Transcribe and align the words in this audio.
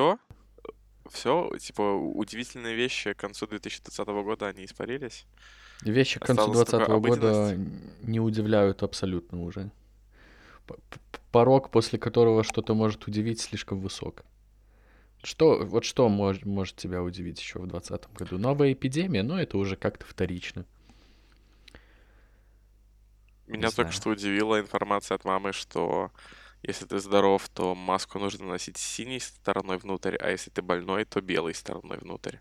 все? 0.00 0.18
Все? 1.10 1.50
Типа, 1.58 1.82
удивительные 1.94 2.74
вещи 2.74 3.12
к 3.12 3.18
концу 3.18 3.46
2020 3.46 4.06
года, 4.08 4.46
они 4.48 4.64
испарились? 4.64 5.26
Вещи 5.82 6.20
к 6.20 6.26
концу 6.26 6.50
Осталась 6.50 6.68
только 6.68 7.00
2020 7.00 7.58
года 7.58 7.70
не 8.02 8.20
удивляют 8.20 8.82
абсолютно 8.82 9.42
уже. 9.42 9.70
Порог, 11.32 11.70
после 11.70 11.98
которого 11.98 12.44
что-то 12.44 12.74
может 12.74 13.06
удивить, 13.06 13.40
слишком 13.40 13.80
высок. 13.80 14.24
Что, 15.22 15.64
вот 15.64 15.84
что 15.84 16.08
мож- 16.08 16.46
может 16.46 16.76
тебя 16.76 17.02
удивить 17.02 17.40
еще 17.40 17.58
в 17.58 17.66
2020 17.66 18.12
году? 18.14 18.38
Новая 18.38 18.72
эпидемия, 18.72 19.22
но 19.22 19.40
это 19.40 19.58
уже 19.58 19.76
как-то 19.76 20.06
вторично. 20.06 20.64
Не 23.46 23.56
Меня 23.56 23.68
только 23.70 23.90
знаю. 23.90 23.92
что 23.92 24.10
удивила 24.10 24.60
информация 24.60 25.16
от 25.16 25.24
мамы, 25.24 25.52
что 25.52 26.10
если 26.62 26.84
ты 26.86 26.98
здоров, 26.98 27.48
то 27.48 27.74
маску 27.74 28.18
нужно 28.18 28.46
носить 28.46 28.76
синей 28.76 29.20
стороной 29.20 29.78
внутрь, 29.78 30.16
а 30.16 30.30
если 30.30 30.50
ты 30.50 30.62
больной, 30.62 31.04
то 31.04 31.20
белой 31.20 31.54
стороной 31.54 31.98
внутрь. 31.98 32.36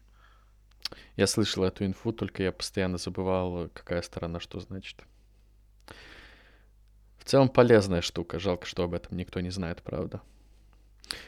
Я 1.15 1.27
слышал 1.27 1.63
эту 1.63 1.85
инфу, 1.85 2.11
только 2.11 2.43
я 2.43 2.51
постоянно 2.51 2.97
забывал, 2.97 3.69
какая 3.73 4.01
сторона 4.01 4.39
что 4.39 4.59
значит. 4.59 5.01
В 7.19 7.25
целом 7.25 7.49
полезная 7.49 8.01
штука, 8.01 8.39
жалко, 8.39 8.65
что 8.65 8.83
об 8.83 8.93
этом 8.93 9.15
никто 9.17 9.39
не 9.39 9.51
знает, 9.51 9.83
правда. 9.83 10.21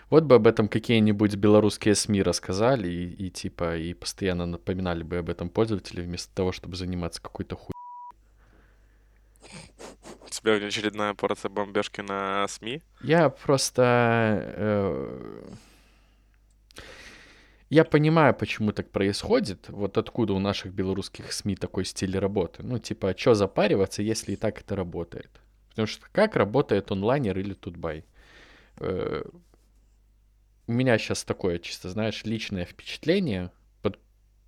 Вот 0.09 0.23
бы 0.23 0.35
об 0.35 0.47
этом 0.47 0.67
какие-нибудь 0.67 1.35
белорусские 1.35 1.95
СМИ 1.95 2.21
рассказали 2.21 2.87
и, 2.87 3.27
и 3.27 3.29
типа 3.29 3.77
и 3.77 3.93
постоянно 3.93 4.45
напоминали 4.45 5.03
бы 5.03 5.17
об 5.17 5.29
этом 5.29 5.49
пользователю 5.49 6.03
вместо 6.03 6.33
того, 6.33 6.51
чтобы 6.51 6.75
заниматься 6.75 7.21
какой-то 7.21 7.55
хуй. 7.55 7.73
Тебя 10.31 10.53
очередная 10.53 11.13
порция 11.13 11.49
бомбежки 11.49 12.01
на 12.01 12.47
СМИ? 12.47 12.81
Я 13.01 13.29
просто... 13.29 13.81
э, 14.55 15.53
Я 17.69 17.83
понимаю, 17.85 18.33
почему 18.33 18.71
так 18.71 18.89
происходит. 18.91 19.69
Вот 19.69 19.97
откуда 19.97 20.33
у 20.33 20.39
наших 20.39 20.73
белорусских 20.73 21.31
СМИ 21.31 21.55
такой 21.55 21.85
стиль 21.85 22.17
работы. 22.17 22.63
Ну, 22.63 22.79
типа, 22.79 23.13
что 23.17 23.33
запариваться, 23.33 24.01
если 24.01 24.33
и 24.33 24.35
так 24.35 24.59
это 24.61 24.75
работает? 24.75 25.29
Потому 25.69 25.87
что 25.87 26.05
как 26.11 26.35
работает 26.35 26.91
онлайнер 26.91 27.37
или 27.39 27.53
тутбай? 27.53 28.03
Э, 28.79 29.23
У 30.67 30.71
меня 30.73 30.97
сейчас 30.97 31.23
такое, 31.23 31.59
чисто, 31.59 31.89
знаешь, 31.89 32.23
личное 32.25 32.65
впечатление, 32.65 33.51
под, 33.81 33.99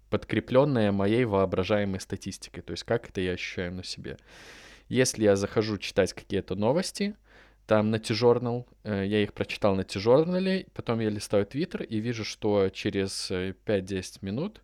подкрепленное 0.10 0.92
моей 0.92 1.26
воображаемой 1.26 2.00
статистикой. 2.00 2.64
То 2.64 2.72
есть 2.72 2.84
как 2.84 3.10
это 3.10 3.22
я 3.22 3.32
ощущаю 3.34 3.74
на 3.74 3.84
себе. 3.84 4.18
Если 4.94 5.24
я 5.24 5.36
захожу 5.36 5.80
читать 5.80 6.14
какие-то 6.14 6.54
новости, 6.54 7.16
там 7.66 7.90
на 7.90 7.98
T-Journal, 7.98 8.68
э, 8.84 9.06
я 9.08 9.24
их 9.24 9.34
прочитал 9.34 9.76
на 9.76 9.84
T-Journal, 9.84 10.68
потом 10.72 11.00
я 11.00 11.10
листаю 11.10 11.48
Twitter 11.48 11.84
и 11.84 11.98
вижу, 11.98 12.24
что 12.24 12.70
через 12.70 13.32
э, 13.32 13.56
5-10 13.66 14.20
минут 14.22 14.62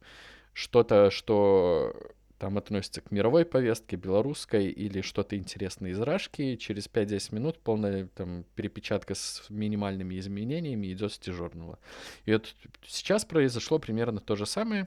что-то, 0.53 1.09
что 1.09 1.95
там 2.37 2.59
относится 2.59 3.01
к 3.01 3.09
мировой 3.09 3.43
повестке, 3.43 3.95
белорусской, 3.95 4.67
или 4.67 5.01
что-то 5.01 5.35
интересное 5.35 5.89
из 5.89 5.99
Рашки, 5.99 6.57
через 6.57 6.87
5-10 6.87 7.33
минут 7.33 7.57
полная 7.57 8.05
там 8.05 8.45
перепечатка 8.53 9.15
с 9.15 9.47
минимальными 9.49 10.19
изменениями 10.19 10.93
идет 10.93 11.11
с 11.11 11.17
T-Journal. 11.17 11.79
И 12.25 12.33
вот 12.33 12.53
сейчас 12.85 13.25
произошло 13.25 13.79
примерно 13.79 14.19
то 14.19 14.35
же 14.35 14.45
самое. 14.45 14.85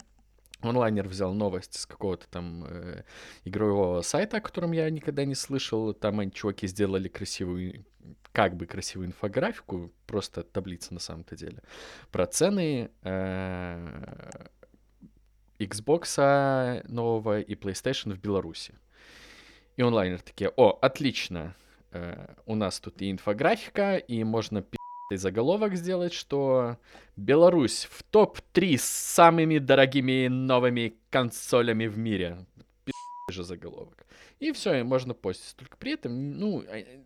Онлайнер 0.63 1.09
взял 1.09 1.35
новость 1.35 1.79
с 1.79 1.87
какого-то 1.87 2.29
там 2.29 2.65
э, 2.69 3.03
игрового 3.45 4.03
сайта, 4.03 4.37
о 4.37 4.41
котором 4.41 4.73
я 4.73 4.89
никогда 4.91 5.25
не 5.25 5.35
слышал. 5.35 5.93
Там 5.93 6.21
они, 6.21 6.31
чуваки, 6.31 6.67
сделали 6.67 7.09
красивую, 7.09 7.85
как 8.33 8.57
бы 8.57 8.67
красивую 8.67 9.09
инфографику, 9.09 9.93
просто 10.07 10.43
таблица 10.43 10.95
на 10.95 11.01
самом-то 11.01 11.37
деле, 11.37 11.63
про 12.11 12.27
цены 12.27 12.91
э, 13.03 14.41
Xbox 15.59 16.89
нового 16.89 17.41
и 17.41 17.55
PlayStation 17.55 18.13
в 18.13 18.21
Беларуси. 18.21 18.75
И 19.77 19.83
онлайнер 19.83 20.21
такие, 20.21 20.51
о, 20.57 20.79
отлично, 20.81 21.55
э, 21.91 22.35
у 22.47 22.55
нас 22.55 22.79
тут 22.79 23.01
и 23.03 23.11
инфографика, 23.11 23.97
и 23.97 24.23
можно 24.23 24.63
заголовок 25.11 25.75
сделать, 25.75 26.13
что 26.13 26.79
Беларусь 27.17 27.87
в 27.91 28.03
топ-3 28.03 28.79
с 28.79 28.85
самыми 28.85 29.59
дорогими 29.59 30.29
новыми 30.29 30.95
консолями 31.11 31.87
в 31.87 31.99
мире. 31.99 32.47
Пи***ый 32.85 33.33
же 33.33 33.45
заголовок. 33.45 34.07
И 34.41 34.53
все, 34.53 34.81
и 34.81 34.83
можно 34.83 35.15
постить. 35.15 35.57
Только 35.57 35.77
при 35.77 35.93
этом, 35.93 36.39
ну, 36.39 36.63
э, 36.63 37.03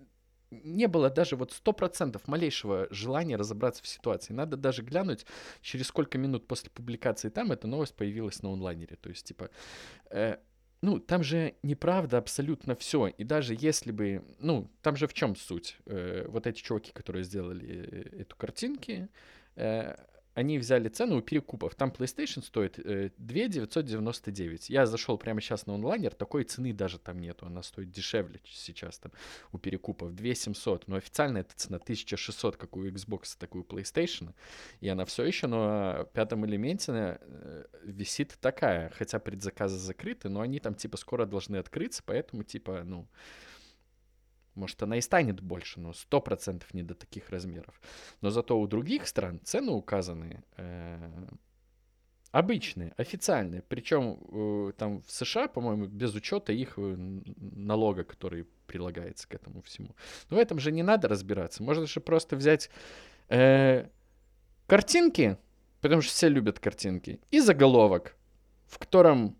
не 0.50 0.86
было 0.86 1.10
даже 1.10 1.36
вот 1.36 1.52
сто 1.52 1.72
процентов 1.72 2.28
малейшего 2.28 2.86
желания 2.90 3.36
разобраться 3.36 3.82
в 3.82 3.86
ситуации. 3.86 4.32
Надо 4.32 4.56
даже 4.56 4.82
глянуть, 4.82 5.26
через 5.60 5.88
сколько 5.88 6.18
минут 6.18 6.46
после 6.46 6.70
публикации 6.70 7.28
там 7.28 7.52
эта 7.52 7.66
новость 7.66 7.94
появилась 7.94 8.42
на 8.42 8.52
онлайнере. 8.52 8.96
То 8.96 9.08
есть, 9.08 9.26
типа, 9.26 9.50
э, 10.10 10.36
ну, 10.82 11.00
там 11.00 11.22
же 11.22 11.54
неправда 11.62 12.18
абсолютно 12.18 12.74
все. 12.76 13.08
И 13.08 13.24
даже 13.24 13.56
если 13.58 13.92
бы, 13.92 14.22
ну, 14.38 14.70
там 14.82 14.96
же 14.96 15.06
в 15.06 15.14
чем 15.14 15.36
суть? 15.36 15.76
Э, 15.86 16.26
вот 16.28 16.46
эти 16.46 16.60
чуваки, 16.60 16.92
которые 16.92 17.24
сделали 17.24 17.88
э, 17.90 18.20
эту 18.22 18.36
картинки, 18.36 19.08
э, 19.56 19.96
они 20.36 20.58
взяли 20.58 20.88
цену 20.90 21.16
у 21.16 21.22
перекупов. 21.22 21.74
Там 21.74 21.88
PlayStation 21.88 22.44
стоит 22.44 22.78
э, 22.78 23.10
2 23.16 23.48
999. 23.48 24.68
Я 24.68 24.84
зашел 24.84 25.16
прямо 25.16 25.40
сейчас 25.40 25.66
на 25.66 25.74
онлайнер, 25.74 26.12
такой 26.12 26.44
цены 26.44 26.74
даже 26.74 26.98
там 26.98 27.18
нету. 27.18 27.46
Она 27.46 27.62
стоит 27.62 27.90
дешевле 27.90 28.38
сейчас 28.44 28.98
там 28.98 29.12
у 29.52 29.58
перекупов. 29.58 30.14
2 30.14 30.34
700. 30.34 30.88
Но 30.88 30.96
официально 30.96 31.38
эта 31.38 31.56
цена 31.56 31.78
1600, 31.78 32.58
как 32.58 32.76
у 32.76 32.84
Xbox, 32.84 33.34
так 33.38 33.54
и 33.54 33.58
у 33.58 33.62
PlayStation. 33.62 34.34
И 34.80 34.88
она 34.88 35.06
все 35.06 35.24
еще 35.24 35.46
на 35.46 36.06
пятом 36.12 36.44
элементе 36.44 37.18
э, 37.18 37.64
висит 37.84 38.36
такая. 38.38 38.90
Хотя 38.90 39.18
предзаказы 39.18 39.78
закрыты, 39.78 40.28
но 40.28 40.42
они 40.42 40.60
там 40.60 40.74
типа 40.74 40.98
скоро 40.98 41.24
должны 41.24 41.56
открыться, 41.56 42.02
поэтому 42.04 42.44
типа, 42.44 42.82
ну... 42.84 43.08
Может, 44.56 44.82
она 44.82 44.96
и 44.96 45.00
станет 45.00 45.40
больше, 45.40 45.80
но 45.80 45.92
сто 45.92 46.20
процентов 46.20 46.74
не 46.74 46.82
до 46.82 46.94
таких 46.94 47.30
размеров. 47.30 47.80
Но 48.20 48.30
зато 48.30 48.58
у 48.58 48.66
других 48.66 49.06
стран 49.06 49.40
цены 49.44 49.72
указаны 49.72 50.42
э, 50.56 51.26
обычные, 52.30 52.92
официальные. 52.96 53.62
Причем 53.62 54.18
э, 54.68 54.72
там 54.76 55.02
в 55.02 55.10
США, 55.10 55.48
по-моему, 55.48 55.86
без 55.86 56.14
учета 56.14 56.52
их 56.52 56.74
э, 56.78 56.96
налога, 57.36 58.04
который 58.04 58.46
прилагается 58.66 59.28
к 59.28 59.34
этому 59.34 59.62
всему. 59.62 59.94
Но 60.30 60.36
в 60.36 60.40
этом 60.40 60.58
же 60.58 60.72
не 60.72 60.82
надо 60.82 61.08
разбираться. 61.08 61.62
Можно 61.62 61.86
же 61.86 62.00
просто 62.00 62.36
взять 62.36 62.70
э, 63.28 63.88
картинки, 64.66 65.38
потому 65.80 66.02
что 66.02 66.12
все 66.12 66.28
любят 66.28 66.58
картинки, 66.58 67.20
и 67.30 67.40
заголовок, 67.40 68.16
в 68.66 68.78
котором 68.78 69.36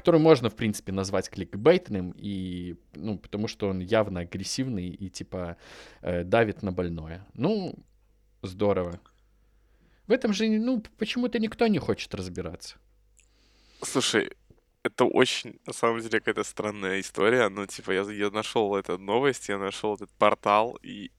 который 0.00 0.20
можно, 0.20 0.48
в 0.48 0.54
принципе, 0.54 0.92
назвать 0.92 1.28
кликбейтным, 1.28 2.14
и, 2.16 2.74
ну, 2.94 3.18
потому 3.18 3.48
что 3.48 3.68
он 3.68 3.80
явно 3.80 4.20
агрессивный 4.20 4.88
и, 4.88 5.10
типа, 5.10 5.56
э, 6.00 6.24
давит 6.24 6.62
на 6.62 6.72
больное. 6.72 7.26
Ну, 7.34 7.74
здорово. 8.42 8.98
В 10.06 10.12
этом 10.12 10.32
же, 10.32 10.48
ну, 10.48 10.82
почему-то 10.96 11.38
никто 11.38 11.66
не 11.66 11.78
хочет 11.78 12.14
разбираться. 12.14 12.76
Слушай, 13.82 14.30
это 14.82 15.04
очень, 15.04 15.60
на 15.66 15.74
самом 15.74 16.00
деле, 16.00 16.18
какая-то 16.18 16.44
странная 16.44 17.00
история. 17.00 17.50
Ну, 17.50 17.66
типа, 17.66 17.90
я, 17.92 18.02
я 18.10 18.30
нашел 18.30 18.74
эту 18.76 18.96
новость, 18.96 19.50
я 19.50 19.58
нашел 19.58 19.96
этот 19.96 20.10
портал, 20.18 20.78
и, 20.82 21.10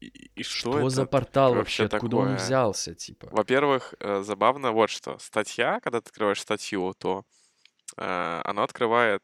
и, 0.00 0.30
и 0.34 0.42
что, 0.42 0.72
Что 0.72 0.78
это 0.80 0.90
за 0.90 1.06
портал 1.06 1.54
вообще? 1.54 1.84
Откуда 1.84 2.16
он 2.16 2.28
такое? 2.30 2.44
взялся, 2.44 2.94
типа? 2.94 3.28
Во-первых, 3.30 3.94
э, 4.00 4.22
забавно 4.24 4.72
вот 4.72 4.90
что. 4.90 5.18
Статья, 5.18 5.78
когда 5.78 6.00
ты 6.00 6.08
открываешь 6.08 6.40
статью, 6.40 6.94
то 6.98 7.24
э, 7.96 8.42
она 8.44 8.62
открывает 8.62 9.22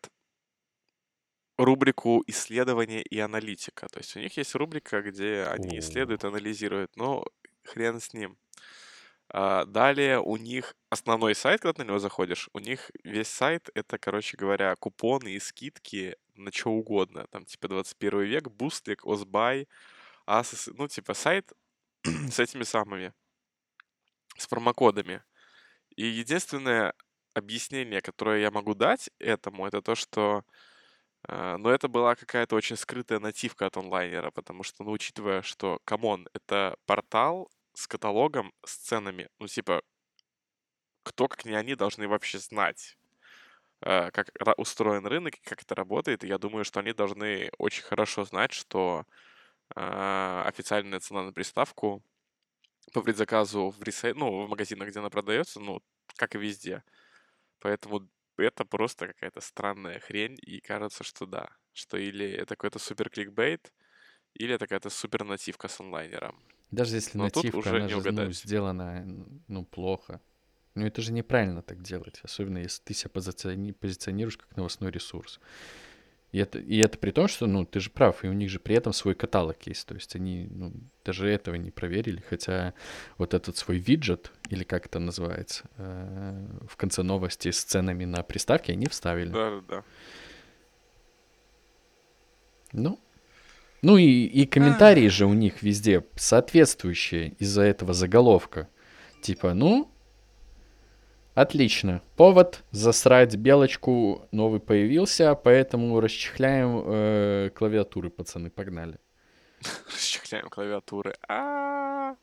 рубрику 1.58 2.22
исследования 2.26 3.02
и 3.02 3.18
аналитика. 3.18 3.86
То 3.88 3.98
есть 3.98 4.16
у 4.16 4.20
них 4.20 4.36
есть 4.36 4.54
рубрика, 4.54 5.02
где 5.02 5.44
они 5.44 5.78
исследуют, 5.78 6.24
анализируют, 6.24 6.96
но 6.96 7.24
хрен 7.64 8.00
с 8.00 8.14
ним. 8.14 8.38
А, 9.32 9.64
далее 9.64 10.20
у 10.20 10.36
них 10.36 10.74
основной 10.90 11.34
сайт, 11.34 11.60
когда 11.60 11.74
ты 11.74 11.84
на 11.84 11.88
него 11.88 11.98
заходишь, 11.98 12.48
у 12.52 12.58
них 12.58 12.90
весь 13.04 13.28
сайт 13.28 13.70
это, 13.74 13.98
короче 13.98 14.36
говоря, 14.36 14.74
купоны 14.76 15.32
и 15.32 15.40
скидки 15.40 16.16
на 16.34 16.50
что 16.52 16.70
угодно. 16.70 17.26
Там 17.30 17.44
типа 17.44 17.68
21 17.68 18.22
век, 18.22 18.48
Бустлик, 18.48 19.06
Озбай, 19.06 19.68
Asus, 20.26 20.72
ну 20.76 20.88
типа 20.88 21.14
сайт 21.14 21.52
с 22.04 22.40
этими 22.40 22.64
самыми, 22.64 23.12
с 24.36 24.46
промокодами. 24.48 25.22
И 25.96 26.06
единственное 26.06 26.94
объяснение, 27.34 28.00
которое 28.02 28.40
я 28.40 28.50
могу 28.50 28.74
дать 28.74 29.10
этому, 29.18 29.66
это 29.66 29.82
то, 29.82 29.94
что 29.94 30.44
э, 31.28 31.56
ну, 31.58 31.70
это 31.70 31.88
была 31.88 32.14
какая-то 32.16 32.56
очень 32.56 32.76
скрытая 32.76 33.20
нативка 33.20 33.66
от 33.66 33.76
Онлайнера, 33.76 34.30
потому 34.30 34.62
что, 34.62 34.84
ну, 34.84 34.92
учитывая, 34.92 35.42
что, 35.42 35.80
come 35.84 36.09
on, 36.09 36.28
это 36.34 36.76
портал 36.86 37.50
с 37.74 37.86
каталогом, 37.86 38.52
с 38.64 38.76
ценами, 38.76 39.28
ну, 39.38 39.48
типа, 39.48 39.82
кто, 41.02 41.28
как 41.28 41.44
не 41.44 41.54
они, 41.54 41.74
должны 41.74 42.08
вообще 42.08 42.38
знать, 42.38 42.96
э, 43.82 44.10
как 44.12 44.30
устроен 44.58 45.06
рынок 45.06 45.34
как 45.44 45.62
это 45.62 45.74
работает. 45.74 46.24
И 46.24 46.28
я 46.28 46.38
думаю, 46.38 46.64
что 46.64 46.80
они 46.80 46.92
должны 46.92 47.50
очень 47.58 47.82
хорошо 47.84 48.24
знать, 48.24 48.52
что 48.52 49.04
э, 49.76 50.42
официальная 50.46 51.00
цена 51.00 51.24
на 51.24 51.32
приставку 51.32 52.02
по 52.92 53.02
предзаказу 53.02 53.70
в 53.70 53.82
ресей... 53.82 54.14
ну, 54.14 54.46
в 54.46 54.48
магазинах, 54.50 54.88
где 54.88 55.00
она 55.00 55.10
продается, 55.10 55.60
ну, 55.60 55.82
как 56.16 56.34
и 56.34 56.38
везде. 56.38 56.82
Поэтому 57.60 58.08
это 58.36 58.64
просто 58.64 59.06
какая-то 59.08 59.40
странная 59.40 60.00
хрень, 60.00 60.38
и 60.42 60.60
кажется, 60.60 61.04
что 61.04 61.26
да, 61.26 61.48
что 61.72 61.96
или 61.96 62.26
это 62.26 62.56
какой-то 62.56 62.78
супер 62.78 63.10
кликбейт, 63.10 63.72
или 64.34 64.54
это 64.54 64.66
какая-то 64.66 64.90
супер 64.90 65.24
нативка 65.24 65.68
с 65.68 65.80
онлайнером. 65.80 66.42
Даже 66.70 66.96
если 66.96 67.18
Но 67.18 67.24
нативка, 67.24 67.58
уже 67.58 67.76
она 67.76 67.86
не 67.86 68.00
же 68.00 68.12
ну, 68.12 68.32
сделана 68.32 69.04
ну, 69.48 69.64
плохо. 69.64 70.20
Ну, 70.74 70.86
это 70.86 71.02
же 71.02 71.12
неправильно 71.12 71.62
так 71.62 71.82
делать, 71.82 72.20
особенно 72.22 72.58
если 72.58 72.82
ты 72.84 72.94
себя 72.94 73.10
позициони- 73.12 73.72
позиционируешь 73.72 74.38
как 74.38 74.56
новостной 74.56 74.90
ресурс. 74.90 75.40
И 76.32 76.38
это, 76.38 76.58
и 76.58 76.78
это 76.78 76.96
при 76.96 77.10
том, 77.10 77.26
что, 77.26 77.46
ну, 77.46 77.64
ты 77.64 77.80
же 77.80 77.90
прав, 77.90 78.24
и 78.24 78.28
у 78.28 78.32
них 78.32 78.50
же 78.50 78.60
при 78.60 78.76
этом 78.76 78.92
свой 78.92 79.14
каталог 79.14 79.56
есть. 79.66 79.86
То 79.86 79.94
есть 79.94 80.14
они, 80.14 80.46
ну, 80.50 80.72
даже 81.04 81.28
этого 81.28 81.56
не 81.56 81.72
проверили, 81.72 82.22
хотя 82.28 82.72
вот 83.18 83.34
этот 83.34 83.56
свой 83.56 83.78
виджет, 83.78 84.30
или 84.48 84.62
как 84.62 84.86
это 84.86 85.00
называется, 85.00 85.64
э, 85.76 86.46
в 86.68 86.76
конце 86.76 87.02
новости 87.02 87.50
с 87.50 87.64
ценами 87.64 88.04
на 88.04 88.22
приставки 88.22 88.70
они 88.70 88.86
вставили. 88.86 89.30
Да-да-да. 89.30 89.84
Ну, 92.72 93.00
ну 93.82 93.96
и, 93.96 94.24
и 94.24 94.46
комментарии 94.46 95.08
же 95.08 95.26
у 95.26 95.32
них 95.32 95.62
везде 95.62 96.04
соответствующие 96.14 97.30
из-за 97.38 97.62
этого 97.62 97.92
заголовка. 97.92 98.68
Типа, 99.22 99.54
ну, 99.54 99.90
отлично, 101.40 102.02
повод 102.16 102.62
засрать 102.70 103.36
белочку 103.36 104.28
новый 104.32 104.60
появился, 104.60 105.34
поэтому 105.34 106.00
расчехляем 106.00 106.82
э, 106.84 107.50
клавиатуры, 107.54 108.10
пацаны, 108.10 108.50
погнали. 108.50 108.98
Расчехляем 109.86 110.48
клавиатуры. 110.48 111.14
а 111.28 112.14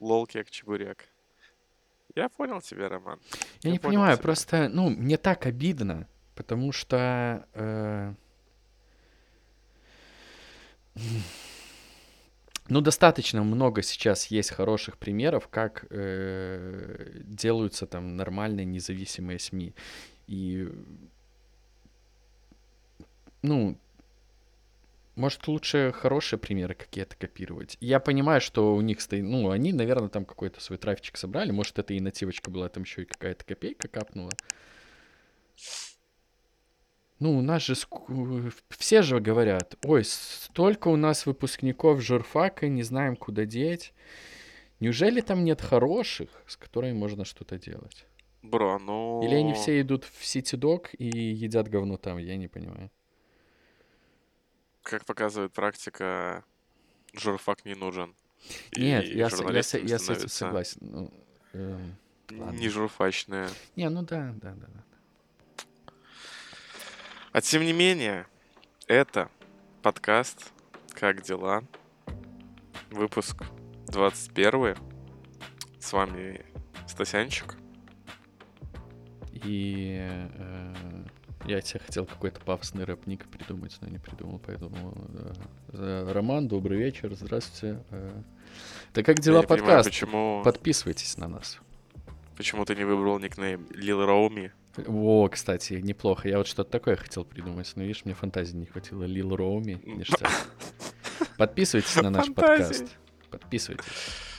Лол, 0.00 0.26
кек, 0.26 0.50
чебурек. 0.50 1.08
Я 2.14 2.28
понял 2.28 2.60
тебя, 2.60 2.88
Роман. 2.88 3.18
Я 3.62 3.68
Я 3.68 3.70
не 3.72 3.78
понимаю, 3.78 4.16
тебя. 4.16 4.22
просто, 4.22 4.68
ну, 4.68 4.90
мне 4.90 5.16
так 5.16 5.46
обидно, 5.46 6.08
потому 6.34 6.72
что... 6.72 7.46
э, 7.54 8.14
Ну, 12.68 12.80
достаточно 12.80 13.42
много 13.44 13.82
сейчас 13.82 14.26
есть 14.26 14.50
хороших 14.50 14.98
примеров, 14.98 15.48
как 15.48 15.86
э, 15.90 17.20
делаются 17.24 17.86
там 17.86 18.16
нормальные 18.16 18.66
независимые 18.66 19.38
СМИ. 19.38 19.74
И, 20.26 20.68
ну, 23.42 23.78
может, 25.14 25.46
лучше 25.48 25.92
хорошие 25.96 26.38
примеры 26.38 26.74
какие-то 26.74 27.16
копировать. 27.16 27.78
Я 27.80 28.00
понимаю, 28.00 28.40
что 28.40 28.74
у 28.74 28.80
них 28.82 29.00
стоит... 29.00 29.24
Ну, 29.24 29.50
они, 29.50 29.72
наверное, 29.72 30.08
там 30.08 30.24
какой-то 30.26 30.60
свой 30.60 30.78
трафичек 30.78 31.16
собрали. 31.16 31.52
Может, 31.52 31.78
это 31.78 31.94
и 31.94 32.00
нативочка 32.00 32.50
была, 32.50 32.68
там 32.68 32.82
еще 32.82 33.02
и 33.02 33.06
какая-то 33.06 33.44
копейка 33.44 33.88
капнула. 33.88 34.32
Ну, 37.18 37.38
у 37.38 37.40
нас 37.42 37.62
же... 37.62 37.74
Все 38.68 39.02
же 39.02 39.20
говорят, 39.20 39.76
ой, 39.84 40.04
столько 40.04 40.88
у 40.88 40.96
нас 40.96 41.24
выпускников 41.26 42.00
журфака, 42.02 42.68
не 42.68 42.82
знаем, 42.82 43.16
куда 43.16 43.46
деть. 43.46 43.94
Неужели 44.80 45.22
там 45.22 45.44
нет 45.44 45.62
хороших, 45.62 46.28
с 46.46 46.56
которыми 46.56 46.92
можно 46.92 47.24
что-то 47.24 47.58
делать? 47.58 48.06
Бро, 48.42 48.78
ну... 48.78 49.22
Или 49.24 49.34
они 49.34 49.54
все 49.54 49.80
идут 49.80 50.04
в 50.04 50.24
Ситидок 50.24 50.90
и 50.98 51.06
едят 51.06 51.68
говно 51.68 51.96
там, 51.96 52.18
я 52.18 52.36
не 52.36 52.48
понимаю. 52.48 52.90
Как 54.82 55.04
показывает 55.04 55.52
практика, 55.52 56.44
журфак 57.14 57.64
не 57.64 57.74
нужен. 57.74 58.14
Нет, 58.76 59.04
И 59.06 59.16
я, 59.16 59.30
с- 59.30 59.40
я, 59.40 59.62
с- 59.62 59.78
я 59.78 59.98
с 59.98 60.10
этим 60.10 60.28
согласен. 60.28 60.78
Ну, 60.82 61.10
эм, 61.54 61.96
ладно. 62.30 62.58
Не 62.58 62.68
журфачные. 62.68 63.48
Не, 63.74 63.88
ну 63.88 64.02
да, 64.02 64.32
да, 64.36 64.52
да. 64.52 64.66
да. 64.68 64.84
А 67.36 67.42
тем 67.42 67.66
не 67.66 67.74
менее, 67.74 68.26
это 68.86 69.28
подкаст 69.82 70.54
«Как 70.94 71.20
дела?» 71.20 71.64
Выпуск 72.90 73.44
21. 73.88 74.74
С 75.78 75.92
вами 75.92 76.46
Стасянчик. 76.88 77.58
И 79.34 79.98
э, 80.00 81.04
я 81.44 81.60
тебе 81.60 81.80
хотел 81.80 82.06
какой-то 82.06 82.40
пафосный 82.40 82.84
рэп-ник 82.84 83.26
придумать, 83.26 83.76
но 83.82 83.88
не 83.88 83.98
придумал, 83.98 84.38
поэтому... 84.38 84.94
э, 84.94 85.32
э, 85.74 86.12
Роман, 86.14 86.48
добрый 86.48 86.78
вечер, 86.78 87.14
здравствуйте. 87.14 87.84
Э, 87.90 88.22
Да 88.94 89.02
как 89.02 89.18
Я 89.18 89.24
дела 89.24 89.42
понимаю, 89.42 89.60
подкаст? 89.66 89.90
почему, 89.90 90.40
Подписывайтесь 90.42 91.18
на 91.18 91.28
нас. 91.28 91.58
почему 92.34 92.64
ты 92.64 92.74
не 92.74 92.84
выбрал 92.84 93.18
никнейм 93.18 93.66
Лил 93.74 94.06
Роуми. 94.06 94.52
О, 94.86 95.28
кстати, 95.28 95.74
неплохо. 95.74 96.28
Я 96.28 96.38
вот 96.38 96.46
что-то 96.46 96.70
такое 96.70 96.96
хотел 96.96 97.24
придумать, 97.24 97.70
но 97.76 97.82
видишь, 97.82 98.04
мне 98.04 98.14
фантазии 98.14 98.56
не 98.56 98.66
хватило. 98.66 99.04
Лил 99.04 99.34
Роуми, 99.34 99.80
ништяк. 99.84 100.30
Подписывайтесь 101.38 101.96
на 101.96 102.10
наш 102.10 102.26
Фантазии. 102.26 102.62
подкаст. 102.62 102.96
Подписывайтесь. 103.30 103.86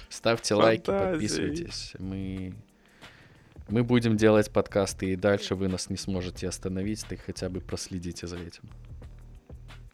Ставьте 0.09 0.55
лайки, 0.55 0.85
подписывайтесь. 0.85 1.93
Мы... 1.99 2.53
Мы 3.69 3.83
будем 3.83 4.15
делать 4.15 4.49
подкасты, 4.49 5.11
и 5.11 5.15
дальше 5.17 5.53
вы 5.53 5.67
нас 5.67 5.89
не 5.89 5.97
сможете 5.97 6.47
остановить, 6.47 7.05
так 7.05 7.19
хотя 7.19 7.49
бы 7.49 7.59
проследите 7.59 8.25
за 8.25 8.37
этим. 8.37 8.63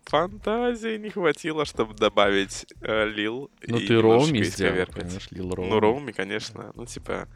Фантазии 0.06 0.98
не 0.98 1.10
хватило, 1.10 1.66
чтобы 1.66 1.95
добавить 1.95 2.68
э, 2.81 3.10
Лил 3.10 3.50
Ну 3.66 3.78
и 3.78 3.88
ты 3.88 4.00
Роуми 4.00 4.44
сделал, 4.44 4.86
понимаешь, 4.86 5.28
Лил 5.31 5.56
Роуми. 5.56 5.69
Ну, 5.72 5.80
Роуми, 5.80 6.12
конечно. 6.12 6.72
Ну, 6.75 6.86
типа, 6.86 7.28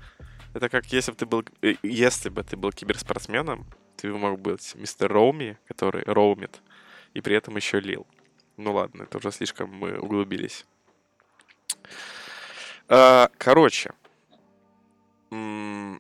это 0.58 0.70
как 0.70 0.92
если 0.92 1.12
бы 1.12 1.18
ты 1.18 1.26
был, 1.26 1.46
э, 1.62 1.76
если 1.84 2.30
бы 2.30 2.44
ты 2.44 2.58
был 2.58 2.72
киберспортсменом, 2.72 3.66
ты 3.96 4.12
мог 4.12 4.40
быть 4.40 4.76
мистер 4.76 5.12
Роуми, 5.12 5.58
который 5.68 6.04
роумит, 6.04 6.62
и 7.14 7.22
при 7.22 7.36
этом 7.36 7.56
еще 7.56 7.80
лил. 7.80 8.06
Ну 8.58 8.74
ладно, 8.74 9.04
это 9.04 9.18
уже 9.20 9.32
слишком 9.32 9.70
мы 9.70 10.00
углубились. 10.00 10.66
А, 12.88 13.30
Короче, 13.38 13.92
на 15.30 16.00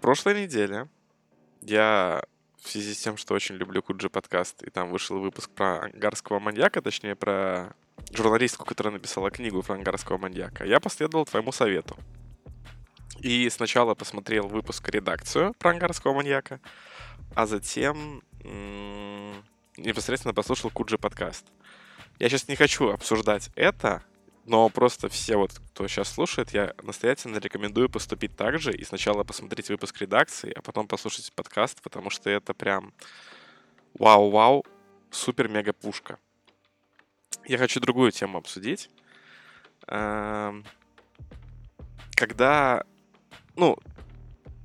прошлой 0.00 0.42
неделе 0.42 0.88
я 1.62 2.22
в 2.62 2.68
связи 2.68 2.94
с 2.94 2.98
тем, 2.98 3.16
что 3.16 3.34
очень 3.34 3.56
люблю 3.56 3.82
Куджи 3.82 4.08
подкаст, 4.10 4.62
и 4.62 4.70
там 4.70 4.90
вышел 4.90 5.18
выпуск 5.18 5.50
про 5.50 5.80
ангарского 5.86 6.38
маньяка, 6.38 6.82
точнее 6.82 7.16
про 7.16 7.74
журналистку, 8.12 8.64
которая 8.64 8.92
написала 8.92 9.30
книгу 9.30 9.62
про 9.62 9.74
ангарского 9.74 10.18
маньяка, 10.18 10.64
я 10.64 10.78
последовал 10.78 11.24
твоему 11.24 11.52
совету. 11.52 11.96
И 13.20 13.50
сначала 13.50 13.94
посмотрел 13.94 14.48
выпуск 14.48 14.88
редакцию 14.88 15.54
про 15.58 15.70
ангарского 15.72 16.14
маньяка, 16.14 16.58
а 17.34 17.46
затем 17.46 18.22
м, 18.44 19.44
непосредственно 19.76 20.32
послушал 20.32 20.70
Куджи 20.70 20.96
подкаст. 20.96 21.44
Я 22.18 22.30
сейчас 22.30 22.48
не 22.48 22.56
хочу 22.56 22.88
обсуждать 22.88 23.50
это, 23.56 24.02
но 24.46 24.70
просто 24.70 25.10
все 25.10 25.36
вот, 25.36 25.52
кто 25.52 25.86
сейчас 25.86 26.12
слушает, 26.12 26.50
я 26.54 26.74
настоятельно 26.82 27.36
рекомендую 27.36 27.90
поступить 27.90 28.34
так 28.36 28.58
же 28.58 28.72
и 28.72 28.84
сначала 28.84 29.22
посмотреть 29.22 29.68
выпуск 29.68 30.00
редакции, 30.00 30.52
а 30.56 30.62
потом 30.62 30.86
послушать 30.86 31.30
подкаст, 31.34 31.82
потому 31.82 32.08
что 32.08 32.30
это 32.30 32.54
прям 32.54 32.94
вау-вау, 33.98 34.64
супер-мега-пушка. 35.10 36.18
Я 37.44 37.58
хочу 37.58 37.80
другую 37.80 38.12
тему 38.12 38.38
обсудить. 38.38 38.88
Эм, 39.88 40.64
Когда, 42.14 42.84
ну, 43.60 43.76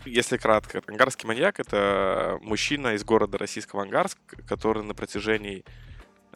если 0.05 0.37
кратко, 0.37 0.81
ангарский 0.87 1.27
маньяк— 1.27 1.59
это 1.59 2.39
мужчина 2.41 2.93
из 2.93 3.03
города 3.03 3.37
российского 3.37 3.81
Ангарск, 3.81 4.17
который 4.47 4.83
на 4.83 4.93
протяжении 4.93 5.65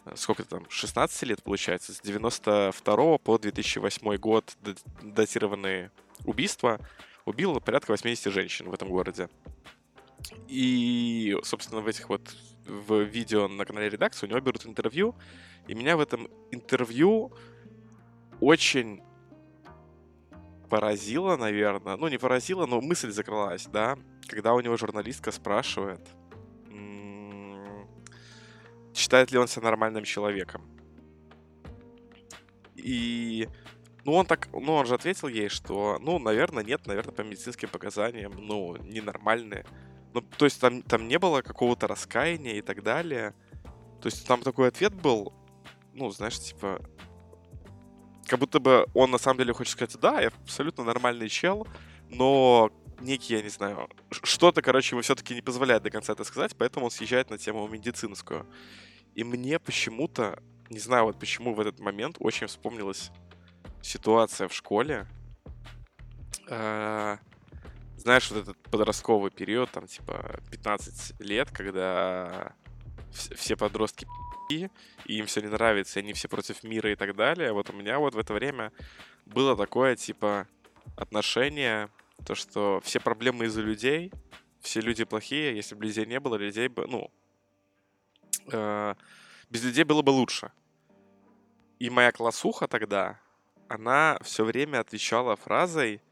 э, 0.04 0.12
сколько 0.14 0.44
там, 0.44 0.66
16 0.68 1.22
лет, 1.22 1.42
получается, 1.42 1.94
с 1.94 2.00
92 2.00 3.18
по 3.18 3.38
2008 3.38 4.16
год 4.16 4.56
датированные 5.02 5.90
убийства, 6.26 6.78
убил 7.24 7.58
порядка 7.60 7.92
80 7.92 8.30
женщин 8.30 8.68
в 8.68 8.74
этом 8.74 8.90
городе. 8.90 9.30
И, 10.46 11.34
собственно, 11.42 11.80
в 11.80 11.86
этих 11.86 12.10
вот 12.10 12.22
в 12.66 13.00
видео 13.00 13.48
на 13.48 13.64
канале 13.64 13.88
редакции 13.88 14.26
у 14.26 14.28
него 14.28 14.40
берут 14.40 14.66
интервью, 14.66 15.14
и 15.66 15.74
меня 15.74 15.96
в 15.96 16.00
этом 16.00 16.28
интервью 16.50 17.32
очень 18.40 19.02
поразило, 20.70 21.36
наверное, 21.36 21.96
ну 21.96 22.08
не 22.08 22.18
поразило, 22.18 22.64
но 22.66 22.80
мысль 22.80 23.10
закралась, 23.10 23.66
да, 23.66 23.98
когда 24.28 24.54
у 24.54 24.60
него 24.60 24.76
журналистка 24.76 25.32
спрашивает, 25.32 26.00
считает 28.94 29.32
ли 29.32 29.38
он 29.38 29.48
себя 29.48 29.64
нормальным 29.64 30.04
человеком. 30.04 30.62
И 32.76 33.48
ну 34.04 34.14
он 34.14 34.26
так, 34.26 34.48
ну 34.52 34.72
он 34.74 34.86
же 34.86 34.94
ответил 34.94 35.28
ей, 35.28 35.48
что, 35.48 35.98
ну, 36.00 36.18
наверное, 36.18 36.64
нет, 36.64 36.86
наверное, 36.86 37.12
по 37.12 37.22
медицинским 37.22 37.68
показаниям, 37.68 38.32
ну, 38.38 38.76
ненормальные. 38.76 39.66
Ну, 40.14 40.22
то 40.22 40.44
есть 40.44 40.60
там, 40.60 40.82
там 40.82 41.08
не 41.08 41.18
было 41.18 41.42
какого-то 41.42 41.86
раскаяния 41.86 42.54
и 42.54 42.62
так 42.62 42.82
далее. 42.82 43.34
То 44.00 44.06
есть 44.06 44.26
там 44.26 44.42
такой 44.42 44.68
ответ 44.68 44.94
был, 44.94 45.32
ну, 45.92 46.10
знаешь, 46.10 46.40
типа, 46.40 46.80
как 48.30 48.38
будто 48.38 48.60
бы 48.60 48.86
он 48.94 49.10
на 49.10 49.18
самом 49.18 49.38
деле 49.38 49.52
хочет 49.52 49.72
сказать, 49.72 50.00
да, 50.00 50.20
я 50.20 50.28
абсолютно 50.28 50.84
нормальный 50.84 51.28
чел, 51.28 51.66
но 52.08 52.70
некий, 53.00 53.34
я 53.34 53.42
не 53.42 53.48
знаю, 53.48 53.90
что-то, 54.22 54.62
короче, 54.62 54.94
ему 54.94 55.02
все-таки 55.02 55.34
не 55.34 55.42
позволяет 55.42 55.82
до 55.82 55.90
конца 55.90 56.12
это 56.12 56.22
сказать, 56.22 56.54
поэтому 56.56 56.84
он 56.84 56.92
съезжает 56.92 57.28
на 57.30 57.38
тему 57.38 57.66
медицинскую. 57.66 58.46
И 59.16 59.24
мне 59.24 59.58
почему-то, 59.58 60.40
не 60.68 60.78
знаю 60.78 61.06
вот 61.06 61.18
почему 61.18 61.54
в 61.54 61.60
этот 61.60 61.80
момент 61.80 62.18
очень 62.20 62.46
вспомнилась 62.46 63.10
ситуация 63.82 64.46
в 64.46 64.54
школе. 64.54 65.08
А, 66.48 67.18
знаешь, 67.96 68.30
вот 68.30 68.42
этот 68.42 68.62
подростковый 68.70 69.32
период, 69.32 69.72
там, 69.72 69.88
типа, 69.88 70.38
15 70.52 71.20
лет, 71.20 71.50
когда 71.50 72.54
все 73.10 73.56
подростки 73.56 74.06
и 74.50 75.14
им 75.14 75.26
все 75.26 75.40
не 75.40 75.48
нравится, 75.48 76.00
и 76.00 76.02
они 76.02 76.12
все 76.12 76.28
против 76.28 76.62
мира 76.62 76.90
и 76.92 76.96
так 76.96 77.14
далее. 77.16 77.52
Вот 77.52 77.70
у 77.70 77.72
меня 77.72 77.98
вот 77.98 78.14
в 78.14 78.18
это 78.18 78.32
время 78.32 78.72
было 79.26 79.56
такое, 79.56 79.96
типа, 79.96 80.46
отношение, 80.96 81.88
то, 82.24 82.34
что 82.34 82.80
все 82.82 83.00
проблемы 83.00 83.46
из-за 83.46 83.62
людей, 83.62 84.12
все 84.60 84.80
люди 84.80 85.04
плохие, 85.04 85.56
если 85.56 85.74
бы 85.74 85.84
людей 85.84 86.06
не 86.06 86.20
было, 86.20 86.36
людей 86.36 86.68
бы, 86.68 86.86
ну, 86.86 87.10
э, 88.52 88.94
без 89.48 89.64
людей 89.64 89.84
было 89.84 90.02
бы 90.02 90.10
лучше. 90.10 90.52
И 91.78 91.88
моя 91.88 92.12
классуха 92.12 92.68
тогда, 92.68 93.18
она 93.68 94.18
все 94.22 94.44
время 94.44 94.80
отвечала 94.80 95.36
фразой, 95.36 96.02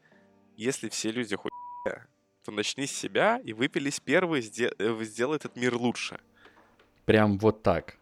если 0.57 0.89
все 0.89 1.11
люди 1.11 1.35
хуя, 1.35 2.07
то 2.43 2.51
начни 2.51 2.87
с 2.87 2.91
себя 2.91 3.39
и 3.43 3.53
выпились 3.53 3.99
первый, 3.99 4.41
э, 4.41 5.03
сделай 5.03 5.35
этот 5.35 5.55
мир 5.55 5.75
лучше. 5.75 6.19
Прям 7.05 7.37
вот 7.37 7.61
так. 7.63 7.98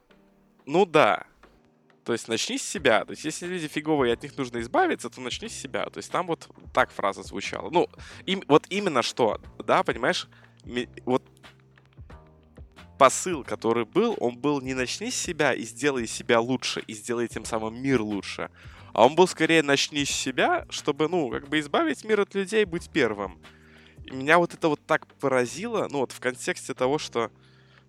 Ну 0.67 0.85
да. 0.85 1.25
То 2.03 2.13
есть 2.13 2.27
начни 2.27 2.57
с 2.57 2.61
себя. 2.61 3.03
То 3.05 3.11
есть 3.11 3.23
если 3.25 3.47
люди 3.47 3.67
фиговые, 3.67 4.13
от 4.13 4.21
них 4.21 4.37
нужно 4.37 4.59
избавиться, 4.59 5.09
то 5.09 5.21
начни 5.21 5.49
с 5.49 5.53
себя. 5.53 5.85
То 5.85 5.97
есть 5.97 6.11
там 6.11 6.27
вот 6.27 6.49
так 6.73 6.91
фраза 6.91 7.23
звучала. 7.23 7.69
Ну, 7.69 7.87
им, 8.25 8.43
вот 8.47 8.65
именно 8.69 9.01
что, 9.01 9.41
да, 9.65 9.83
понимаешь, 9.83 10.27
вот 11.05 11.23
посыл, 12.97 13.43
который 13.43 13.85
был, 13.85 14.15
он 14.19 14.37
был 14.37 14.61
не 14.61 14.73
начни 14.73 15.09
с 15.09 15.15
себя 15.15 15.53
и 15.53 15.63
сделай 15.63 16.05
себя 16.05 16.39
лучше, 16.39 16.81
и 16.81 16.93
сделай 16.93 17.27
тем 17.27 17.45
самым 17.45 17.81
мир 17.81 18.01
лучше. 18.01 18.49
А 18.93 19.05
он 19.05 19.15
был 19.15 19.27
скорее 19.27 19.63
начни 19.63 20.03
с 20.03 20.09
себя, 20.09 20.65
чтобы, 20.69 21.07
ну, 21.07 21.29
как 21.29 21.47
бы 21.47 21.59
избавить 21.59 22.03
мир 22.03 22.21
от 22.21 22.35
людей, 22.35 22.65
быть 22.65 22.89
первым. 22.89 23.39
И 24.05 24.11
меня 24.11 24.37
вот 24.37 24.53
это 24.53 24.67
вот 24.69 24.81
так 24.85 25.07
поразило, 25.15 25.87
ну, 25.91 25.99
вот 25.99 26.11
в 26.11 26.19
контексте 26.19 26.73
того, 26.73 26.97
что 26.97 27.31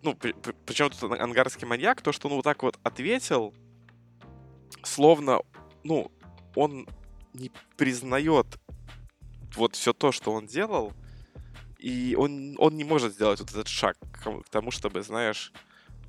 ну, 0.03 0.15
при, 0.15 0.33
при, 0.33 0.55
причем 0.67 0.91
тут 0.91 1.13
ангарский 1.13 1.67
маньяк, 1.67 2.03
то, 2.03 2.13
что 2.13 2.29
он 2.29 2.35
вот 2.35 2.45
так 2.45 2.63
вот 2.63 2.79
ответил, 2.83 3.55
словно, 4.83 5.41
ну, 5.85 6.11
он 6.55 6.87
не 7.35 7.51
признает 7.77 8.47
вот 9.55 9.77
все 9.77 9.93
то, 9.93 10.13
что 10.13 10.33
он 10.33 10.47
делал, 10.47 10.93
и 11.79 12.17
он, 12.19 12.57
он 12.59 12.77
не 12.77 12.85
может 12.85 13.15
сделать 13.15 13.41
вот 13.41 13.51
этот 13.51 13.69
шаг 13.69 13.97
к, 14.13 14.51
тому, 14.51 14.71
чтобы, 14.71 15.03
знаешь, 15.03 15.53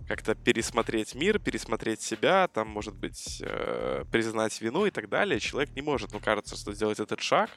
как-то 0.08 0.34
пересмотреть 0.34 1.14
мир, 1.14 1.38
пересмотреть 1.38 2.02
себя, 2.02 2.48
там, 2.48 2.68
может 2.68 2.96
быть, 2.96 3.42
э, 3.42 4.04
признать 4.12 4.60
вину 4.60 4.88
и 4.88 4.92
так 4.92 5.08
далее. 5.08 5.40
Человек 5.40 5.76
не 5.76 5.84
может, 5.84 6.12
ну, 6.12 6.20
кажется, 6.20 6.56
что 6.58 6.74
сделать 6.74 7.00
этот 7.00 7.22
шаг. 7.22 7.52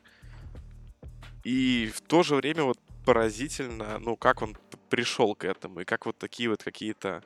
И 1.45 1.91
в 1.95 2.03
то 2.03 2.23
же 2.23 2.35
время 2.37 2.65
вот 2.65 2.79
поразительно, 3.05 3.99
ну, 3.99 4.17
как 4.17 4.43
он 4.43 4.57
пришел 4.91 5.35
к 5.35 5.45
этому, 5.45 5.81
и 5.81 5.85
как 5.85 6.07
вот 6.07 6.19
такие 6.19 6.49
вот 6.49 6.63
какие-то 6.63 7.23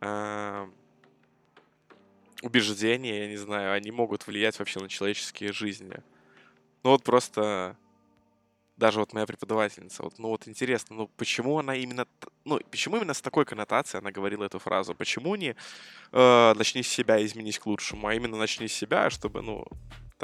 э, 0.00 0.68
убеждения, 2.42 3.20
я 3.20 3.28
не 3.28 3.36
знаю, 3.36 3.72
они 3.72 3.90
могут 3.90 4.26
влиять 4.26 4.58
вообще 4.58 4.80
на 4.80 4.88
человеческие 4.88 5.52
жизни. 5.52 5.96
Ну 6.82 6.90
вот 6.90 7.02
просто 7.02 7.76
даже 8.76 8.98
вот 8.98 9.12
моя 9.12 9.26
преподавательница, 9.26 10.02
вот, 10.02 10.18
ну 10.18 10.28
вот 10.28 10.48
интересно, 10.48 10.96
ну 10.96 11.10
почему 11.16 11.58
она 11.58 11.76
именно, 11.76 12.06
ну 12.44 12.58
почему 12.70 12.96
именно 12.96 13.14
с 13.14 13.22
такой 13.22 13.44
коннотацией 13.44 14.00
она 14.00 14.10
говорила 14.10 14.44
эту 14.44 14.58
фразу? 14.58 14.94
Почему 14.94 15.36
не 15.36 15.54
э, 16.12 16.54
начни 16.56 16.82
с 16.82 16.88
себя 16.88 17.18
и 17.18 17.26
изменись 17.26 17.58
к 17.58 17.66
лучшему, 17.66 18.08
а 18.08 18.14
именно 18.14 18.36
начни 18.36 18.68
с 18.68 18.72
себя, 18.72 19.10
чтобы, 19.10 19.42
ну, 19.42 19.66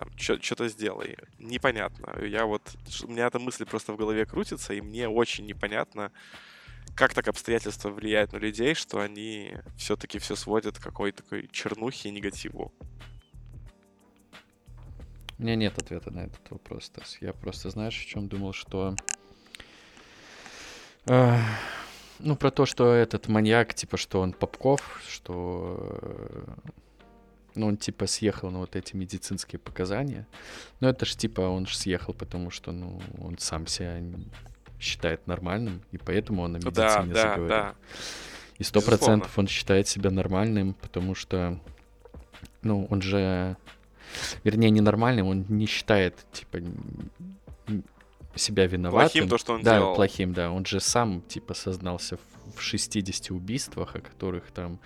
там, 0.01 0.09
что-то 0.17 0.69
сделай. 0.69 1.17
Непонятно. 1.39 2.25
Я 2.25 2.47
вот, 2.47 2.63
у 3.05 3.09
меня 3.09 3.27
эта 3.27 3.39
мысль 3.39 3.67
просто 3.67 3.93
в 3.93 3.97
голове 3.97 4.25
крутится, 4.25 4.73
и 4.73 4.81
мне 4.81 5.09
очень 5.09 5.45
непонятно, 5.45 6.11
как 6.95 7.13
так 7.13 7.29
обстоятельства 7.29 7.91
влияют 7.91 8.33
на 8.33 8.39
людей, 8.39 8.75
что 8.75 9.01
они 9.01 9.57
все-таки 9.77 10.19
все 10.19 10.37
сводят 10.37 10.79
к 10.79 10.83
какой-то 10.83 11.23
такой 11.23 11.49
чернухе 11.53 12.09
и 12.09 12.13
негативу. 12.13 12.73
У 15.39 15.43
меня 15.43 15.57
нет 15.57 15.79
ответа 15.79 16.11
на 16.11 16.21
этот 16.21 16.51
вопрос, 16.51 16.89
Тасс. 16.91 17.19
Я 17.21 17.33
просто, 17.33 17.71
знаешь, 17.71 17.99
в 17.99 18.07
чем 18.07 18.29
думал, 18.29 18.55
что... 18.55 18.97
Э, 21.07 21.39
ну, 22.19 22.37
про 22.37 22.51
то, 22.51 22.65
что 22.65 22.93
этот 22.93 23.29
маньяк, 23.29 23.75
типа, 23.75 23.97
что 23.97 24.21
он 24.21 24.33
Попков, 24.33 25.03
что 25.09 26.45
ну, 27.55 27.67
он 27.67 27.77
типа 27.77 28.07
съехал 28.07 28.51
на 28.51 28.59
вот 28.59 28.77
эти 28.77 28.97
медицинские 28.97 29.59
показания. 29.59 30.27
Но 30.81 30.89
это 30.89 31.05
ж 31.05 31.15
типа 31.15 31.43
он 31.43 31.67
же 31.67 31.77
съехал, 31.77 32.15
потому 32.15 32.51
что, 32.51 32.73
ну, 32.73 33.01
он 33.19 33.39
сам 33.39 33.67
себя 33.67 34.01
считает 34.79 35.27
нормальным, 35.27 35.83
и 35.93 35.99
поэтому 35.99 36.43
он 36.43 36.53
на 36.53 36.57
медицине 36.57 36.75
да, 37.13 37.23
заговорил. 37.23 37.49
Да, 37.49 37.63
да. 37.63 37.75
И 38.59 38.65
сто 38.65 38.81
процентов 38.81 39.39
он 39.39 39.47
считает 39.47 39.89
себя 39.89 40.11
нормальным, 40.11 40.75
потому 40.75 41.15
что, 41.15 41.59
ну, 42.63 42.87
он 42.91 43.01
же, 43.01 43.57
вернее, 44.45 44.71
ненормальным, 44.71 45.27
он 45.29 45.47
не 45.49 45.67
считает, 45.67 46.15
типа, 46.33 46.59
себя 48.35 48.67
виноватым. 48.67 49.09
Плохим 49.11 49.29
то, 49.29 49.39
что 49.39 49.55
он 49.55 49.63
да, 49.63 49.79
делал. 49.79 49.95
плохим, 49.95 50.33
да. 50.33 50.51
Он 50.51 50.65
же 50.65 50.81
сам, 50.81 51.23
типа, 51.23 51.55
сознался 51.55 52.19
в 52.55 52.61
60 52.61 53.31
убийствах, 53.31 53.97
о 53.97 54.01
которых 54.01 54.51
там 54.51 54.79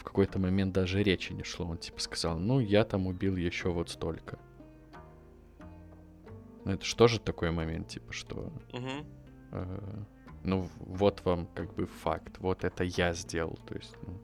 в 0.00 0.04
какой-то 0.04 0.38
момент 0.38 0.72
даже 0.72 1.02
речи 1.02 1.34
не 1.34 1.44
шло. 1.44 1.66
Он 1.66 1.76
типа 1.76 2.00
сказал, 2.00 2.38
ну, 2.38 2.58
я 2.58 2.84
там 2.84 3.06
убил 3.06 3.36
еще 3.36 3.68
вот 3.68 3.90
столько. 3.90 4.38
Ну, 6.64 6.72
это 6.72 6.84
что 6.86 7.06
же 7.06 7.20
такой 7.20 7.50
момент, 7.50 7.88
типа, 7.88 8.10
что... 8.10 8.50
Угу. 8.72 9.06
Э, 9.52 10.02
ну, 10.42 10.70
вот 10.78 11.22
вам 11.24 11.46
как 11.54 11.74
бы 11.74 11.84
факт, 11.84 12.38
вот 12.38 12.64
это 12.64 12.82
я 12.82 13.12
сделал, 13.12 13.58
то 13.66 13.74
есть... 13.74 13.94
Ну, 14.02 14.18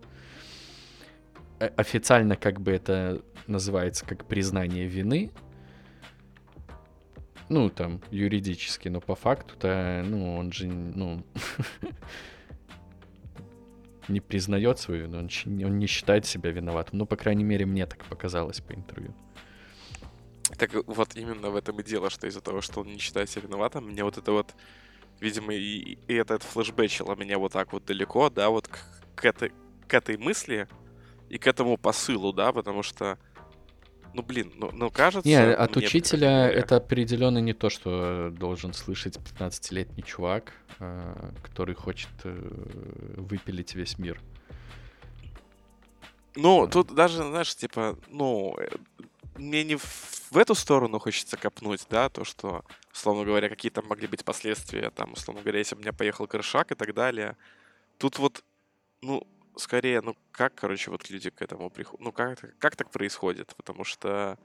официально 1.77 2.37
как 2.37 2.59
бы 2.59 2.73
это 2.73 3.23
называется 3.47 4.07
как 4.07 4.25
признание 4.25 4.87
вины, 4.87 5.31
ну, 7.51 7.69
там, 7.69 8.01
юридически, 8.11 8.89
но 8.89 9.03
по 9.03 9.15
факту-то, 9.15 10.03
ну, 10.07 10.37
он 10.37 10.53
же, 10.53 10.69
ну, 10.69 11.23
не 14.09 14.21
признает 14.21 14.79
свою 14.79 15.03
вину, 15.03 15.19
он, 15.19 15.29
он 15.65 15.79
не 15.79 15.87
считает 15.87 16.27
себя 16.27 16.51
виноватым. 16.51 16.99
Ну, 16.99 17.07
по 17.07 17.17
крайней 17.17 17.45
мере, 17.45 17.67
мне 17.67 17.87
так 17.87 18.05
показалось 18.05 18.61
по 18.61 18.73
интервью. 18.73 19.15
Так 20.59 20.71
вот 20.87 21.17
именно 21.17 21.51
в 21.51 21.57
этом 21.57 21.81
и 21.81 21.83
дело, 21.83 22.09
что 22.09 22.27
из-за 22.27 22.41
того, 22.41 22.61
что 22.61 22.81
он 22.81 22.87
не 22.87 22.99
считает 22.99 23.29
себя 23.29 23.43
виноватым, 23.43 23.87
мне 23.89 24.05
вот 24.05 24.17
это 24.17 24.31
вот, 24.31 24.55
видимо, 25.21 25.55
и, 25.55 25.99
и 26.07 26.15
это, 26.15 26.39
флешбэчило 26.39 27.17
меня 27.17 27.39
вот 27.39 27.53
так 27.53 27.73
вот 27.73 27.85
далеко, 27.85 28.31
да, 28.31 28.49
вот 28.51 28.69
к, 28.69 28.79
к, 29.17 29.25
этой, 29.25 29.53
к 29.89 29.95
этой 29.95 30.17
мысли 30.17 30.69
и 31.29 31.39
к 31.39 31.47
этому 31.49 31.77
посылу, 31.77 32.33
да, 32.33 32.53
потому 32.53 32.85
что 32.85 33.19
ну 34.17 34.23
блин, 34.23 34.51
ну, 34.57 34.71
ну 34.73 34.91
кажется... 34.91 35.29
Не, 35.29 35.37
от 35.37 35.77
учителя 35.77 36.49
это 36.49 36.77
определенно 36.77 37.39
не 37.39 37.53
то, 37.53 37.69
что 37.69 38.31
должен 38.31 38.73
слышать 38.73 39.19
15-летний 39.19 40.03
чувак, 40.03 40.55
э, 40.81 41.31
который 41.43 41.75
хочет 41.75 42.09
э, 42.25 42.35
выпилить 43.19 43.75
весь 43.75 43.99
мир. 43.99 44.19
Ну, 46.35 46.67
тут 46.67 46.95
даже, 46.95 47.23
знаешь, 47.23 47.55
типа, 47.55 47.99
ну, 48.09 48.57
э, 48.59 48.69
мне 49.37 49.65
не 49.65 49.77
в 49.77 50.37
эту 50.39 50.55
сторону 50.55 50.99
хочется 50.99 51.37
копнуть, 51.37 51.87
да, 51.91 52.09
то, 52.09 52.25
что, 52.25 52.65
условно 52.95 53.25
говоря, 53.25 53.51
какие 53.51 53.71
там 53.71 53.85
могли 53.87 54.07
быть 54.07 54.25
последствия, 54.25 54.89
там, 54.91 55.13
условно 55.13 55.43
говоря, 55.43 55.59
если 55.59 55.75
бы 55.75 55.81
у 55.81 55.83
меня 55.83 55.93
поехал 55.93 56.27
крышак 56.27 56.73
и 56.73 56.75
так 56.75 56.95
далее. 56.95 57.37
Тут 57.99 58.19
вот, 58.19 58.43
ну, 59.03 59.27
скорее, 59.57 60.01
ну, 60.03 60.17
как, 60.33 60.55
короче, 60.55 60.91
вот 60.91 61.11
люди 61.11 61.31
к 61.31 61.43
этому 61.43 61.71
приходят, 61.71 62.01
ну, 62.01 62.13
как, 62.13 62.59
как 62.59 62.77
так 62.77 62.91
происходит, 62.91 63.55
потому 63.57 63.85
что, 63.85 64.39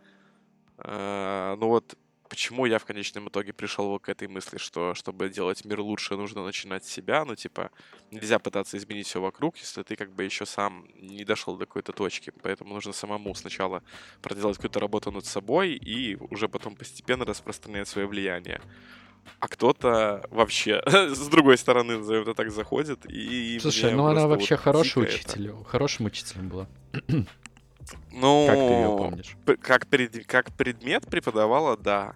э, 0.77 1.55
ну, 1.59 1.67
вот, 1.67 1.97
почему 2.31 2.65
я 2.65 2.79
в 2.79 2.85
конечном 2.85 3.27
итоге 3.27 3.51
пришел 3.51 3.89
вот 3.89 4.03
к 4.03 4.09
этой 4.09 4.29
мысли, 4.29 4.57
что 4.57 4.93
чтобы 4.95 5.27
делать 5.29 5.65
мир 5.65 5.81
лучше, 5.81 6.15
нужно 6.15 6.45
начинать 6.45 6.85
с 6.85 6.89
себя, 6.89 7.25
ну, 7.25 7.35
типа, 7.35 7.71
нельзя 8.09 8.39
пытаться 8.39 8.77
изменить 8.77 9.07
все 9.07 9.19
вокруг, 9.19 9.57
если 9.57 9.83
ты 9.83 9.97
как 9.97 10.11
бы 10.13 10.23
еще 10.23 10.45
сам 10.45 10.87
не 10.95 11.25
дошел 11.25 11.57
до 11.57 11.65
какой-то 11.65 11.91
точки, 11.91 12.31
поэтому 12.41 12.73
нужно 12.73 12.93
самому 12.93 13.35
сначала 13.35 13.83
проделать 14.21 14.55
какую-то 14.55 14.79
работу 14.79 15.11
над 15.11 15.25
собой 15.25 15.73
и 15.73 16.15
уже 16.29 16.47
потом 16.47 16.75
постепенно 16.75 17.25
распространять 17.25 17.89
свое 17.89 18.07
влияние 18.07 18.61
а 19.39 19.47
кто-то 19.47 20.25
вообще 20.29 20.81
с 20.85 21.27
другой 21.27 21.57
стороны, 21.57 21.97
назовем 21.97 22.23
это 22.23 22.33
так, 22.33 22.51
заходит 22.51 23.05
и... 23.07 23.59
Слушай, 23.59 23.93
ну 23.93 24.05
она 24.07 24.27
вообще 24.27 24.55
вот 24.55 24.63
хороший 24.63 25.03
учитель, 25.03 25.53
хорошим 25.65 26.05
учителем 26.05 26.49
была. 26.49 26.67
Ну, 28.11 28.45
Как 28.47 28.55
ты 28.55 28.73
ее 28.73 28.87
помнишь? 28.97 29.35
как, 29.61 29.87
пред- 29.87 30.25
как 30.25 30.55
предмет 30.55 31.07
преподавала, 31.07 31.75
да. 31.75 32.15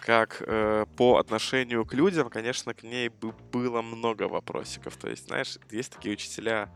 Как 0.00 0.42
э, 0.46 0.84
по 0.96 1.16
отношению 1.16 1.84
к 1.84 1.94
людям, 1.94 2.28
конечно, 2.28 2.74
к 2.74 2.82
ней 2.82 3.08
бы 3.08 3.32
было 3.50 3.82
много 3.82 4.24
вопросиков. 4.24 4.96
То 4.96 5.08
есть, 5.08 5.26
знаешь, 5.26 5.58
есть 5.70 5.92
такие 5.94 6.12
учителя 6.12 6.68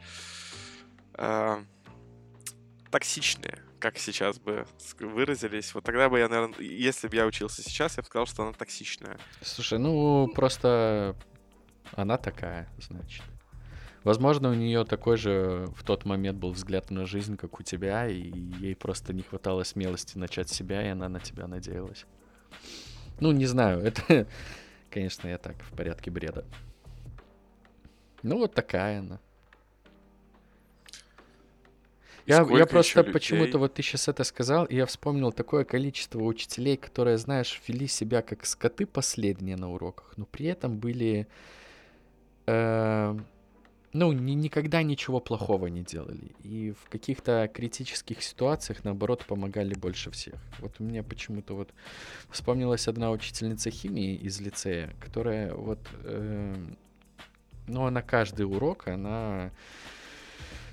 э, 1.15 1.63
токсичные, 2.91 3.59
как 3.81 3.99
сейчас 3.99 4.39
бы 4.39 4.67
выразились. 5.01 5.75
Вот 5.75 5.85
тогда 5.85 6.09
бы 6.09 6.19
я, 6.19 6.29
наверное, 6.29 6.59
если 6.61 7.09
бы 7.09 7.17
я 7.17 7.27
учился 7.27 7.63
сейчас, 7.63 7.97
я 7.97 8.03
бы 8.03 8.07
сказал, 8.07 8.27
что 8.27 8.43
она 8.45 8.53
токсичная. 8.53 9.19
Слушай, 9.43 9.79
ну 9.79 10.29
просто 10.35 11.17
она 11.93 12.17
такая, 12.17 12.69
значит. 12.79 13.23
Возможно, 14.05 14.51
у 14.51 14.55
нее 14.55 14.85
такой 14.85 15.17
же 15.17 15.67
в 15.77 15.85
тот 15.85 16.05
момент 16.05 16.39
был 16.39 16.53
взгляд 16.53 16.91
на 16.91 17.05
жизнь, 17.05 17.37
как 17.37 17.61
у 17.61 17.63
тебя, 17.63 18.07
и 18.09 18.31
ей 18.59 18.75
просто 18.75 19.13
не 19.13 19.23
хватало 19.23 19.63
смелости 19.63 20.17
начать 20.17 20.49
себя, 20.49 20.83
и 20.87 20.89
она 20.89 21.09
на 21.09 21.21
тебя 21.21 21.47
надеялась. 21.47 22.07
Ну, 23.21 23.33
не 23.33 23.45
знаю, 23.45 23.81
это, 23.85 24.27
конечно, 24.91 25.29
я 25.29 25.37
так, 25.37 25.57
в 25.63 25.77
порядке 25.77 26.11
бреда. 26.11 26.47
Ну, 28.23 28.39
вот 28.39 28.55
такая 28.55 29.01
она. 29.01 29.21
Я, 32.27 32.47
я 32.59 32.67
просто 32.67 33.03
почему-то 33.13 33.59
вот 33.59 33.75
ты 33.75 33.83
сейчас 33.83 34.09
это 34.09 34.25
сказал, 34.25 34.65
и 34.67 34.77
я 34.77 34.87
вспомнил 34.87 35.33
такое 35.33 35.65
количество 35.65 36.21
учителей, 36.23 36.77
которые, 36.77 37.19
знаешь, 37.19 37.61
вели 37.67 37.87
себя 37.87 38.23
как 38.23 38.47
скоты 38.47 38.87
последние 38.87 39.57
на 39.57 39.73
уроках, 39.73 40.13
но 40.17 40.25
при 40.27 40.47
этом 40.47 40.79
были, 40.79 41.27
э, 42.47 43.19
ну, 43.93 44.13
ни- 44.13 44.33
никогда 44.33 44.83
ничего 44.83 45.21
плохого 45.21 45.67
не 45.67 45.83
делали. 45.83 46.33
И 46.45 46.73
в 46.73 46.89
каких-то 46.89 47.51
критических 47.53 48.23
ситуациях, 48.23 48.85
наоборот, 48.85 49.25
помогали 49.27 49.75
больше 49.75 50.11
всех. 50.11 50.35
Вот 50.61 50.75
у 50.79 50.85
меня 50.85 51.03
почему-то 51.03 51.55
вот 51.55 51.71
вспомнилась 52.31 52.87
одна 52.89 53.11
учительница 53.11 53.71
химии 53.71 54.15
из 54.15 54.41
лицея, 54.41 54.95
которая 55.01 55.55
вот, 55.55 55.81
э, 56.05 56.55
ну, 57.67 57.91
на 57.91 58.03
каждый 58.03 58.43
урок 58.47 58.89
она 58.89 59.51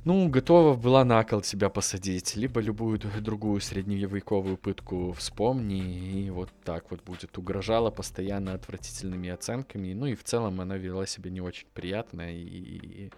ну, 0.08 0.30
готова 0.30 0.78
была 0.78 1.04
на 1.04 1.22
кол 1.26 1.42
тебя 1.42 1.68
посадить, 1.70 2.38
либо 2.38 2.62
любую 2.62 2.98
другую 2.98 3.60
средневековую 3.60 4.56
пытку 4.56 5.12
вспомни, 5.12 6.22
и 6.26 6.30
вот 6.30 6.50
так 6.64 6.90
вот 6.92 7.04
будет. 7.04 7.38
Угрожала 7.38 7.92
постоянно 7.92 8.54
отвратительными 8.54 9.30
оценками, 9.30 9.94
ну 9.94 10.06
и 10.06 10.16
в 10.16 10.24
целом 10.24 10.62
она 10.62 10.78
вела 10.78 11.06
себя 11.06 11.30
не 11.30 11.42
очень 11.42 11.68
приятно, 11.74 12.34
и... 12.34 13.12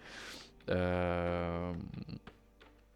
эм, 0.66 1.92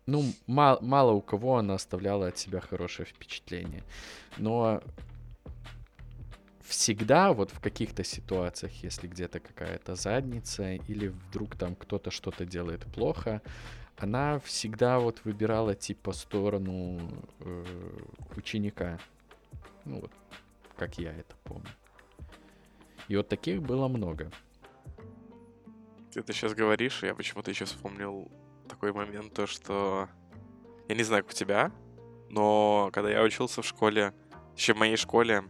ну, 0.08 0.24
мало, 0.48 0.80
мало 0.82 1.12
у 1.12 1.22
кого 1.22 1.58
она 1.58 1.76
оставляла 1.76 2.30
от 2.30 2.38
себя 2.40 2.62
хорошее 2.62 3.06
впечатление. 3.06 3.84
Но 4.38 4.82
всегда 6.64 7.32
вот 7.32 7.52
в 7.52 7.60
каких-то 7.60 8.04
ситуациях, 8.04 8.72
если 8.82 9.08
где-то 9.08 9.40
какая-то 9.40 9.94
задница, 9.94 10.74
или 10.74 11.10
вдруг 11.10 11.56
там 11.56 11.76
кто-то 11.76 12.10
что-то 12.10 12.44
делает 12.44 12.84
плохо, 12.86 13.44
она 13.98 14.40
всегда 14.40 15.00
вот 15.00 15.22
выбирала 15.24 15.76
типа 15.76 16.14
сторону 16.14 17.00
э, 17.40 17.66
ученика. 18.36 19.00
Ну 19.86 20.02
вот, 20.02 20.12
как 20.76 20.98
я 20.98 21.12
это 21.12 21.36
помню. 21.44 21.70
И 23.08 23.16
вот 23.16 23.28
таких 23.28 23.62
было 23.62 23.88
много. 23.88 24.32
Ты 26.12 26.20
это 26.20 26.34
сейчас 26.34 26.54
говоришь, 26.54 27.04
я 27.04 27.16
почему-то 27.16 27.50
еще 27.50 27.66
вспомнил 27.66 28.32
такой 28.68 28.94
момент, 28.94 29.34
то 29.34 29.48
что... 29.48 30.08
Я 30.88 30.96
не 30.96 31.04
знаю, 31.04 31.24
как 31.24 31.32
у 31.32 31.36
тебя, 31.36 31.72
но 32.30 32.90
когда 32.92 33.10
я 33.10 33.24
учился 33.24 33.62
в 33.62 33.66
школе, 33.66 34.14
еще 34.56 34.74
в 34.74 34.78
моей 34.78 34.98
школе, 34.98 35.44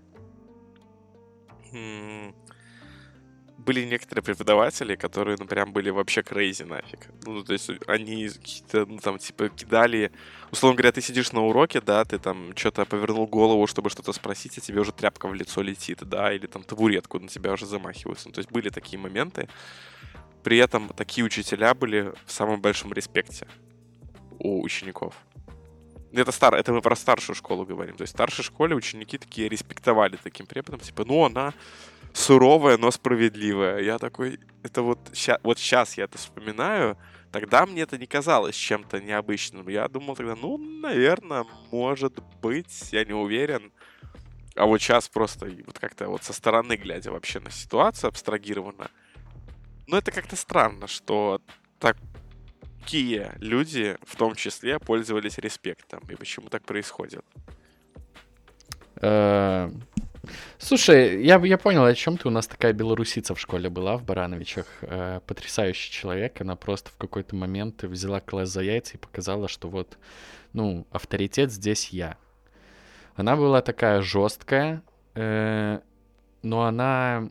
были 3.64 3.86
некоторые 3.86 4.24
преподаватели, 4.24 4.96
которые, 4.96 5.38
ну, 5.40 5.46
прям 5.46 5.74
были 5.74 5.90
вообще 5.90 6.22
крейзи 6.22 6.64
нафиг. 6.64 7.08
Ну, 7.26 7.44
то 7.44 7.54
есть 7.54 7.70
они 7.88 8.30
какие-то, 8.30 8.86
ну, 8.86 9.00
там, 9.00 9.18
типа, 9.18 9.50
кидали... 9.50 10.12
Условно 10.52 10.78
говоря, 10.78 10.92
ты 10.92 11.02
сидишь 11.02 11.32
на 11.32 11.42
уроке, 11.42 11.82
да, 11.82 12.04
ты 12.06 12.20
там 12.20 12.56
что-то 12.56 12.86
повернул 12.86 13.28
голову, 13.28 13.66
чтобы 13.68 13.90
что-то 13.90 14.14
спросить, 14.14 14.58
а 14.58 14.62
тебе 14.62 14.82
уже 14.82 14.92
тряпка 14.92 15.28
в 15.28 15.34
лицо 15.34 15.62
летит, 15.62 16.00
да, 16.04 16.34
или 16.34 16.48
там 16.48 16.64
табуретку 16.64 17.20
на 17.20 17.28
тебя 17.28 17.54
уже 17.54 17.66
замахиваются. 17.66 18.28
Ну, 18.28 18.34
то 18.34 18.40
есть 18.40 18.52
были 18.52 18.70
такие 18.70 19.00
моменты. 19.00 19.48
При 20.44 20.58
этом 20.58 20.90
такие 20.90 21.26
учителя 21.26 21.74
были 21.74 22.14
в 22.26 22.32
самом 22.32 22.62
большом 22.62 22.94
респекте 22.94 23.48
у 24.40 24.62
учеников. 24.62 25.16
Это 26.12 26.32
старо, 26.32 26.58
это 26.58 26.72
мы 26.72 26.82
про 26.82 26.96
старшую 26.96 27.36
школу 27.36 27.66
говорим. 27.66 27.96
То 27.96 28.04
есть 28.04 28.14
в 28.14 28.18
старшей 28.18 28.44
школе 28.44 28.76
ученики 28.76 29.18
такие 29.18 29.50
респектовали 29.50 30.18
таким 30.22 30.46
преподом, 30.46 30.80
типа, 30.80 31.06
ну 31.06 31.26
она 31.26 31.54
суровая, 32.14 32.78
но 32.78 32.92
справедливая. 32.92 33.80
Я 33.82 33.98
такой, 33.98 34.40
это 34.64 34.82
вот, 34.82 35.00
ща, 35.14 35.40
вот 35.44 35.60
сейчас 35.60 35.98
я 35.98 36.06
это 36.06 36.18
вспоминаю, 36.18 36.98
тогда 37.32 37.66
мне 37.66 37.82
это 37.82 37.98
не 37.98 38.06
казалось 38.06 38.56
чем-то 38.56 39.02
необычным. 39.02 39.68
Я 39.68 39.88
думал 39.88 40.16
тогда, 40.16 40.36
ну, 40.36 40.58
наверное, 40.58 41.46
может 41.72 42.20
быть, 42.42 42.90
я 42.92 43.04
не 43.04 43.14
уверен. 43.14 43.72
А 44.56 44.66
вот 44.66 44.80
сейчас 44.80 45.10
просто 45.10 45.50
вот 45.66 45.80
как-то 45.80 46.08
вот 46.08 46.24
со 46.24 46.32
стороны 46.32 46.76
глядя 46.76 47.12
вообще 47.12 47.40
на 47.40 47.50
ситуацию 47.50 48.10
абстрагированно, 48.10 48.90
ну, 49.88 49.98
это 49.98 50.12
как-то 50.12 50.36
странно, 50.36 50.88
что 50.88 51.42
такие 51.80 53.34
люди, 53.40 53.98
в 54.04 54.16
том 54.16 54.36
числе, 54.36 54.80
пользовались 54.80 55.40
респектом. 55.40 56.04
И 56.10 56.16
почему 56.16 56.50
так 56.50 56.64
происходит? 56.64 57.26
Слушай, 60.58 61.24
я, 61.24 61.38
я 61.44 61.58
понял, 61.58 61.84
о 61.84 61.94
чем 61.94 62.18
ты. 62.18 62.28
У 62.28 62.32
нас 62.32 62.48
такая 62.48 62.72
белорусица 62.74 63.36
в 63.36 63.40
школе 63.40 63.70
была 63.70 63.98
в 63.98 64.04
Барановичах. 64.06 64.66
Э, 64.82 65.20
потрясающий 65.28 65.92
человек. 65.92 66.40
Она 66.40 66.56
просто 66.56 66.92
в 66.92 66.98
какой-то 66.98 67.36
момент 67.36 67.84
взяла 67.84 68.22
класс 68.22 68.50
за 68.50 68.62
яйца 68.62 68.94
и 68.96 68.98
показала, 68.98 69.48
что 69.50 69.70
вот, 69.70 69.98
ну, 70.54 70.88
авторитет 70.92 71.52
здесь 71.52 71.90
я. 71.90 72.18
Она 73.16 73.36
была 73.36 73.62
такая 73.62 74.02
жесткая, 74.02 74.82
э, 75.16 75.80
но 76.42 76.64
она 76.64 77.30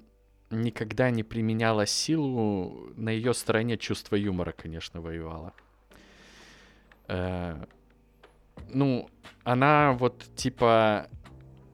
никогда 0.50 1.10
не 1.10 1.22
применяла 1.22 1.86
силу. 1.86 2.92
На 2.96 3.08
ее 3.08 3.32
стороне 3.32 3.78
чувство 3.78 4.16
юмора, 4.16 4.52
конечно, 4.52 5.00
воевало. 5.00 5.54
Э, 7.08 7.56
ну, 8.68 9.08
она 9.44 9.92
вот 9.92 10.24
типа 10.36 11.08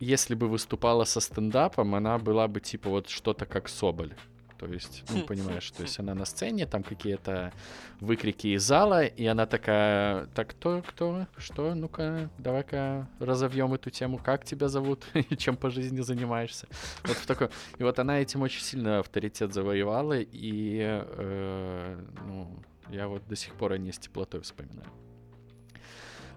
если 0.01 0.35
бы 0.35 0.49
выступала 0.49 1.05
со 1.05 1.21
стендапом, 1.21 1.95
она 1.95 2.19
была 2.19 2.49
бы 2.49 2.61
типа 2.61 2.91
вот 2.91 3.09
что-то 3.09 3.47
как 3.47 3.69
Соболь. 3.69 4.15
То 4.59 4.67
есть, 4.67 5.05
ну, 5.11 5.23
понимаешь, 5.23 5.71
то 5.71 5.83
есть 5.83 6.01
она 6.01 6.15
на 6.15 6.25
сцене, 6.25 6.67
там 6.67 6.83
какие-то 6.83 7.53
выкрики 8.01 8.49
из 8.49 8.65
зала, 8.65 9.05
и 9.05 9.25
она 9.25 9.47
такая, 9.47 10.27
так 10.35 10.49
кто, 10.49 10.83
кто, 10.83 11.29
что, 11.37 11.75
ну-ка, 11.75 12.29
давай-ка 12.39 13.09
разовьем 13.21 13.75
эту 13.75 13.91
тему, 13.91 14.19
как 14.19 14.45
тебя 14.45 14.69
зовут 14.69 15.05
и 15.15 15.37
чем 15.37 15.57
по 15.57 15.71
жизни 15.71 16.01
занимаешься. 16.01 16.67
Вот 17.05 17.17
в 17.17 17.27
такой... 17.27 17.51
И 17.79 17.85
вот 17.85 18.01
она 18.01 18.21
этим 18.21 18.43
очень 18.43 18.63
сильно 18.63 18.99
авторитет 18.99 19.55
завоевала, 19.55 20.19
и, 20.19 20.81
э, 20.83 22.01
ну, 22.27 22.51
я 22.91 23.07
вот 23.07 23.23
до 23.29 23.37
сих 23.37 23.55
пор 23.55 23.75
о 23.75 23.79
ней 23.79 23.93
с 23.93 23.99
теплотой 23.99 24.41
вспоминаю. 24.41 24.89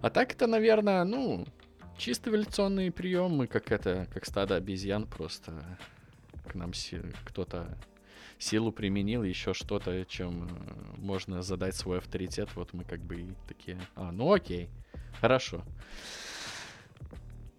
А 0.01 0.11
так 0.11 0.33
это, 0.33 0.45
наверное, 0.45 1.03
ну, 1.05 1.47
чисто 2.01 2.31
эволюционные 2.31 2.91
приемы, 2.91 3.45
как 3.45 3.71
это, 3.71 4.07
как 4.11 4.25
стадо 4.25 4.55
обезьян 4.55 5.05
просто 5.05 5.53
к 6.47 6.55
нам 6.55 6.73
си- 6.73 7.01
кто-то 7.25 7.77
силу 8.39 8.71
применил, 8.71 9.21
еще 9.21 9.53
что-то, 9.53 10.03
чем 10.05 10.45
э, 10.45 10.49
можно 10.97 11.43
задать 11.43 11.75
свой 11.75 11.99
авторитет. 11.99 12.49
Вот 12.55 12.73
мы 12.73 12.83
как 12.85 13.01
бы 13.01 13.35
такие, 13.47 13.77
а, 13.95 14.11
ну 14.11 14.33
окей, 14.33 14.69
хорошо. 15.21 15.61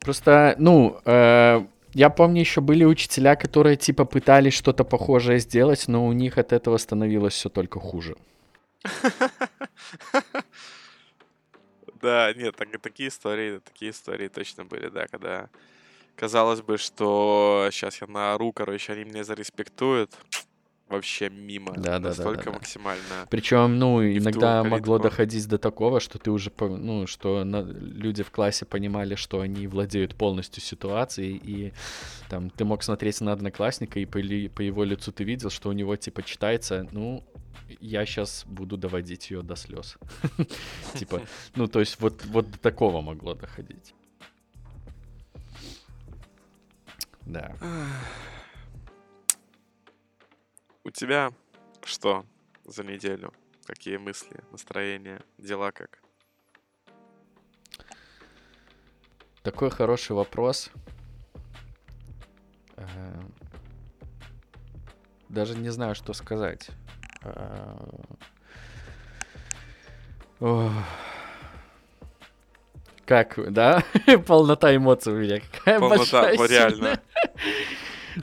Просто, 0.00 0.57
ну, 0.59 1.00
э, 1.05 1.64
я 1.94 2.11
помню, 2.11 2.40
еще 2.40 2.61
были 2.61 2.85
учителя, 2.85 3.37
которые 3.37 3.76
типа 3.76 4.05
пытались 4.05 4.55
что-то 4.55 4.83
похожее 4.83 5.38
сделать, 5.38 5.87
но 5.87 6.05
у 6.05 6.12
них 6.12 6.37
от 6.37 6.52
этого 6.52 6.78
становилось 6.78 7.35
все 7.35 7.48
только 7.48 7.78
хуже. 7.78 8.16
Да, 12.02 12.32
нет, 12.34 12.56
так, 12.56 12.68
такие 12.80 13.08
истории, 13.10 13.60
такие 13.60 13.92
истории 13.92 14.26
точно 14.26 14.64
были, 14.64 14.88
да, 14.88 15.06
когда 15.06 15.48
казалось 16.16 16.62
бы, 16.62 16.78
что 16.78 17.68
сейчас 17.72 18.00
я 18.00 18.08
наору, 18.08 18.52
короче, 18.52 18.92
они 18.94 19.04
меня 19.04 19.24
зареспектуют. 19.24 20.10
Вообще 20.92 21.28
мимо. 21.31 21.72
Да, 21.74 21.81
да, 21.83 21.98
да, 21.98 22.09
Настолько 22.11 22.44
да, 22.44 22.50
да. 22.50 22.52
максимально. 22.52 23.02
Причем, 23.31 23.78
ну, 23.78 24.02
иногда 24.02 24.62
могло 24.64 24.98
доходить 24.98 25.48
до 25.48 25.59
такого, 25.59 26.00
что 26.00 26.18
ты 26.18 26.31
уже, 26.31 26.50
ну, 26.61 27.07
что 27.07 27.44
на- 27.44 27.62
люди 27.62 28.22
в 28.22 28.31
классе 28.31 28.64
понимали, 28.64 29.14
что 29.16 29.40
они 29.40 29.66
владеют 29.66 30.14
полностью 30.14 30.62
ситуацией, 30.62 31.40
и 31.42 31.72
там 32.28 32.50
ты 32.50 32.64
мог 32.64 32.83
смотреть 32.83 33.20
на 33.20 33.33
одноклассника, 33.33 33.98
и 34.00 34.05
по, 34.07 34.18
ли- 34.18 34.48
по 34.48 34.61
его 34.61 34.85
лицу 34.85 35.12
ты 35.12 35.24
видел, 35.24 35.50
что 35.50 35.68
у 35.68 35.72
него, 35.72 35.96
типа, 35.96 36.22
читается, 36.22 36.87
ну, 36.92 37.24
я 37.81 38.05
сейчас 38.07 38.44
буду 38.46 38.76
доводить 38.76 39.31
ее 39.31 39.42
до 39.42 39.57
слез. 39.57 39.96
Типа, 40.94 41.22
ну, 41.57 41.66
то 41.68 41.81
есть 41.81 42.00
вот, 42.00 42.24
вот 42.26 42.50
до 42.50 42.59
такого 42.59 43.00
могло 43.00 43.35
доходить. 43.35 43.94
Да. 47.26 47.55
У 50.84 50.90
тебя 50.90 51.30
что 51.84 52.24
за 52.64 52.82
неделю? 52.82 53.32
Какие 53.66 53.98
мысли, 53.98 54.42
настроения, 54.50 55.22
дела 55.38 55.70
как? 55.70 56.00
Такой 59.42 59.70
хороший 59.70 60.12
вопрос. 60.16 60.70
Э, 62.76 63.20
Даже 65.28 65.56
не 65.56 65.70
знаю, 65.70 65.94
что 65.94 66.12
сказать. 66.14 66.68
Э. 67.22 67.76
Как, 73.06 73.52
да? 73.52 73.84
Полнота 74.26 74.74
эмоций 74.74 75.12
у 75.12 75.16
меня. 75.16 75.40
Какая 75.52 75.78
Полнота, 75.78 76.34
большая, 76.34 76.48
реально. 76.48 77.00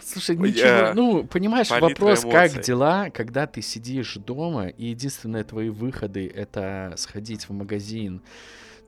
Слушай, 0.03 0.37
ничего, 0.37 0.93
ну, 0.93 1.23
понимаешь, 1.25 1.69
вопрос, 1.69 2.21
как 2.21 2.61
дела, 2.61 3.09
когда 3.09 3.47
ты 3.47 3.61
сидишь 3.61 4.15
дома, 4.15 4.67
и 4.67 4.87
единственные 4.87 5.43
твои 5.43 5.69
выходы— 5.69 6.27
это 6.35 6.93
сходить 6.97 7.47
в 7.47 7.53
магазин, 7.53 8.21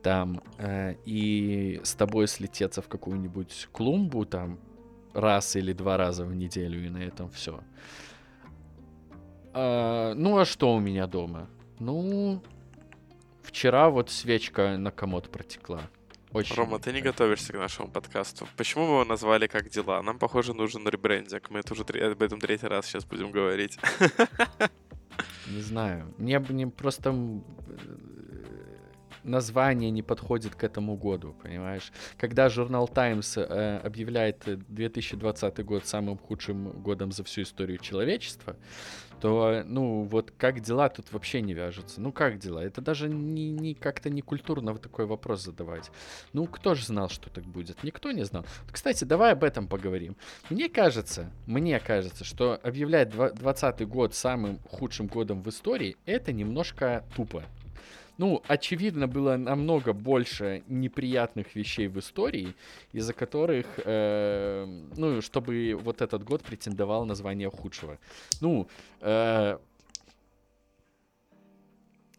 там, 0.02 0.42
э, 0.58 0.96
и 1.04 1.80
с 1.84 1.94
тобой 1.94 2.26
слететься 2.26 2.82
в 2.82 2.88
какую-нибудь 2.88 3.68
клумбу, 3.72 4.24
там, 4.24 4.58
раз 5.14 5.56
или 5.56 5.72
два 5.72 5.96
раза 5.96 6.24
в 6.24 6.34
неделю, 6.34 6.84
и 6.84 6.88
на 6.88 6.98
этом 6.98 7.30
все. 7.30 7.60
ну, 9.54 10.38
а 10.38 10.44
что 10.44 10.74
у 10.74 10.80
меня 10.80 11.06
дома? 11.06 11.48
Ну, 11.78 12.42
вчера 13.42 13.90
вот 13.90 14.10
свечка 14.10 14.76
на 14.78 14.90
комод 14.90 15.30
протекла. 15.30 15.82
Очень 16.32 16.56
Рома, 16.56 16.78
ты 16.78 16.92
не 16.92 17.02
готовишься 17.02 17.52
к 17.52 17.56
нашему 17.56 17.88
подкасту. 17.88 18.48
Почему 18.56 18.86
мы 18.86 18.92
его 18.92 19.04
назвали 19.04 19.46
«Как 19.46 19.68
дела»? 19.68 20.02
Нам, 20.02 20.18
похоже, 20.18 20.54
нужен 20.54 20.88
ребрендинг. 20.88 21.50
Мы 21.50 21.60
это 21.60 21.74
уже 21.74 21.84
тре- 21.84 22.12
об 22.12 22.22
этом 22.22 22.40
третий 22.40 22.66
раз 22.68 22.86
сейчас 22.86 23.04
будем 23.04 23.30
говорить. 23.30 23.78
Не 25.46 25.60
знаю. 25.60 26.14
Мне 26.16 26.38
бы 26.38 26.54
не 26.54 26.66
просто 26.66 27.14
название 29.24 29.90
не 29.90 30.02
подходит 30.02 30.54
к 30.54 30.64
этому 30.64 30.96
году, 30.96 31.34
понимаешь? 31.42 31.92
Когда 32.16 32.48
журнал 32.48 32.88
Times 32.88 33.36
э, 33.36 33.78
объявляет 33.84 34.48
э, 34.48 34.56
2020 34.56 35.64
год 35.64 35.86
самым 35.86 36.18
худшим 36.18 36.70
годом 36.82 37.12
за 37.12 37.22
всю 37.24 37.42
историю 37.42 37.78
человечества, 37.78 38.56
то, 39.22 39.62
ну, 39.64 40.02
вот 40.02 40.32
как 40.36 40.58
дела 40.58 40.88
тут 40.88 41.12
вообще 41.12 41.42
не 41.42 41.54
вяжутся. 41.54 42.00
Ну, 42.00 42.10
как 42.10 42.38
дела? 42.38 42.58
Это 42.58 42.80
даже 42.80 43.08
не, 43.08 43.52
не 43.52 43.72
как-то 43.72 44.10
не 44.10 44.20
культурно 44.20 44.72
вот 44.72 44.82
такой 44.82 45.06
вопрос 45.06 45.44
задавать. 45.44 45.92
Ну, 46.32 46.46
кто 46.46 46.74
же 46.74 46.84
знал, 46.84 47.08
что 47.08 47.30
так 47.30 47.44
будет? 47.44 47.84
Никто 47.84 48.10
не 48.10 48.24
знал. 48.24 48.44
Кстати, 48.72 49.04
давай 49.04 49.30
об 49.30 49.44
этом 49.44 49.68
поговорим. 49.68 50.16
Мне 50.50 50.68
кажется, 50.68 51.30
мне 51.46 51.78
кажется, 51.78 52.24
что 52.24 52.58
объявлять 52.64 53.10
20 53.10 53.86
год 53.86 54.12
самым 54.12 54.58
худшим 54.68 55.06
годом 55.06 55.40
в 55.40 55.48
истории, 55.48 55.96
это 56.04 56.32
немножко 56.32 57.04
тупо. 57.14 57.44
Ну, 58.18 58.42
очевидно, 58.46 59.06
было 59.08 59.36
намного 59.36 59.92
больше 59.92 60.62
неприятных 60.68 61.54
вещей 61.56 61.88
в 61.88 61.98
истории, 61.98 62.54
из-за 62.92 63.14
которых, 63.14 63.66
э, 63.84 64.66
ну, 64.96 65.20
чтобы 65.22 65.74
вот 65.82 66.02
этот 66.02 66.22
год 66.22 66.42
претендовал 66.42 67.04
на 67.06 67.14
звание 67.14 67.50
худшего. 67.50 67.98
Ну, 68.40 68.68
э, 69.00 69.58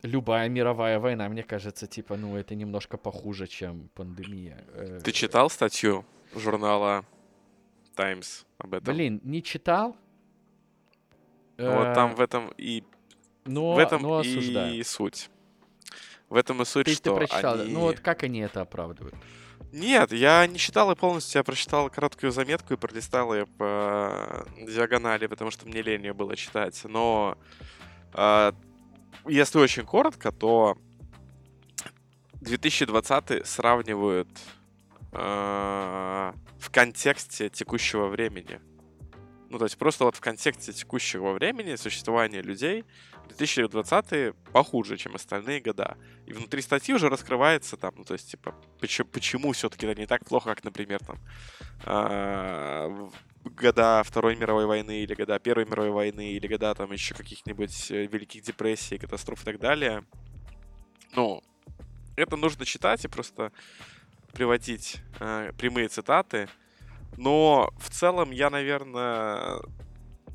любая 0.02 0.50
мировая 0.50 1.00
война, 1.00 1.30
мне 1.30 1.44
кажется, 1.44 1.88
типа, 1.88 2.18
ну, 2.18 2.36
это 2.38 2.56
немножко 2.56 2.98
похуже, 2.98 3.48
чем 3.48 3.90
пандемия. 3.94 4.64
Э, 4.74 5.00
Ты 5.04 5.12
читал 5.12 5.50
статью 5.50 6.06
журнала 6.36 7.06
Times 7.96 8.46
об 8.58 8.74
этом? 8.74 8.94
Блин, 8.96 9.22
не 9.24 9.42
читал? 9.42 9.96
Ну, 11.58 11.72
Вот 11.72 11.94
там 11.94 12.12
Э, 12.12 12.16
в 12.16 12.20
этом 12.22 12.52
и 12.58 12.84
но, 13.46 13.74
в 13.74 13.78
этом 13.78 14.02
но 14.02 14.18
осуждаю. 14.18 14.74
и 14.74 14.84
суть. 14.84 15.30
В 16.34 16.36
этом 16.36 16.64
и 16.64 16.66
суть, 16.66 16.88
Ты, 16.88 16.94
ты 16.94 16.98
что 16.98 17.16
прочитал, 17.16 17.62
они... 17.62 17.72
ну 17.72 17.82
вот 17.82 18.00
как 18.00 18.24
они 18.24 18.40
это 18.40 18.62
оправдывают? 18.62 19.16
Нет, 19.72 20.12
я 20.12 20.48
не 20.48 20.58
читал 20.58 20.90
ее 20.90 20.96
полностью, 20.96 21.38
я 21.38 21.44
прочитал 21.44 21.92
короткую 21.92 22.32
заметку 22.32 22.74
и 22.74 22.76
пролистал 22.76 23.36
ее 23.36 23.46
по 23.46 24.44
диагонали, 24.58 25.28
потому 25.28 25.52
что 25.52 25.68
мне 25.68 25.84
лень 25.84 26.02
её 26.02 26.16
было 26.16 26.36
читать. 26.36 26.82
Но 26.86 27.38
а, 28.14 28.56
если 29.28 29.60
очень 29.60 29.86
коротко, 29.86 30.32
то 30.32 30.76
2020 32.42 33.46
сравнивают 33.46 34.30
а, 35.12 36.34
в 36.58 36.72
контексте 36.72 37.50
текущего 37.50 38.08
времени. 38.08 38.60
Ну, 39.52 39.60
то 39.60 39.66
есть 39.66 39.78
просто 39.78 40.06
вот 40.06 40.16
в 40.16 40.20
контексте 40.20 40.74
текущего 40.74 41.34
времени 41.34 41.76
существования 41.76 42.42
людей 42.42 42.86
2020 43.30 44.36
похуже, 44.52 44.98
чем 44.98 45.16
остальные 45.16 45.62
года. 45.62 45.98
И 46.26 46.34
внутри 46.34 46.62
статьи 46.62 46.94
уже 46.94 47.10
раскрывается 47.10 47.78
там, 47.78 47.94
ну, 47.98 48.04
то 48.04 48.14
есть, 48.14 48.32
типа, 48.32 48.56
почему, 48.80 49.10
почему 49.10 49.52
все-таки 49.52 49.86
это 49.86 50.00
не 50.00 50.08
так 50.08 50.26
плохо, 50.26 50.50
как, 50.50 50.64
например, 50.64 51.00
там, 51.00 51.18
в 53.44 53.50
года 53.50 54.04
Второй 54.06 54.36
мировой 54.36 54.66
войны, 54.66 55.04
или 55.04 55.14
года 55.14 55.38
Первой 55.40 55.66
мировой 55.66 55.92
войны, 55.92 56.34
или 56.34 56.48
года 56.48 56.74
там 56.76 56.92
еще 56.92 57.14
каких-нибудь 57.14 57.92
э, 57.92 58.06
великих 58.06 58.44
депрессий, 58.44 58.98
катастроф 58.98 59.42
и 59.42 59.46
так 59.46 59.60
далее. 59.60 60.06
Ну, 61.16 61.44
это 62.16 62.38
нужно 62.38 62.66
читать 62.66 63.04
и 63.04 63.08
просто 63.08 63.52
приводить 64.32 64.98
э, 65.20 65.52
прямые 65.58 65.90
цитаты. 65.90 66.48
Но 67.18 67.70
в 67.78 67.90
целом 67.90 68.32
я, 68.32 68.50
наверное, 68.50 69.60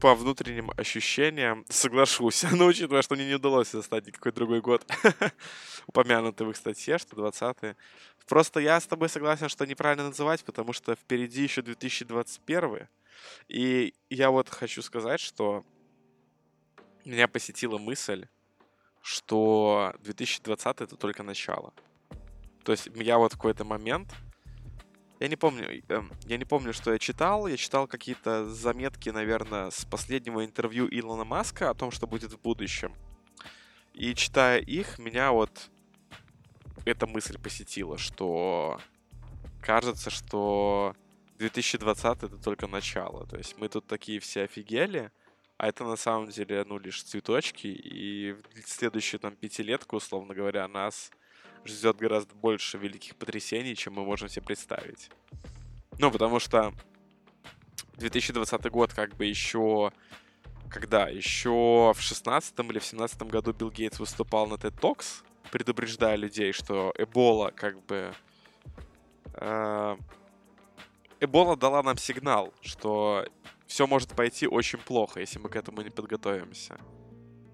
по 0.01 0.15
внутренним 0.15 0.71
ощущениям 0.77 1.65
соглашусь. 1.69 2.43
Но 2.53 2.67
учитывая, 2.67 3.03
что 3.03 3.15
мне 3.15 3.27
не 3.27 3.35
удалось 3.35 3.71
застать 3.71 4.07
никакой 4.07 4.33
другой 4.33 4.61
год, 4.61 4.87
упомянутый 5.87 6.47
в 6.47 6.51
их 6.51 6.57
статье, 6.57 6.99
что 6.99 7.17
20-й. 7.17 7.75
Просто 8.29 8.61
я 8.61 8.79
с 8.81 8.87
тобой 8.87 9.09
согласен, 9.09 9.49
что 9.49 9.67
неправильно 9.67 10.09
называть, 10.09 10.45
потому 10.45 10.73
что 10.73 10.95
впереди 10.95 11.43
еще 11.43 11.63
2021. 11.63 12.89
И 13.49 13.95
я 14.11 14.31
вот 14.31 14.49
хочу 14.49 14.83
сказать, 14.83 15.21
что 15.21 15.65
меня 17.05 17.27
посетила 17.27 17.79
мысль, 17.79 18.27
что 19.03 19.95
2020 20.01 20.81
это 20.81 20.97
только 20.97 21.23
начало. 21.23 21.73
То 22.65 22.73
есть 22.73 22.89
я 22.95 23.19
вот 23.19 23.33
в 23.33 23.37
какой-то 23.37 23.65
момент 23.65 24.15
я 25.21 25.29
не 25.29 25.37
помню, 25.37 25.83
эм, 25.89 26.13
я 26.27 26.37
не 26.37 26.45
помню, 26.45 26.73
что 26.73 26.93
я 26.93 26.99
читал. 26.99 27.47
Я 27.49 27.57
читал 27.57 27.87
какие-то 27.89 28.49
заметки, 28.49 29.11
наверное, 29.11 29.71
с 29.71 29.85
последнего 29.85 30.45
интервью 30.45 30.89
Илона 30.91 31.25
Маска 31.25 31.71
о 31.71 31.75
том, 31.75 31.91
что 31.91 32.07
будет 32.07 32.33
в 32.33 32.41
будущем. 32.41 32.95
И 33.95 34.15
читая 34.15 34.61
их, 34.61 34.99
меня 34.99 35.33
вот 35.33 35.71
эта 36.85 37.07
мысль 37.07 37.37
посетила, 37.39 37.99
что 37.99 38.81
кажется, 39.61 40.11
что 40.11 40.95
2020 41.39 42.23
это 42.23 42.37
только 42.37 42.69
начало. 42.69 43.27
То 43.27 43.37
есть 43.37 43.59
мы 43.59 43.69
тут 43.69 43.87
такие 43.87 44.21
все 44.21 44.43
офигели, 44.45 45.11
а 45.57 45.67
это 45.67 45.83
на 45.83 45.97
самом 45.97 46.29
деле, 46.29 46.65
ну, 46.65 46.79
лишь 46.79 47.03
цветочки, 47.03 47.67
и 47.67 48.33
в 48.33 48.69
следующую 48.69 49.19
там 49.19 49.35
пятилетку, 49.35 49.97
условно 49.97 50.33
говоря, 50.33 50.69
нас 50.69 51.11
ждет 51.65 51.97
гораздо 51.97 52.35
больше 52.35 52.79
великих 52.79 53.17
потрясений, 53.17 53.75
чем 53.75 53.95
мы 53.95 54.05
можем 54.05 54.29
себе 54.29 54.45
представить. 54.45 55.11
Ну, 55.99 56.11
потому 56.11 56.39
что 56.39 56.73
2020 57.97 58.71
год 58.71 58.93
как 58.93 59.15
бы 59.17 59.25
еще... 59.25 59.93
Когда? 60.71 61.09
Еще 61.09 61.93
в 61.95 61.99
16 61.99 62.59
или 62.61 62.79
в 62.79 62.85
17 62.85 63.23
году 63.23 63.53
Билл 63.53 63.71
Гейтс 63.71 63.99
выступал 63.99 64.47
на 64.47 64.55
TED 64.55 64.79
Talks, 64.79 65.25
предупреждая 65.51 66.17
людей, 66.17 66.53
что 66.53 66.93
Эбола 66.99 67.51
как 67.51 67.83
бы... 67.87 68.13
э, 69.35 69.97
Эбола 71.21 71.57
дала 71.57 71.83
нам 71.83 71.97
сигнал, 71.97 72.53
что 72.61 73.27
все 73.67 73.87
может 73.87 74.11
пойти 74.11 74.47
очень 74.47 74.79
плохо, 74.79 75.21
если 75.21 75.39
мы 75.39 75.49
к 75.49 75.57
этому 75.57 75.83
не 75.83 75.91
подготовимся. 75.91 76.79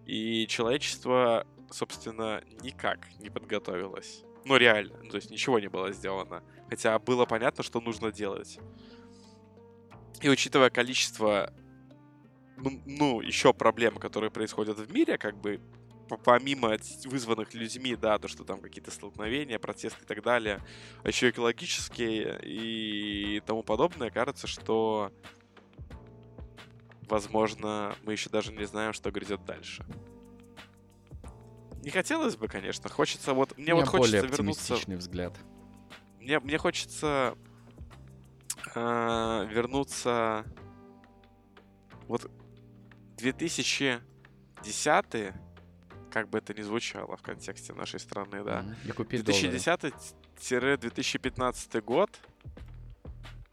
И 0.07 0.47
человечество, 0.49 1.47
собственно, 1.75 2.43
никак 2.63 3.09
не 3.19 3.31
подготовилось. 3.31 4.23
Ну, 4.45 4.57
реально. 4.57 4.97
То 5.11 5.17
есть 5.17 5.31
ничего 5.31 5.59
не 5.59 5.69
было 5.69 5.93
сделано. 5.93 6.43
Хотя 6.69 6.99
было 6.99 7.25
понятно, 7.27 7.63
что 7.63 7.81
нужно 7.81 8.13
делать. 8.13 8.59
И 10.21 10.29
учитывая 10.29 10.71
количество 10.71 11.53
ну, 12.87 13.21
еще 13.21 13.53
проблемы, 13.53 13.99
которые 13.99 14.31
происходят 14.31 14.79
в 14.79 14.93
мире, 14.93 15.19
как 15.19 15.37
бы 15.37 15.61
помимо 16.25 16.77
вызванных 17.07 17.55
людьми, 17.55 17.97
да, 17.97 18.19
то, 18.19 18.29
что 18.29 18.45
там 18.45 18.61
какие-то 18.61 18.91
столкновения, 18.91 19.59
протесты 19.59 20.05
и 20.05 20.07
так 20.07 20.23
далее, 20.23 20.63
а 21.03 21.09
еще 21.09 21.31
экологические 21.31 22.41
и 22.45 23.41
тому 23.41 23.63
подобное, 23.63 24.11
кажется, 24.11 24.47
что 24.47 25.11
возможно, 27.09 27.97
мы 28.05 28.13
еще 28.13 28.31
даже 28.31 28.53
не 28.53 28.67
знаем, 28.67 28.93
что 28.93 29.11
грядет 29.11 29.45
дальше. 29.45 29.85
Не 31.85 31.91
хотелось 31.91 32.37
бы, 32.37 32.49
конечно. 32.49 32.89
Хочется 32.89 33.35
вот... 33.35 33.59
Мне 33.59 33.75
вот 33.75 33.87
хочется 33.87 34.21
более 34.21 34.31
вернуться... 34.31 34.75
взгляд. 34.75 35.37
Мне, 36.21 36.41
мне 36.41 36.59
хочется 36.59 37.37
э, 38.75 39.47
вернуться... 39.51 40.45
Вот 42.07 42.31
2010 43.17 45.35
как 46.15 46.29
бы 46.29 46.39
это 46.39 46.55
ни 46.55 46.63
звучало 46.63 47.17
в 47.17 47.23
контексте 47.23 47.73
нашей 47.73 47.99
страны, 47.99 48.45
да. 48.45 48.65
Mm-hmm. 48.87 50.15
2010-2015 50.39 51.81
год, 51.81 52.11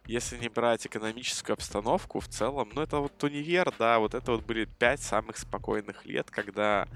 если 0.06 0.38
не 0.38 0.48
брать 0.48 0.86
экономическую 0.86 1.56
обстановку 1.56 2.20
в 2.20 2.28
целом, 2.28 2.70
ну 2.76 2.84
это 2.84 2.98
вот 2.98 3.24
универ, 3.24 3.74
да, 3.80 3.98
вот 3.98 4.14
это 4.14 4.34
вот 4.34 4.46
были 4.46 4.66
пять 4.66 5.02
самых 5.02 5.40
спокойных 5.40 6.06
лет, 6.06 6.30
когда 6.30 6.88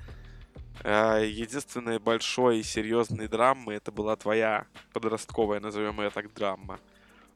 единственной 0.84 2.00
большой 2.00 2.60
и 2.60 2.64
серьезной 2.64 3.28
драмы 3.28 3.74
это 3.74 3.92
была 3.92 4.16
твоя 4.16 4.68
подростковая, 4.94 5.60
назовем 5.60 6.00
ее 6.02 6.10
так, 6.10 6.34
драма. 6.34 6.80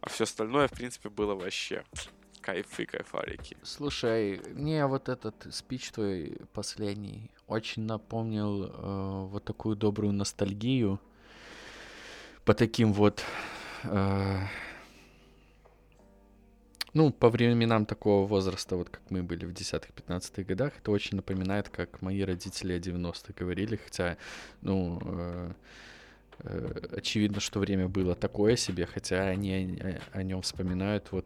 А 0.01 0.09
все 0.09 0.23
остальное, 0.25 0.67
в 0.67 0.71
принципе, 0.71 1.09
было 1.09 1.35
вообще 1.35 1.83
кайфы, 2.41 2.85
кайфарики. 2.85 3.57
Слушай, 3.63 4.41
мне 4.53 4.85
вот 4.85 5.09
этот 5.09 5.47
спич 5.51 5.91
твой 5.91 6.37
последний 6.53 7.31
очень 7.47 7.83
напомнил 7.83 8.65
э, 8.65 9.27
вот 9.27 9.43
такую 9.43 9.75
добрую 9.75 10.13
ностальгию 10.13 10.99
по 12.45 12.53
таким 12.53 12.93
вот... 12.93 13.23
Э, 13.83 14.41
ну, 16.93 17.11
по 17.11 17.29
временам 17.29 17.85
такого 17.85 18.27
возраста, 18.27 18.75
вот 18.75 18.89
как 18.89 19.01
мы 19.09 19.23
были 19.23 19.45
в 19.45 19.51
10-15 19.51 20.43
годах, 20.43 20.73
это 20.77 20.91
очень 20.91 21.17
напоминает, 21.17 21.69
как 21.69 22.01
мои 22.01 22.21
родители 22.21 22.73
о 22.73 22.79
90-х 22.79 23.33
говорили, 23.37 23.75
хотя, 23.75 24.17
ну, 24.61 24.99
э, 25.03 25.51
э, 26.39 26.97
очевидно, 26.97 27.39
что 27.39 27.59
время 27.59 27.87
было 27.87 28.15
такое 28.15 28.55
себе, 28.55 28.85
хотя 28.85 29.27
они 29.27 29.79
о, 29.81 30.19
о 30.19 30.23
нем 30.23 30.41
вспоминают 30.41 31.11
вот 31.11 31.25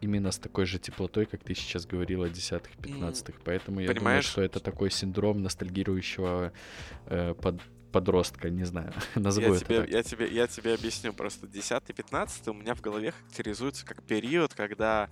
именно 0.00 0.30
с 0.30 0.38
такой 0.38 0.66
же 0.66 0.78
теплотой, 0.78 1.26
как 1.26 1.42
ты 1.42 1.54
сейчас 1.54 1.86
говорил 1.86 2.22
о 2.22 2.28
десятых, 2.28 2.72
пятнадцатых. 2.76 3.36
Поэтому 3.44 3.80
я 3.80 3.92
думаю, 3.92 4.22
что 4.22 4.42
это 4.42 4.60
такой 4.60 4.90
синдром 4.90 5.42
ностальгирующего 5.42 6.52
э, 7.06 7.34
под, 7.34 7.60
подростка, 7.94 8.50
не 8.50 8.64
знаю, 8.64 8.92
назову 9.14 9.46
я 9.46 9.54
это 9.54 9.64
тебе, 9.64 9.80
так. 9.82 9.88
Я 9.88 10.02
тебе, 10.02 10.28
я 10.28 10.46
тебе 10.48 10.74
объясню 10.74 11.12
просто. 11.12 11.46
10-15 11.46 12.50
у 12.50 12.52
меня 12.52 12.74
в 12.74 12.80
голове 12.80 13.12
характеризуется 13.12 13.86
как 13.86 14.02
период, 14.02 14.52
когда 14.52 15.08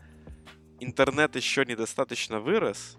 интернет 0.81 1.37
еще 1.37 1.65
недостаточно 1.65 2.41
вырос. 2.41 2.99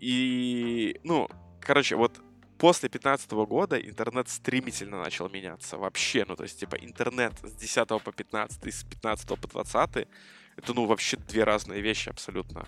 И, 0.00 0.98
ну, 1.04 1.28
короче, 1.60 1.96
вот 1.96 2.20
после 2.58 2.88
15 2.88 3.30
года 3.32 3.76
интернет 3.76 4.30
стремительно 4.30 4.98
начал 4.98 5.28
меняться 5.28 5.76
вообще. 5.76 6.24
Ну, 6.26 6.34
то 6.34 6.44
есть, 6.44 6.58
типа, 6.58 6.76
интернет 6.76 7.34
с 7.42 7.52
10 7.52 7.88
по 8.02 8.12
15 8.12 8.66
и 8.66 8.70
с 8.70 8.82
15 8.84 9.28
по 9.40 9.46
20 9.46 10.08
это, 10.56 10.74
ну, 10.74 10.86
вообще 10.86 11.18
две 11.18 11.44
разные 11.44 11.82
вещи 11.82 12.08
абсолютно. 12.08 12.66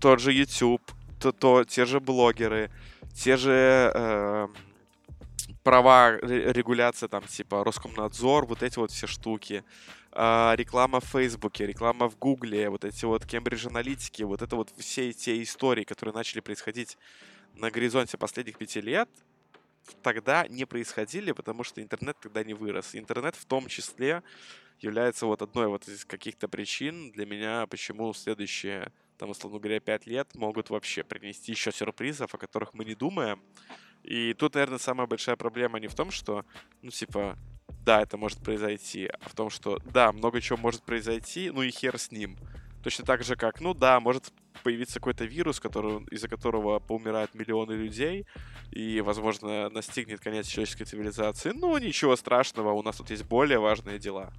Тот 0.00 0.20
же 0.20 0.32
YouTube, 0.32 0.82
то, 1.32 1.64
те 1.64 1.84
же 1.84 2.00
блогеры, 2.00 2.70
те 3.14 3.36
же 3.36 3.92
э, 3.94 4.48
права, 5.62 6.18
регуляция, 6.20 7.08
там, 7.08 7.24
типа, 7.24 7.64
Роскомнадзор, 7.64 8.46
вот 8.46 8.62
эти 8.62 8.78
вот 8.78 8.90
все 8.90 9.06
штуки. 9.06 9.64
Э, 10.12 10.54
реклама 10.56 11.00
в 11.00 11.04
Фейсбуке, 11.04 11.66
реклама 11.66 12.08
в 12.08 12.18
Гугле, 12.18 12.70
вот 12.70 12.84
эти 12.84 13.04
вот 13.04 13.26
Кембридж 13.26 13.66
аналитики, 13.66 14.22
вот 14.22 14.42
это 14.42 14.56
вот 14.56 14.72
все 14.76 15.12
те 15.12 15.42
истории, 15.42 15.84
которые 15.84 16.14
начали 16.14 16.40
происходить 16.40 16.98
на 17.54 17.70
горизонте 17.70 18.16
последних 18.16 18.58
пяти 18.58 18.80
лет 18.80 19.08
тогда 20.02 20.46
не 20.48 20.64
происходили, 20.64 21.32
потому 21.32 21.64
что 21.64 21.82
интернет 21.82 22.16
тогда 22.20 22.42
не 22.42 22.54
вырос. 22.54 22.94
Интернет 22.94 23.36
в 23.36 23.44
том 23.44 23.66
числе 23.66 24.22
является 24.80 25.26
вот 25.26 25.42
одной 25.42 25.68
вот 25.68 25.88
из 25.88 26.04
каких-то 26.04 26.48
причин 26.48 27.10
для 27.12 27.26
меня, 27.26 27.66
почему 27.66 28.12
следующие, 28.14 28.92
там, 29.18 29.30
условно 29.30 29.58
говоря, 29.58 29.80
пять 29.80 30.06
лет 30.06 30.34
могут 30.34 30.70
вообще 30.70 31.02
принести 31.02 31.52
еще 31.52 31.72
сюрпризов, 31.72 32.34
о 32.34 32.38
которых 32.38 32.74
мы 32.74 32.84
не 32.84 32.94
думаем. 32.94 33.40
И 34.02 34.34
тут, 34.34 34.54
наверное, 34.54 34.78
самая 34.78 35.06
большая 35.06 35.36
проблема 35.36 35.80
не 35.80 35.88
в 35.88 35.94
том, 35.94 36.10
что, 36.10 36.44
ну, 36.82 36.90
типа, 36.90 37.38
да, 37.84 38.02
это 38.02 38.16
может 38.16 38.42
произойти, 38.42 39.06
а 39.06 39.28
в 39.28 39.34
том, 39.34 39.50
что, 39.50 39.78
да, 39.92 40.12
много 40.12 40.40
чего 40.40 40.58
может 40.58 40.82
произойти, 40.82 41.50
ну 41.50 41.62
и 41.62 41.70
хер 41.70 41.98
с 41.98 42.10
ним. 42.10 42.36
Точно 42.82 43.04
так 43.04 43.24
же, 43.24 43.34
как, 43.34 43.60
ну 43.60 43.72
да, 43.72 43.98
может 44.00 44.32
появиться 44.62 45.00
какой-то 45.00 45.24
вирус, 45.24 45.58
который, 45.58 46.04
из-за 46.10 46.28
которого 46.28 46.78
поумирают 46.80 47.34
миллионы 47.34 47.72
людей, 47.72 48.26
и, 48.72 49.00
возможно, 49.00 49.70
настигнет 49.70 50.20
конец 50.20 50.46
человеческой 50.46 50.84
цивилизации. 50.84 51.52
Ну, 51.54 51.76
ничего 51.78 52.14
страшного, 52.16 52.72
у 52.72 52.82
нас 52.82 52.96
тут 52.96 53.10
есть 53.10 53.24
более 53.24 53.58
важные 53.58 53.98
дела. 53.98 54.32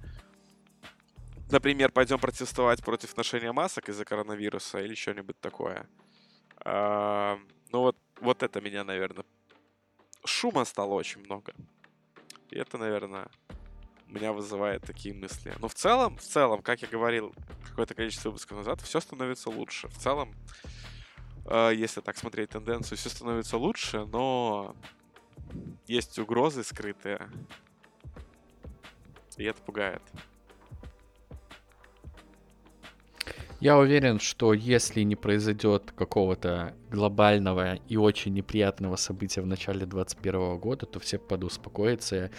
Например, 1.50 1.92
пойдем 1.92 2.18
протестовать 2.18 2.84
против 2.84 3.16
ношения 3.16 3.52
масок 3.52 3.88
из-за 3.88 4.04
коронавируса 4.04 4.80
или 4.80 4.94
что-нибудь 4.94 5.40
такое. 5.40 5.88
А, 6.58 7.38
ну 7.70 7.80
вот, 7.80 7.96
вот 8.20 8.42
это 8.42 8.60
меня, 8.60 8.84
наверное... 8.84 9.24
Шума 10.24 10.64
стало 10.64 10.94
очень 10.94 11.20
много. 11.20 11.54
И 12.50 12.58
это, 12.58 12.78
наверное, 12.78 13.28
меня 14.08 14.32
вызывает 14.32 14.82
такие 14.82 15.14
мысли. 15.14 15.54
Но 15.60 15.68
в 15.68 15.74
целом, 15.74 16.16
в 16.16 16.22
целом, 16.22 16.62
как 16.62 16.82
я 16.82 16.88
говорил 16.88 17.32
какое-то 17.68 17.94
количество 17.94 18.30
выпусков 18.30 18.58
назад, 18.58 18.80
все 18.80 19.00
становится 19.00 19.48
лучше. 19.50 19.88
В 19.88 19.98
целом, 19.98 20.34
э, 21.44 21.72
если 21.74 22.00
так 22.00 22.16
смотреть 22.16 22.50
тенденцию, 22.50 22.98
все 22.98 23.08
становится 23.08 23.56
лучше, 23.56 24.04
но 24.06 24.74
есть 25.86 26.18
угрозы 26.18 26.64
скрытые. 26.64 27.30
И 29.36 29.44
это 29.44 29.60
пугает. 29.62 30.02
Я 33.60 33.78
уверен, 33.78 34.20
что 34.20 34.52
если 34.52 35.00
не 35.00 35.16
произойдет 35.16 35.92
какого-то 35.96 36.74
глобального 36.90 37.76
и 37.88 37.96
очень 37.96 38.34
неприятного 38.34 38.96
события 38.96 39.40
в 39.40 39.46
начале 39.46 39.86
2021 39.86 40.58
года, 40.58 40.84
то 40.84 41.00
все 41.00 41.18
подуспокоятся 41.18 42.30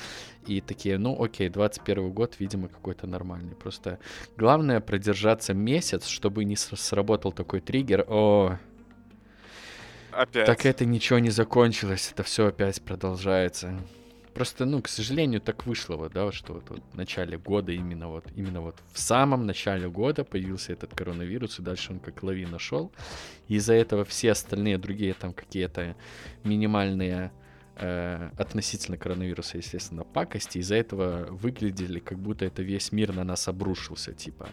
и 0.46 0.62
такие, 0.62 1.00
ну 1.00 1.14
окей, 1.22 1.50
2021 1.50 2.12
год, 2.12 2.36
видимо, 2.40 2.68
какой-то 2.68 3.08
нормальный. 3.08 3.56
Просто 3.56 3.98
главное 4.38 4.80
продержаться 4.80 5.56
месяц, 5.56 6.06
чтобы 6.06 6.46
не 6.46 6.56
сработал 6.56 7.32
такой 7.32 7.62
триггер. 7.62 8.06
О, 8.08 8.58
опять. 10.12 10.46
Так 10.46 10.68
это 10.68 10.86
ничего 10.86 11.18
не 11.18 11.32
закончилось, 11.32 12.12
это 12.14 12.22
все 12.22 12.48
опять 12.48 12.80
продолжается. 12.84 13.74
Просто, 14.38 14.66
ну, 14.66 14.84
к 14.84 14.88
сожалению, 14.88 15.42
так 15.42 15.66
вышло, 15.66 15.96
вот, 15.96 16.14
да, 16.14 16.32
что 16.32 16.54
вот, 16.54 16.70
вот 16.70 16.84
в 16.94 16.96
начале 16.96 17.40
года, 17.40 17.72
именно 17.72 18.08
вот, 18.08 18.24
именно 18.36 18.62
вот 18.62 18.76
в 18.94 19.00
самом 19.00 19.48
начале 19.48 19.90
года 19.90 20.24
появился 20.24 20.74
этот 20.74 20.94
коронавирус, 20.94 21.58
и 21.58 21.64
дальше 21.64 21.94
он 21.94 22.00
как 22.00 22.22
лавина 22.22 22.60
шел. 22.60 22.92
Из-за 23.48 23.74
этого 23.74 24.06
все 24.06 24.34
остальные 24.34 24.78
другие 24.78 25.16
там 25.16 25.34
какие-то 25.34 25.96
минимальные 26.44 27.32
э, 27.78 28.30
относительно 28.38 29.00
коронавируса, 29.00 29.58
естественно, 29.58 30.04
пакости, 30.04 30.60
из-за 30.60 30.76
этого 30.76 31.26
выглядели, 31.32 31.98
как 31.98 32.20
будто 32.20 32.46
это 32.46 32.62
весь 32.62 32.92
мир 32.92 33.16
на 33.16 33.24
нас 33.24 33.48
обрушился, 33.48 34.14
типа, 34.14 34.50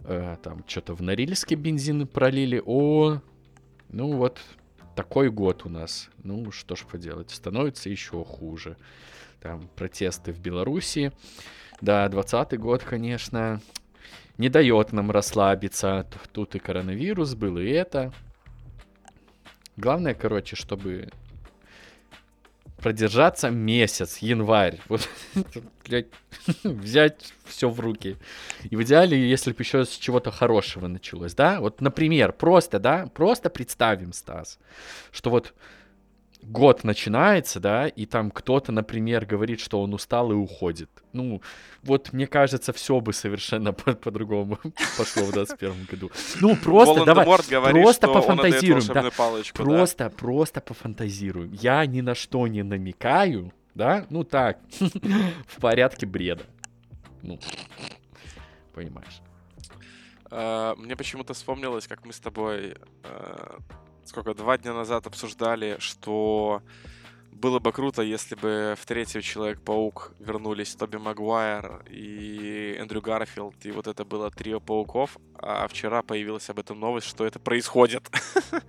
э, 0.00 0.36
там, 0.42 0.64
что-то 0.66 0.94
в 0.94 1.00
Норильске 1.00 1.54
бензин 1.54 2.08
пролили, 2.08 2.60
о, 2.66 3.20
ну 3.88 4.16
вот, 4.16 4.40
такой 4.96 5.30
год 5.30 5.64
у 5.64 5.68
нас, 5.68 6.10
ну, 6.24 6.50
что 6.50 6.74
ж 6.74 6.84
поделать, 6.90 7.30
становится 7.30 7.88
еще 7.88 8.24
хуже 8.24 8.76
там 9.40 9.68
протесты 9.76 10.32
в 10.32 10.40
Беларуси. 10.40 11.12
Да, 11.80 12.08
20 12.08 12.58
год, 12.58 12.82
конечно, 12.82 13.60
не 14.36 14.48
дает 14.48 14.92
нам 14.92 15.10
расслабиться. 15.10 16.06
Тут 16.32 16.54
и 16.54 16.58
коронавирус 16.58 17.34
был, 17.34 17.58
и 17.58 17.68
это. 17.68 18.12
Главное, 19.76 20.14
короче, 20.14 20.56
чтобы 20.56 21.08
продержаться 22.78 23.50
месяц, 23.50 24.18
январь. 24.18 24.80
Вот, 24.88 25.08
взять 26.64 27.32
все 27.44 27.68
в 27.68 27.80
руки. 27.80 28.16
И 28.70 28.76
в 28.76 28.82
идеале, 28.82 29.28
если 29.28 29.52
бы 29.52 29.62
еще 29.62 29.84
с 29.84 29.90
чего-то 29.90 30.30
хорошего 30.30 30.86
началось, 30.86 31.34
да? 31.34 31.60
Вот, 31.60 31.80
например, 31.80 32.32
просто, 32.32 32.78
да, 32.78 33.06
просто 33.06 33.50
представим, 33.50 34.12
Стас, 34.12 34.58
что 35.12 35.30
вот 35.30 35.54
год 36.42 36.84
начинается, 36.84 37.60
да, 37.60 37.88
и 37.88 38.06
там 38.06 38.30
кто-то, 38.30 38.72
например, 38.72 39.26
говорит, 39.26 39.60
что 39.60 39.80
он 39.82 39.94
устал 39.94 40.32
и 40.32 40.34
уходит. 40.34 40.90
Ну, 41.12 41.42
вот 41.82 42.12
мне 42.12 42.26
кажется, 42.26 42.72
все 42.72 43.00
бы 43.00 43.12
совершенно 43.12 43.72
по- 43.74 43.94
по-другому 43.94 44.58
пошло 44.98 45.24
в 45.24 45.32
21 45.32 45.86
году. 45.90 46.10
Ну, 46.40 46.56
просто 46.56 47.04
давай, 47.04 47.24
говорит, 47.24 47.82
просто 47.82 48.08
пофантазируем. 48.08 48.86
Да, 48.86 49.10
палочку, 49.10 49.56
просто, 49.56 50.04
да. 50.04 50.10
просто 50.10 50.60
пофантазируем. 50.60 51.52
Я 51.52 51.84
ни 51.86 52.00
на 52.00 52.14
что 52.14 52.46
не 52.46 52.62
намекаю, 52.62 53.52
да, 53.74 54.06
ну 54.10 54.24
так, 54.24 54.58
в 55.46 55.60
порядке 55.60 56.06
бреда. 56.06 56.44
Ну, 57.22 57.38
понимаешь. 58.74 59.20
Uh, 60.30 60.76
мне 60.76 60.94
почему-то 60.94 61.32
вспомнилось, 61.32 61.88
как 61.88 62.04
мы 62.04 62.12
с 62.12 62.20
тобой 62.20 62.76
uh, 63.02 63.62
сколько, 64.08 64.34
два 64.34 64.58
дня 64.58 64.72
назад 64.72 65.06
обсуждали, 65.06 65.76
что 65.78 66.62
было 67.30 67.58
бы 67.60 67.72
круто, 67.72 68.02
если 68.02 68.34
бы 68.34 68.74
в 68.80 68.84
третью 68.86 69.22
Человек-паук 69.22 70.12
вернулись 70.18 70.74
Тоби 70.74 70.96
Магуайр 70.96 71.84
и 71.88 72.76
Эндрю 72.78 73.00
Гарфилд, 73.02 73.54
и 73.64 73.70
вот 73.70 73.86
это 73.86 74.04
было 74.04 74.30
трио 74.30 74.60
пауков, 74.60 75.16
а 75.34 75.68
вчера 75.68 76.02
появилась 76.02 76.48
об 76.50 76.58
этом 76.58 76.80
новость, 76.80 77.06
что 77.06 77.24
это 77.24 77.38
происходит. 77.38 78.04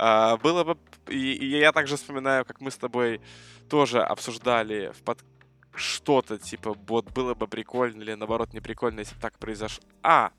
А, 0.00 0.36
было 0.36 0.62
бы... 0.62 0.78
И 1.08 1.58
я 1.58 1.72
также 1.72 1.96
вспоминаю, 1.96 2.44
как 2.44 2.60
мы 2.60 2.70
с 2.70 2.76
тобой 2.76 3.20
тоже 3.68 4.00
обсуждали 4.00 4.92
в 4.92 5.02
под 5.02 5.18
что-то, 5.74 6.38
типа, 6.38 6.76
вот 6.86 7.10
было 7.10 7.34
бы 7.34 7.48
прикольно 7.48 8.02
или 8.02 8.14
наоборот 8.14 8.52
не 8.52 8.60
прикольно, 8.60 9.00
если 9.00 9.16
бы 9.16 9.20
так 9.20 9.36
произошло. 9.40 9.82
А, 10.04 10.30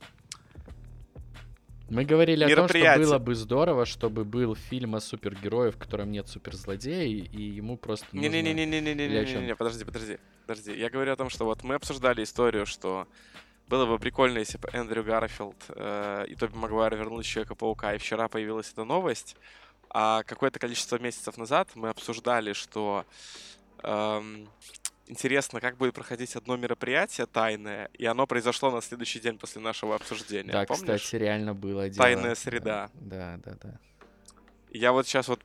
мы 1.89 2.05
говорили 2.05 2.43
о 2.43 2.55
том, 2.55 2.67
что 2.67 2.95
было 2.97 3.19
бы 3.19 3.35
здорово, 3.35 3.85
чтобы 3.85 4.25
был 4.25 4.55
фильм 4.55 4.95
о 4.95 4.99
супергероях, 4.99 5.75
в 5.75 5.77
котором 5.77 6.11
нет 6.11 6.27
суперзлодея, 6.27 7.05
и 7.05 7.41
ему 7.41 7.77
просто 7.77 8.07
Не-не-не-не-не-не-не-не, 8.11 9.55
подожди, 9.55 9.85
подожди, 9.85 10.17
подожди. 10.45 10.73
Я 10.77 10.89
говорю 10.89 11.13
о 11.13 11.15
том, 11.15 11.29
что 11.29 11.45
вот 11.45 11.63
мы 11.63 11.75
обсуждали 11.75 12.23
историю, 12.23 12.65
что 12.65 13.07
было 13.67 13.85
бы 13.85 13.99
прикольно, 13.99 14.39
если 14.39 14.57
бы 14.57 14.69
Эндрю 14.73 15.03
Гарфилд 15.03 15.65
э, 15.69 16.25
и 16.27 16.35
Тоби 16.35 16.55
Магуайр 16.55 16.95
вернулись 16.95 17.27
Человека-паука, 17.27 17.93
и 17.93 17.97
вчера 17.99 18.27
появилась 18.27 18.71
эта 18.71 18.83
новость, 18.83 19.35
а 19.89 20.23
какое-то 20.23 20.59
количество 20.59 20.97
месяцев 20.99 21.37
назад 21.37 21.69
мы 21.75 21.89
обсуждали, 21.89 22.53
что 22.53 23.05
эм, 23.83 24.49
интересно, 25.09 25.59
как 25.59 25.77
будет 25.77 25.93
проходить 25.93 26.35
одно 26.35 26.55
мероприятие 26.55 27.25
тайное, 27.25 27.89
и 27.93 28.05
оно 28.05 28.27
произошло 28.27 28.71
на 28.71 28.81
следующий 28.81 29.19
день 29.19 29.37
после 29.37 29.61
нашего 29.61 29.95
обсуждения. 29.95 30.51
Да, 30.51 30.65
Помнишь? 30.65 31.01
кстати, 31.01 31.15
реально 31.15 31.53
было 31.53 31.89
дело. 31.89 32.05
Тайная 32.05 32.35
среда. 32.35 32.89
Да, 32.93 33.39
да, 33.43 33.57
да. 33.61 33.79
Я 34.71 34.91
вот 34.91 35.07
сейчас 35.07 35.27
вот 35.27 35.41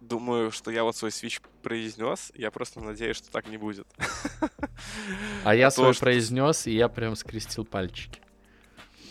думаю, 0.00 0.50
что 0.50 0.70
я 0.70 0.84
вот 0.84 0.96
свой 0.96 1.10
свич 1.10 1.40
произнес, 1.62 2.32
я 2.34 2.50
просто 2.50 2.80
надеюсь, 2.80 3.16
что 3.16 3.30
так 3.30 3.48
не 3.48 3.56
будет. 3.56 3.86
А 5.44 5.54
я 5.54 5.68
а 5.68 5.70
свой 5.70 5.94
произнес, 5.94 6.66
и 6.66 6.72
я 6.72 6.88
прям 6.88 7.16
скрестил 7.16 7.64
пальчики. 7.64 8.20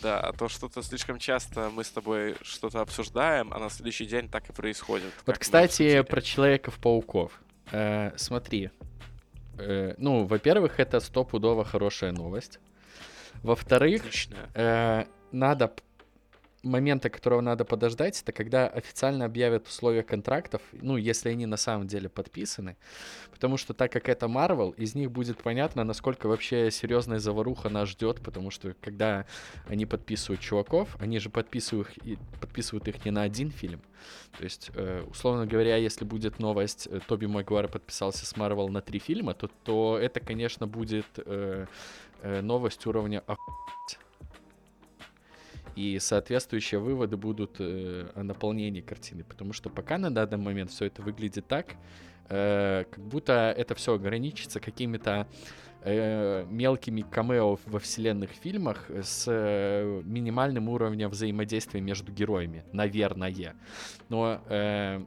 Да, 0.01 0.19
а 0.19 0.33
то 0.33 0.49
что-то 0.49 0.81
слишком 0.81 1.19
часто 1.19 1.69
мы 1.69 1.83
с 1.83 1.89
тобой 1.89 2.35
что-то 2.41 2.81
обсуждаем, 2.81 3.53
а 3.53 3.59
на 3.59 3.69
следующий 3.69 4.05
день 4.05 4.29
так 4.29 4.49
и 4.49 4.53
происходит. 4.53 5.13
Вот, 5.25 5.37
кстати, 5.37 6.01
про 6.01 6.21
Человеков-пауков. 6.21 7.39
Э, 7.71 8.11
смотри, 8.17 8.71
Э, 9.61 9.93
ну, 9.97 10.25
во-первых, 10.25 10.79
это 10.79 10.99
стопудово 10.99 11.63
хорошая 11.63 12.11
новость. 12.11 12.59
Во-вторых, 13.43 14.03
э, 14.53 15.05
надо 15.31 15.73
момента, 16.63 17.09
которого 17.09 17.41
надо 17.41 17.65
подождать, 17.65 18.21
это 18.21 18.31
когда 18.31 18.67
официально 18.67 19.25
объявят 19.25 19.67
условия 19.67 20.03
контрактов, 20.03 20.61
ну, 20.73 20.97
если 20.97 21.29
они 21.29 21.45
на 21.45 21.57
самом 21.57 21.87
деле 21.87 22.09
подписаны. 22.09 22.77
Потому 23.31 23.57
что 23.57 23.73
так 23.73 23.91
как 23.91 24.09
это 24.09 24.27
Marvel, 24.27 24.75
из 24.75 24.95
них 24.95 25.11
будет 25.11 25.41
понятно, 25.41 25.83
насколько 25.83 26.27
вообще 26.27 26.69
серьезная 26.71 27.19
заваруха 27.19 27.69
нас 27.69 27.89
ждет, 27.89 28.21
потому 28.21 28.51
что 28.51 28.75
когда 28.81 29.25
они 29.67 29.85
подписывают 29.85 30.41
чуваков, 30.41 30.95
они 30.99 31.19
же 31.19 31.29
подписывают, 31.29 31.89
подписывают 32.39 32.87
их 32.87 33.03
не 33.05 33.11
на 33.11 33.23
один 33.23 33.51
фильм. 33.51 33.81
То 34.37 34.43
есть, 34.43 34.71
э, 34.73 35.03
условно 35.09 35.45
говоря, 35.45 35.77
если 35.77 36.05
будет 36.05 36.39
новость, 36.39 36.87
э, 36.87 36.99
Тоби 37.07 37.25
Магуайр 37.25 37.67
подписался 37.67 38.25
с 38.25 38.33
Marvel 38.33 38.69
на 38.69 38.81
три 38.81 38.99
фильма, 38.99 39.33
то, 39.33 39.49
то 39.63 39.97
это, 39.99 40.19
конечно, 40.19 40.67
будет 40.67 41.05
э, 41.17 41.65
новость 42.23 42.85
уровня 42.85 43.23
охуеть 43.25 44.00
и 45.75 45.99
соответствующие 45.99 46.79
выводы 46.79 47.17
будут 47.17 47.57
э, 47.59 48.07
о 48.15 48.23
наполнении 48.23 48.81
картины, 48.81 49.23
потому 49.23 49.53
что 49.53 49.69
пока 49.69 49.97
на 49.97 50.09
данный 50.09 50.37
момент 50.37 50.71
все 50.71 50.85
это 50.85 51.01
выглядит 51.01 51.47
так, 51.47 51.75
э, 52.29 52.85
как 52.89 53.03
будто 53.03 53.53
это 53.55 53.75
все 53.75 53.93
ограничится 53.95 54.59
какими-то 54.59 55.27
э, 55.81 56.45
мелкими 56.49 57.01
камео 57.01 57.57
во 57.65 57.79
вселенных 57.79 58.31
фильмах 58.31 58.89
с 58.89 59.25
э, 59.27 60.01
минимальным 60.05 60.69
уровнем 60.69 61.09
взаимодействия 61.09 61.81
между 61.81 62.11
героями, 62.11 62.63
наверное. 62.71 63.55
Но 64.09 64.41
э, 64.49 65.01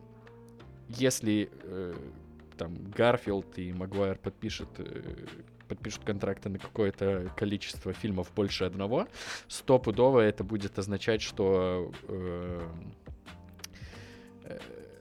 если 0.89 1.51
э, 1.63 1.95
там 2.57 2.77
Гарфилд 2.97 3.59
и 3.59 3.73
Магуайр 3.73 4.19
подпишут 4.19 4.69
э, 4.79 5.27
подпишут 5.69 6.05
контракты 6.05 6.49
на 6.49 6.59
какое-то 6.59 7.33
количество 7.37 7.93
фильмов 7.93 8.31
больше 8.35 8.65
одного, 8.65 9.09
стопудово 9.49 10.21
это 10.21 10.45
будет 10.45 10.79
означать, 10.79 11.23
что 11.23 11.93
э, 12.09 12.69
э, 14.45 14.59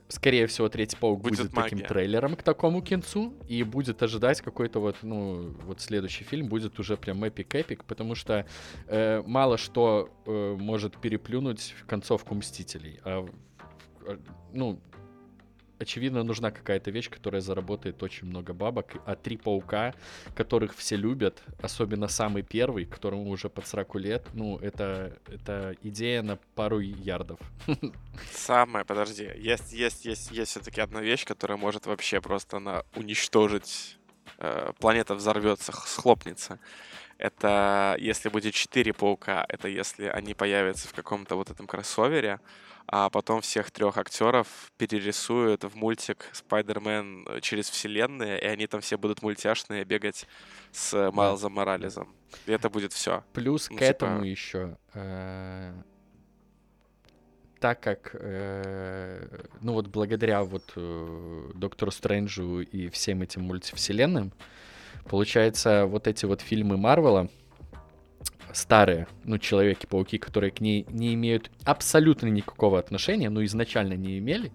скорее 0.08 0.46
всего, 0.46 0.68
третий 0.68 0.96
паук 0.96 1.20
будет, 1.20 1.38
будет 1.38 1.54
таким 1.54 1.80
трейлером 1.80 2.36
к 2.36 2.42
такому 2.42 2.82
кинцу, 2.82 3.34
и 3.48 3.62
будет 3.62 4.02
ожидать 4.02 4.40
какой-то 4.40 4.80
вот, 4.80 4.96
ну, 5.02 5.54
вот 5.64 5.80
следующий 5.80 6.24
фильм 6.24 6.48
будет 6.48 6.78
уже 6.78 6.96
прям 6.96 7.24
epic-epic, 7.24 7.84
потому 7.84 8.14
что 8.14 8.46
э, 8.86 9.22
мало 9.26 9.58
что 9.58 10.10
э, 10.26 10.56
может 10.58 10.96
переплюнуть 10.96 11.74
концовку 11.86 12.34
Мстителей. 12.34 13.00
А, 13.04 13.26
а 14.06 14.18
ну, 14.52 14.80
очевидно, 15.84 16.24
нужна 16.24 16.50
какая-то 16.50 16.90
вещь, 16.90 17.08
которая 17.08 17.40
заработает 17.40 18.02
очень 18.02 18.26
много 18.26 18.52
бабок. 18.52 18.86
А 19.06 19.14
три 19.14 19.36
паука, 19.36 19.94
которых 20.34 20.74
все 20.74 20.96
любят, 20.96 21.42
особенно 21.62 22.08
самый 22.08 22.42
первый, 22.42 22.84
которому 22.84 23.30
уже 23.30 23.48
под 23.48 23.66
40 23.66 23.94
лет, 23.96 24.26
ну, 24.34 24.58
это, 24.58 25.16
это 25.28 25.76
идея 25.82 26.22
на 26.22 26.38
пару 26.54 26.80
ярдов. 26.80 27.38
Самое, 28.32 28.84
подожди, 28.84 29.30
есть, 29.36 29.72
есть, 29.72 30.04
есть, 30.04 30.30
есть 30.30 30.50
все-таки 30.50 30.80
одна 30.80 31.00
вещь, 31.00 31.24
которая 31.24 31.58
может 31.58 31.86
вообще 31.86 32.20
просто 32.20 32.58
на 32.58 32.84
уничтожить 32.96 33.98
э, 34.38 34.72
планета 34.78 35.14
взорвется, 35.14 35.72
схлопнется. 35.72 36.58
Это 37.18 37.96
если 37.98 38.28
будет 38.28 38.54
четыре 38.54 38.92
паука, 38.92 39.44
это 39.48 39.68
если 39.68 40.06
они 40.06 40.34
появятся 40.34 40.88
в 40.88 40.92
каком-то 40.92 41.36
вот 41.36 41.50
этом 41.50 41.66
кроссовере, 41.66 42.40
а 42.86 43.08
потом 43.08 43.40
всех 43.40 43.70
трех 43.70 43.96
актеров 43.96 44.46
перерисуют 44.76 45.64
в 45.64 45.74
мультик 45.74 46.28
Спайдермен 46.32 47.40
через 47.40 47.70
вселенные, 47.70 48.40
и 48.40 48.44
они 48.46 48.66
там 48.66 48.80
все 48.80 48.98
будут 48.98 49.22
мультяшные 49.22 49.84
бегать 49.84 50.26
с 50.70 51.10
Майлзом 51.12 51.54
Морализом. 51.54 52.14
И 52.46 52.52
это 52.52 52.68
будет 52.68 52.92
все. 52.92 53.24
Плюс 53.32 53.70
ну, 53.70 53.76
к 53.76 53.80
типа... 53.80 53.90
этому 53.90 54.24
еще 54.24 54.76
э, 54.92 55.72
так 57.64 57.80
как, 57.80 58.10
э, 58.12 59.26
ну 59.62 59.72
вот 59.72 59.86
благодаря 59.86 60.44
вот 60.44 60.74
э, 60.76 61.50
Доктору 61.54 61.90
Стрэнджу 61.90 62.60
и 62.60 62.90
всем 62.90 63.22
этим 63.22 63.40
мультивселенным, 63.44 64.32
получается, 65.08 65.86
вот 65.86 66.06
эти 66.06 66.24
вот 66.24 66.40
фильмы 66.40 66.76
Марвела, 66.76 67.28
старые, 68.52 69.06
ну, 69.24 69.38
Человеки-пауки, 69.38 70.18
которые 70.18 70.50
к 70.50 70.60
ней 70.60 70.86
не 70.88 71.14
имеют 71.14 71.50
абсолютно 71.64 72.28
никакого 72.28 72.78
отношения, 72.78 73.30
ну, 73.30 73.44
изначально 73.44 73.94
не 73.94 74.18
имели, 74.18 74.52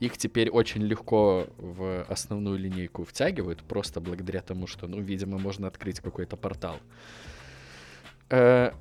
их 0.00 0.16
теперь 0.16 0.50
очень 0.50 0.82
легко 0.82 1.46
в 1.58 2.04
основную 2.08 2.58
линейку 2.58 3.04
втягивают, 3.04 3.62
просто 3.62 4.00
благодаря 4.00 4.40
тому, 4.40 4.66
что, 4.66 4.86
ну, 4.86 5.00
видимо, 5.00 5.38
можно 5.38 5.68
открыть 5.68 6.00
какой-то 6.00 6.36
портал. 6.36 6.76
Э, 8.30 8.72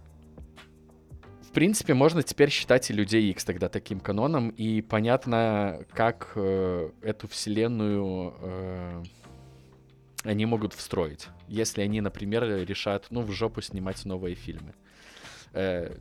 в 1.42 1.52
принципе, 1.54 1.94
можно 1.94 2.24
теперь 2.24 2.50
считать 2.50 2.90
и 2.90 2.94
Людей 2.94 3.30
X 3.32 3.44
тогда 3.44 3.68
таким 3.68 4.00
каноном, 4.00 4.50
и 4.50 4.82
понятно, 4.82 5.86
как 5.92 6.32
э, 6.36 6.90
эту 7.02 7.28
вселенную... 7.28 8.34
Э, 8.42 9.04
они 10.24 10.46
могут 10.46 10.74
встроить, 10.74 11.28
если 11.48 11.82
они, 11.82 12.02
например, 12.02 12.44
решат, 12.66 13.08
ну, 13.10 13.22
в 13.22 13.32
жопу 13.32 13.62
снимать 13.62 14.06
новые 14.06 14.36
фильмы. 14.36 14.74
Э, 15.54 15.96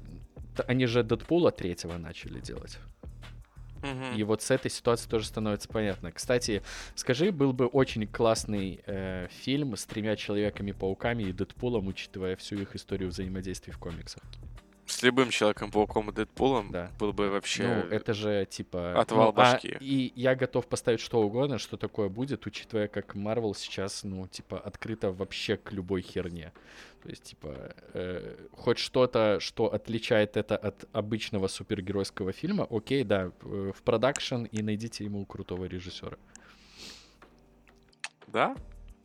они 0.67 0.87
же 0.87 1.03
Дэдпула 1.03 1.51
третьего 1.51 1.97
начали 1.97 2.41
делать. 2.41 2.79
Mm-hmm. 3.83 4.17
И 4.17 4.23
вот 4.25 4.43
с 4.43 4.51
этой 4.51 4.71
ситуацией 4.71 5.11
тоже 5.11 5.27
становится 5.27 5.69
понятно. 5.69 6.13
Кстати, 6.13 6.63
скажи, 6.95 7.33
был 7.33 7.55
бы 7.55 7.67
очень 7.67 8.07
классный 8.07 8.81
э, 8.85 9.29
фильм 9.43 9.75
с 9.75 9.87
тремя 9.87 10.17
Человеками-пауками 10.17 11.23
и 11.25 11.33
Дэдпулом, 11.33 11.87
учитывая 11.87 12.37
всю 12.37 12.57
их 12.57 12.77
историю 12.77 13.09
взаимодействия 13.09 13.73
в 13.73 13.79
комиксах. 13.79 14.23
С 14.91 15.03
любым 15.03 15.31
Человеком-пауком 15.31 16.11
и 16.11 16.13
Дэдпулом 16.13 16.73
Да. 16.73 16.91
был 16.99 17.13
бы 17.13 17.31
вообще... 17.31 17.63
Ну, 17.63 17.95
это 17.95 18.13
же 18.13 18.45
типа... 18.51 19.01
Отвал 19.01 19.27
ну, 19.27 19.29
а- 19.29 19.33
башки. 19.33 19.77
и 19.81 20.13
я 20.17 20.35
готов 20.35 20.67
поставить 20.67 21.01
что 21.01 21.23
угодно, 21.23 21.59
что 21.59 21.77
такое 21.77 22.09
будет, 22.09 22.45
учитывая, 22.47 22.89
как 22.89 23.15
Marvel 23.15 23.55
сейчас, 23.57 24.03
ну, 24.03 24.27
типа, 24.27 24.59
открыто 24.59 25.13
вообще 25.13 25.57
к 25.57 25.71
любой 25.71 26.03
херне. 26.03 26.53
То 27.05 27.09
есть, 27.09 27.23
типа, 27.23 27.73
э, 27.95 28.37
хоть 28.53 28.79
что-то, 28.79 29.39
что 29.39 29.73
отличает 29.73 30.37
это 30.37 30.57
от 30.57 30.85
обычного 30.93 31.47
супергеройского 31.47 32.33
фильма, 32.33 32.67
окей, 32.69 33.05
да, 33.05 33.31
э, 33.43 33.73
в 33.75 33.83
продакшн 33.83 34.43
и 34.43 34.61
найдите 34.61 35.05
ему 35.05 35.25
крутого 35.25 35.67
режиссера. 35.67 36.17
Да, 38.27 38.57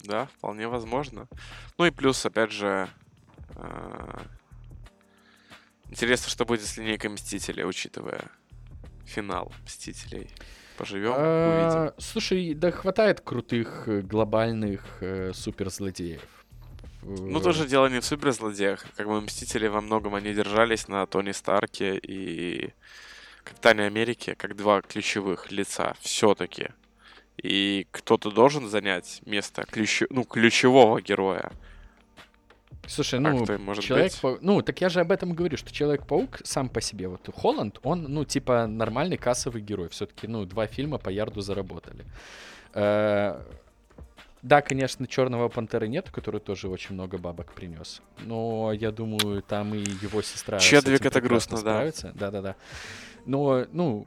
да, 0.04 0.26
вполне 0.38 0.68
возможно. 0.68 1.28
Ну 1.78 1.86
и 1.86 1.92
плюс, 1.92 2.26
опять 2.26 2.52
же, 2.52 2.90
а, 3.56 4.24
интересно, 5.90 6.30
что 6.30 6.46
будет 6.46 6.66
с 6.66 6.78
линейкой 6.78 7.10
Мстителей, 7.12 7.66
учитывая 7.66 8.26
финал 9.06 9.52
Мстителей. 9.66 10.30
Поживем, 10.78 11.14
увидим. 11.14 11.20
А, 11.22 11.94
Слушай, 11.98 12.54
да 12.54 12.72
хватает 12.72 13.22
крутых 13.22 13.88
э, 13.88 14.02
глобальных 14.02 14.98
э, 15.00 15.32
суперзлодеев. 15.34 16.22
Ну, 17.02 17.40
тоже 17.40 17.68
дело 17.68 17.88
не 17.88 18.00
в 18.02 18.06
суперзлодеях. 18.06 18.84
Как 18.98 19.08
бы 19.08 19.22
Мстители 19.22 19.68
во 19.68 19.80
многом 19.80 20.16
они 20.16 20.34
держались 20.34 20.88
на 20.88 21.06
Тони 21.06 21.32
Старке 21.32 21.98
и 21.98 22.74
Капитане 23.44 23.84
Америки 23.84 24.34
как 24.38 24.56
два 24.56 24.82
ключевых 24.82 25.52
лица 25.52 25.96
все-таки. 26.02 26.70
И 27.42 27.86
кто-то 27.92 28.32
должен 28.32 28.68
занять 28.68 29.22
место 29.26 29.66
ключ- 29.70 30.08
ну, 30.10 30.24
ключевого 30.24 31.00
героя. 31.00 31.52
Слушай, 32.88 33.20
ну, 33.20 33.46
может 33.60 33.84
человек 33.84 34.14
быть? 34.22 34.42
Ну, 34.42 34.62
так 34.62 34.82
я 34.82 34.90
же 34.90 35.00
об 35.00 35.12
этом 35.12 35.34
говорю, 35.34 35.58
что 35.58 35.72
Человек-паук 35.72 36.42
сам 36.44 36.70
по 36.70 36.82
себе, 36.82 37.08
вот 37.08 37.30
Холланд, 37.34 37.80
он, 37.84 38.04
ну, 38.04 38.24
типа, 38.26 38.68
нормальный 38.68 39.18
кассовый 39.18 39.62
герой. 39.62 39.90
Все-таки, 39.90 40.28
ну, 40.28 40.46
два 40.46 40.68
фильма 40.68 40.98
по 40.98 41.10
ярду 41.10 41.42
заработали. 41.42 42.06
Э, 42.74 43.42
Да, 44.42 44.62
конечно, 44.62 45.08
Черного 45.08 45.50
пантеры 45.50 45.88
нет, 45.88 46.12
который 46.12 46.40
тоже 46.40 46.68
очень 46.70 46.94
много 46.94 47.18
бабок 47.18 47.54
принес. 47.54 48.02
Но 48.20 48.72
я 48.74 48.92
думаю, 48.92 49.42
там 49.42 49.74
и 49.74 49.80
его 49.80 50.22
сестра. 50.22 50.60
Чедвик 50.60 51.04
это 51.06 51.20
грустно, 51.20 51.58
да. 51.58 51.62
справится. 51.62 52.12
Да, 52.14 52.30
да, 52.30 52.42
да. 52.42 52.56
Но, 53.26 53.66
ну, 53.72 54.06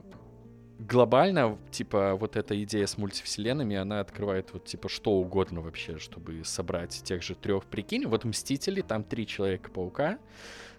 глобально, 0.79 1.57
типа, 1.71 2.15
вот 2.15 2.35
эта 2.35 2.61
идея 2.63 2.87
с 2.87 2.97
мультивселенными, 2.97 3.75
она 3.75 3.99
открывает 3.99 4.51
вот, 4.53 4.65
типа, 4.65 4.89
что 4.89 5.11
угодно 5.11 5.61
вообще, 5.61 5.99
чтобы 5.99 6.43
собрать 6.45 7.01
тех 7.03 7.21
же 7.21 7.35
трех. 7.35 7.65
Прикинь, 7.65 8.07
вот 8.07 8.23
Мстители, 8.23 8.81
там 8.81 9.03
три 9.03 9.27
Человека-паука, 9.27 10.17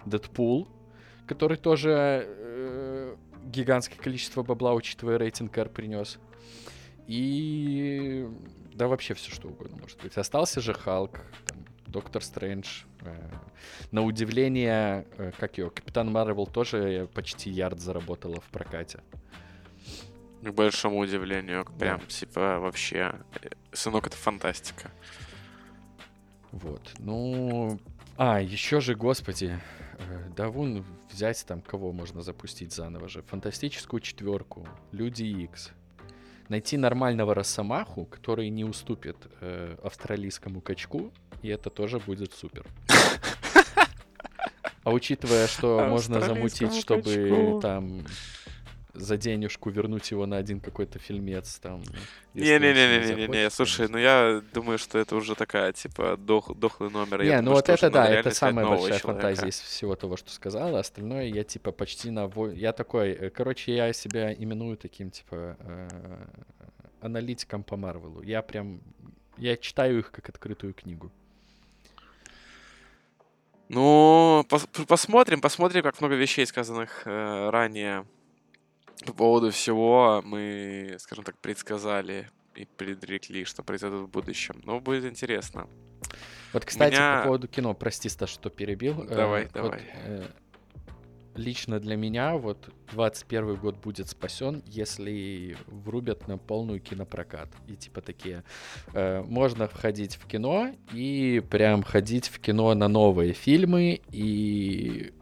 Дэдпул, 0.07 0.68
который 1.26 1.59
тоже 1.59 2.24
э, 2.26 3.16
гигантское 3.44 3.98
количество 3.98 4.42
бабла, 4.42 4.74
учитывая 4.74 5.18
рейтинг 5.18 5.57
R, 5.57 5.68
принес. 5.68 6.18
И 7.07 8.26
да 8.72 8.88
вообще 8.88 9.14
все 9.14 9.30
что 9.30 9.48
угодно 9.48 9.76
может 9.82 10.01
быть. 10.01 10.16
Остался 10.16 10.61
же 10.61 10.72
Халк, 10.72 11.20
там, 11.46 11.59
Доктор 11.86 12.22
Стрэндж. 12.22 12.84
э, 13.03 13.30
на 13.90 14.03
удивление, 14.03 15.07
э, 15.18 15.32
как 15.38 15.59
его, 15.59 15.70
Капитан 15.70 16.11
Марвел 16.11 16.46
тоже 16.46 17.09
почти 17.12 17.51
ярд 17.51 17.80
заработала 17.80 18.40
в 18.40 18.48
прокате. 18.51 19.01
К 20.43 20.51
большому 20.53 20.99
удивлению. 20.99 21.64
Да. 21.64 21.78
Прям, 21.78 22.01
типа, 22.07 22.59
вообще... 22.61 23.14
э, 23.43 23.49
Сынок, 23.72 24.07
это 24.07 24.16
фантастика. 24.16 24.91
Вот. 26.53 26.91
Ну, 26.99 27.78
а, 28.16 28.41
еще 28.41 28.80
же, 28.80 28.95
господи, 28.95 29.59
э, 29.99 30.28
да 30.36 30.49
вон 30.49 30.84
взять 31.11 31.45
там, 31.47 31.61
кого 31.62 31.93
можно 31.93 32.22
запустить 32.22 32.72
заново 32.72 33.09
же. 33.09 33.22
Фантастическую 33.22 34.01
четверку, 34.01 34.66
Люди 34.93 35.24
Икс. 35.24 35.70
Найти 36.49 36.76
нормального 36.76 37.34
Росомаху, 37.34 38.07
который 38.07 38.49
не 38.51 38.64
уступит 38.64 39.16
э, 39.41 39.76
австралийскому 39.82 40.61
качку, 40.61 41.12
и 41.43 41.49
это 41.49 41.70
тоже 41.70 41.99
будет 41.99 42.32
супер. 42.32 42.66
А 44.82 44.93
учитывая, 44.93 45.47
что 45.47 45.86
можно 45.88 46.22
замутить, 46.22 46.74
чтобы 46.74 47.59
там 47.61 48.03
за 48.95 49.16
денежку 49.16 49.70
вернуть 49.70 50.11
его 50.11 50.26
на 50.26 50.36
один 50.36 50.61
какой-то 50.61 50.99
фильмец 50.99 51.59
там. 51.59 51.82
Не-не-не-не-не-не, 52.34 53.51
слушай, 53.51 53.88
ну 53.88 53.99
я 53.99 54.43
думаю, 54.53 54.78
что 54.78 54.99
это 54.99 55.16
уже 55.16 55.34
такая, 55.34 55.72
типа, 55.72 56.16
дох- 56.18 56.55
дохлый 56.59 56.91
номер. 56.91 57.22
Я 57.22 57.30
Не, 57.30 57.36
ну 57.36 57.43
думаю, 57.43 57.57
вот 57.57 57.68
это 57.68 57.91
да, 57.91 58.09
это 58.09 58.30
самая 58.30 58.66
большая 58.66 58.99
человека. 58.99 59.07
фантазия 59.07 59.49
из 59.49 59.61
всего 59.61 59.97
того, 59.97 60.16
что 60.16 60.30
сказала. 60.30 60.78
Остальное 60.80 61.24
я 61.26 61.45
типа 61.45 61.72
почти 61.72 62.11
на... 62.11 62.30
Я 62.55 62.72
такой, 62.72 63.11
э, 63.11 63.30
короче, 63.30 63.74
я 63.74 63.93
себя 63.93 64.32
именую 64.32 64.76
таким 64.76 65.11
типа 65.11 65.57
э, 65.61 65.88
аналитиком 67.01 67.62
по 67.62 67.76
Марвелу. 67.76 68.22
Я 68.22 68.43
прям... 68.43 68.80
Я 69.36 69.57
читаю 69.57 69.99
их 70.01 70.11
как 70.11 70.28
открытую 70.28 70.74
книгу. 70.74 71.11
Ну, 73.68 74.45
пос- 74.49 74.86
посмотрим, 74.86 75.41
посмотрим, 75.41 75.82
как 75.82 76.01
много 76.01 76.16
вещей, 76.16 76.45
сказанных 76.45 77.03
э, 77.07 77.51
ранее 77.51 78.05
по 79.07 79.12
поводу 79.12 79.51
всего, 79.51 80.22
мы, 80.24 80.96
скажем 80.98 81.24
так, 81.24 81.38
предсказали 81.38 82.28
и 82.55 82.64
предрекли, 82.64 83.44
что 83.44 83.62
произойдет 83.62 84.01
в 84.03 84.09
будущем. 84.09 84.61
Но 84.64 84.80
будет 84.80 85.05
интересно. 85.05 85.68
Вот, 86.53 86.64
кстати, 86.64 86.94
Меня- 86.94 87.18
по 87.18 87.24
поводу 87.24 87.48
кино, 87.48 87.74
прости, 87.74 88.09
Стас, 88.09 88.30
что 88.30 88.51
перебил. 88.51 89.03
Э, 89.05 89.14
Давай, 89.14 89.44
вот, 89.44 89.53
давай. 89.53 89.82
э, 90.05 90.26
лично 91.36 91.78
для 91.78 91.96
меня 91.96 92.36
вот 92.36 92.70
21 92.92 93.55
год 93.57 93.76
будет 93.76 94.09
спасен, 94.09 94.62
если 94.66 95.57
врубят 95.66 96.28
на 96.28 96.38
полную 96.38 96.80
кинопрокат. 96.80 97.48
И 97.68 97.76
типа 97.76 98.01
такие, 98.01 98.42
э, 98.92 99.22
можно 99.22 99.68
входить 99.68 100.16
в 100.16 100.26
кино 100.26 100.74
и 100.92 101.42
прям 101.51 101.82
ходить 101.82 102.28
в 102.28 102.40
кино 102.40 102.74
на 102.74 102.88
новые 102.88 103.32
фильмы 103.32 104.01
и 104.11 105.12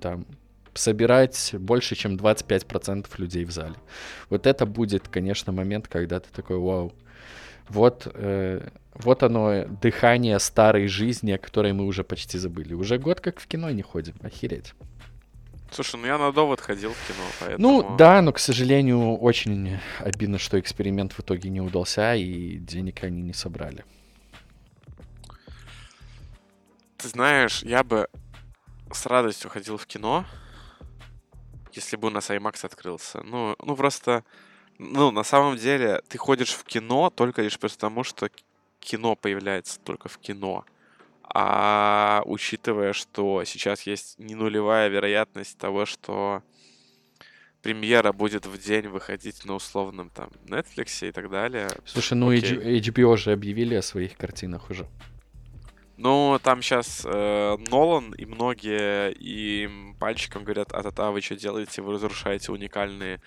там 0.00 0.26
собирать 0.74 1.54
больше, 1.58 1.94
чем 1.94 2.16
25% 2.16 3.06
людей 3.18 3.44
в 3.44 3.50
зале. 3.50 3.74
Вот 4.30 4.46
это 4.46 4.66
будет, 4.66 5.08
конечно, 5.08 5.52
момент, 5.52 5.88
когда 5.88 6.20
ты 6.20 6.28
такой, 6.32 6.58
вау, 6.58 6.92
вот, 7.68 8.06
э, 8.12 8.68
вот 8.94 9.22
оно, 9.22 9.64
дыхание 9.80 10.38
старой 10.38 10.88
жизни, 10.88 11.32
о 11.32 11.38
которой 11.38 11.72
мы 11.72 11.86
уже 11.86 12.04
почти 12.04 12.38
забыли. 12.38 12.74
Уже 12.74 12.98
год 12.98 13.20
как 13.20 13.40
в 13.40 13.46
кино 13.46 13.70
не 13.70 13.82
ходим, 13.82 14.14
охереть. 14.22 14.74
Слушай, 15.70 16.00
ну 16.00 16.06
я 16.06 16.18
на 16.18 16.32
довод 16.32 16.60
ходил 16.60 16.92
в 16.92 17.08
кино, 17.08 17.24
поэтому... 17.40 17.66
Ну, 17.66 17.96
да, 17.96 18.20
но, 18.20 18.32
к 18.32 18.38
сожалению, 18.38 19.16
очень 19.16 19.78
обидно, 20.00 20.38
что 20.38 20.60
эксперимент 20.60 21.14
в 21.14 21.20
итоге 21.20 21.48
не 21.48 21.62
удался, 21.62 22.14
и 22.14 22.58
денег 22.58 23.02
они 23.04 23.22
не 23.22 23.32
собрали. 23.32 23.84
Ты 26.98 27.08
знаешь, 27.08 27.62
я 27.62 27.82
бы 27.82 28.06
с 28.92 29.06
радостью 29.06 29.48
ходил 29.48 29.78
в 29.78 29.86
кино, 29.86 30.26
если 31.72 31.96
бы 31.96 32.08
у 32.08 32.10
нас 32.10 32.30
IMAX 32.30 32.64
открылся. 32.64 33.22
Ну, 33.22 33.56
ну 33.64 33.76
просто, 33.76 34.24
ну, 34.78 35.10
на 35.10 35.24
самом 35.24 35.56
деле, 35.56 36.02
ты 36.08 36.18
ходишь 36.18 36.52
в 36.52 36.64
кино 36.64 37.10
только 37.10 37.42
лишь 37.42 37.58
потому, 37.58 38.04
что 38.04 38.30
кино 38.80 39.16
появляется 39.16 39.80
только 39.80 40.08
в 40.08 40.18
кино. 40.18 40.64
А 41.34 42.22
учитывая, 42.26 42.92
что 42.92 43.44
сейчас 43.44 43.82
есть 43.86 44.18
не 44.18 44.34
нулевая 44.34 44.88
вероятность 44.88 45.56
того, 45.56 45.86
что 45.86 46.42
премьера 47.62 48.12
будет 48.12 48.44
в 48.44 48.58
день 48.58 48.88
выходить 48.88 49.44
на 49.44 49.54
условном 49.54 50.10
там 50.10 50.30
Netflix 50.46 51.08
и 51.08 51.12
так 51.12 51.30
далее. 51.30 51.68
Слушай, 51.86 52.14
ну. 52.14 52.30
H- 52.30 52.42
HBO 52.42 53.16
же 53.16 53.32
объявили 53.32 53.76
о 53.76 53.82
своих 53.82 54.16
картинах 54.16 54.68
уже. 54.70 54.86
Ну, 56.04 56.36
там 56.42 56.62
сейчас 56.62 57.04
Нолан 57.04 58.12
и 58.14 58.24
многие 58.24 59.12
им 59.12 59.94
пальчиком 60.00 60.42
говорят, 60.42 60.72
а-та-та, 60.72 61.12
вы 61.12 61.20
что 61.20 61.36
делаете, 61.36 61.80
вы 61.80 61.92
разрушаете 61.92 62.50
уникальный 62.50 63.20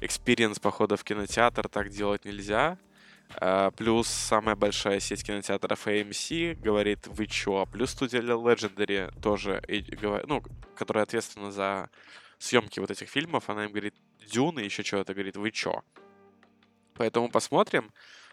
experience 0.00 0.58
похода 0.58 0.96
в 0.96 1.04
кинотеатр, 1.04 1.68
так 1.68 1.90
делать 1.90 2.24
нельзя. 2.24 2.78
А, 3.36 3.70
плюс 3.72 4.08
самая 4.08 4.56
большая 4.56 4.98
сеть 4.98 5.22
кинотеатров 5.24 5.86
AMC 5.86 6.54
говорит, 6.54 7.06
вы 7.06 7.26
чё? 7.26 7.66
Плюс 7.66 7.90
студия 7.90 8.22
Legendary 8.22 9.12
тоже, 9.20 9.62
и 9.68 9.84
ну, 10.26 10.42
которая 10.74 11.04
ответственна 11.04 11.52
за 11.52 11.90
съемки 12.38 12.80
вот 12.80 12.90
этих 12.90 13.10
фильмов, 13.10 13.50
она 13.50 13.66
им 13.66 13.72
говорит, 13.72 13.94
Дюна 14.32 14.60
и 14.60 14.64
еще 14.64 14.82
чего-то, 14.82 15.12
говорит, 15.12 15.36
вы 15.36 15.50
чё? 15.50 15.82
Поэтому 16.94 17.28
посмотрим. 17.28 17.90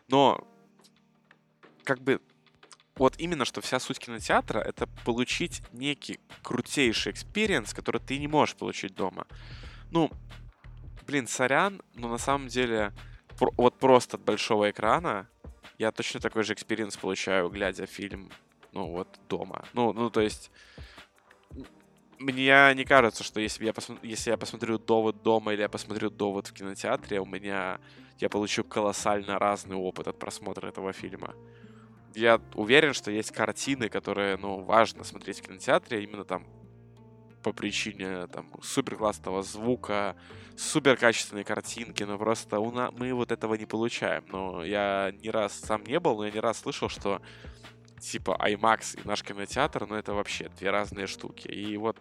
Но 0.08 0.48
как 1.84 2.00
бы 2.00 2.22
вот 3.00 3.16
именно 3.18 3.46
что 3.46 3.62
вся 3.62 3.80
суть 3.80 3.98
кинотеатра 3.98 4.60
это 4.60 4.86
получить 5.06 5.64
некий 5.72 6.20
крутейший 6.44 7.14
experience, 7.14 7.74
который 7.74 8.02
ты 8.02 8.20
не 8.20 8.28
можешь 8.28 8.56
получить 8.56 8.94
дома. 8.94 9.26
Ну, 9.90 10.12
блин, 11.08 11.28
сорян, 11.28 11.82
но 11.96 12.10
на 12.10 12.18
самом 12.18 12.50
деле 12.50 12.94
про- 13.40 13.54
вот 13.58 13.80
просто 13.80 14.18
от 14.18 14.24
большого 14.24 14.70
экрана 14.70 15.28
я 15.78 15.92
точно 15.92 16.20
такой 16.20 16.44
же 16.44 16.54
experience 16.54 16.98
получаю, 16.98 17.50
глядя 17.50 17.86
фильм, 17.86 18.30
ну 18.74 18.92
вот 18.92 19.08
дома. 19.30 19.66
Ну, 19.74 19.94
ну 19.94 20.10
то 20.10 20.22
есть 20.22 20.52
мне 22.20 22.74
не 22.76 22.84
кажется, 22.84 23.24
что 23.24 23.40
если 23.40 23.66
я, 23.66 23.74
посмотрю, 23.74 24.10
если 24.10 24.32
я 24.32 24.38
посмотрю 24.38 24.78
«Довод 24.78 25.24
дома» 25.24 25.54
или 25.54 25.62
я 25.62 25.70
посмотрю 25.70 26.10
«Довод» 26.10 26.48
в 26.48 26.54
кинотеатре, 26.54 27.22
у 27.22 27.26
меня... 27.26 27.80
Я 28.18 28.28
получу 28.28 28.66
колоссально 28.66 29.40
разный 29.40 29.78
опыт 29.78 30.10
от 30.10 30.20
просмотра 30.20 30.68
этого 30.68 30.92
фильма. 30.92 31.34
Я 32.16 32.42
уверен, 32.56 32.94
что 32.94 33.12
есть 33.12 33.32
картины, 33.32 33.90
которые, 33.90 34.38
ну, 34.38 34.62
важно 34.62 35.04
смотреть 35.04 35.40
в 35.40 35.44
кинотеатре, 35.44 36.04
именно 36.04 36.26
там 36.26 36.46
по 37.44 37.54
причине 37.54 38.28
там 38.28 38.52
супер 38.62 38.98
классного 38.98 39.44
звука, 39.44 40.16
супер 40.58 40.98
качественной 40.98 41.44
картинки, 41.44 42.04
но 42.04 42.18
просто 42.18 42.60
у 42.60 42.72
нас, 42.72 42.92
мы 42.98 43.14
вот 43.14 43.32
этого 43.32 43.54
не 43.56 43.66
получаем. 43.66 44.26
Но 44.28 44.64
я 44.64 45.14
не 45.22 45.30
раз 45.30 45.54
сам 45.54 45.84
не 45.84 46.00
был, 46.00 46.18
но 46.18 46.26
я 46.26 46.32
не 46.32 46.40
раз 46.40 46.60
слышал, 46.60 46.90
что 46.90 47.22
типа 48.00 48.38
IMAX 48.42 49.02
и 49.02 49.08
наш 49.08 49.24
кинотеатр, 49.24 49.88
ну 49.88 49.96
это 49.96 50.14
вообще 50.14 50.50
две 50.50 50.70
разные 50.70 51.08
штуки. 51.08 51.48
И 51.48 51.78
вот 51.78 51.98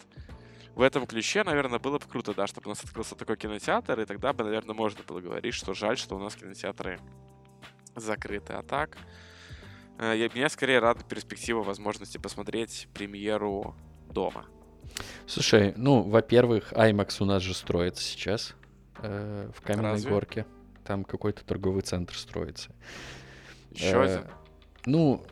в 0.75 0.81
этом 0.83 1.07
ключе, 1.07 1.45
наверное, 1.45 1.79
было 1.79 1.99
бы 1.99 2.07
круто, 2.07 2.35
да, 2.35 2.47
чтобы 2.47 2.67
у 2.67 2.71
нас 2.71 2.83
открылся 2.85 3.15
такой 3.15 3.37
кинотеатр, 3.37 4.01
и 4.01 4.05
тогда 4.05 4.33
бы, 4.33 4.45
наверное, 4.45 4.75
можно 4.75 5.03
было 5.03 5.21
говорить, 5.21 5.55
что 5.55 5.75
жаль, 5.75 5.99
что 5.99 6.17
у 6.17 6.19
нас 6.19 6.37
кинотеатры 6.37 7.01
закрыты. 7.97 8.53
А 8.53 8.63
так, 8.63 8.97
я, 9.99 10.29
меня 10.29 10.49
скорее 10.49 10.79
рада 10.79 11.05
перспектива 11.05 11.63
возможности 11.63 12.19
посмотреть 12.19 12.89
премьеру 12.95 13.75
дома. 14.11 14.47
Слушай, 15.27 15.75
ну, 15.77 16.03
во-первых, 16.03 16.73
IMAX 16.73 17.17
у 17.21 17.25
нас 17.25 17.43
же 17.43 17.55
строится 17.55 18.03
сейчас 18.03 18.55
э, 19.03 19.51
в 19.55 19.61
Каменной 19.61 19.93
Разве? 19.93 20.11
Горке. 20.11 20.47
Там 20.85 21.05
какой-то 21.05 21.45
торговый 21.45 21.83
центр 21.83 22.17
строится. 22.17 22.71
Еще 23.71 23.87
э, 23.87 24.05
один? 24.05 24.27
Ну, 24.87 25.23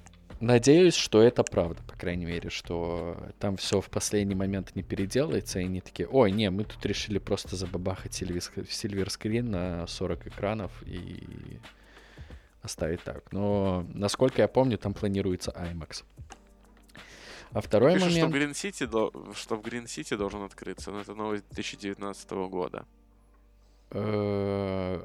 надеюсь, 0.40 0.94
что 0.94 1.22
это 1.22 1.42
правда, 1.42 1.82
по 1.82 1.96
крайней 1.96 2.26
мере, 2.26 2.50
что 2.50 3.16
там 3.38 3.56
все 3.56 3.80
в 3.80 3.88
последний 3.88 4.34
момент 4.34 4.74
не 4.76 4.82
переделается, 4.82 5.60
и 5.60 5.64
не 5.64 5.80
такие, 5.80 6.08
ой, 6.08 6.30
не, 6.30 6.50
мы 6.50 6.64
тут 6.64 6.84
решили 6.84 7.18
просто 7.18 7.56
забабахать 7.56 8.14
сильверскрин 8.14 9.50
на 9.50 9.86
40 9.86 10.26
экранов 10.26 10.72
и 10.82 11.58
оставить 12.66 13.02
так. 13.02 13.32
Но, 13.32 13.86
насколько 13.94 14.42
я 14.42 14.48
помню, 14.48 14.76
там 14.78 14.94
планируется 14.94 15.50
IMAX. 15.50 16.04
А 17.52 17.60
второй 17.60 17.94
Пишут, 17.94 18.08
момент... 18.08 18.28
что 18.28 18.38
в 18.38 18.42
Green 18.42 18.52
City, 18.52 19.34
что 19.34 19.56
в 19.56 19.60
Green 19.62 19.84
City 19.84 20.16
должен 20.16 20.42
открыться, 20.42 20.90
но 20.90 21.00
это 21.00 21.14
новость 21.14 21.44
2019 21.50 22.30
года. 22.50 22.84
Э, 23.90 25.04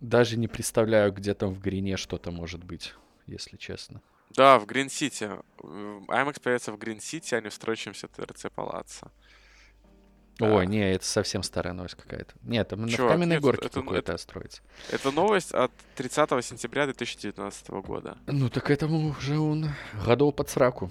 даже 0.00 0.36
не 0.36 0.48
представляю, 0.48 1.12
где 1.12 1.34
там 1.34 1.54
в 1.54 1.60
Грине 1.60 1.96
что-то 1.96 2.30
может 2.30 2.64
быть, 2.64 2.94
если 3.26 3.56
честно. 3.56 4.00
Да, 4.30 4.58
в 4.58 4.64
Green 4.64 4.86
City. 4.86 5.44
IMAX 5.60 6.40
появится 6.42 6.72
в 6.72 6.76
Green 6.76 6.98
City, 6.98 7.36
а 7.36 7.40
не 7.40 7.48
в 7.48 7.54
строящемся 7.54 8.08
ТРЦ 8.08 8.46
Палаца. 8.54 9.12
Ой, 10.40 10.66
не, 10.66 10.92
это 10.92 11.04
совсем 11.04 11.42
старая 11.42 11.74
новость 11.74 11.94
какая-то. 11.94 12.34
Нет, 12.42 12.68
там 12.68 12.88
Чувак, 12.88 13.10
в 13.10 13.14
Каменной 13.14 13.36
нет, 13.36 13.42
Горке 13.42 13.66
это, 13.66 13.80
какое-то 13.80 14.12
это, 14.12 14.22
строится. 14.22 14.62
Это 14.90 15.12
новость 15.12 15.52
от 15.52 15.70
30 15.96 16.44
сентября 16.44 16.86
2019 16.86 17.68
года. 17.70 18.18
Ну, 18.26 18.48
так 18.50 18.70
этому 18.70 19.10
уже 19.10 19.38
он 19.38 19.70
годов 20.04 20.34
под 20.34 20.50
сраку. 20.50 20.90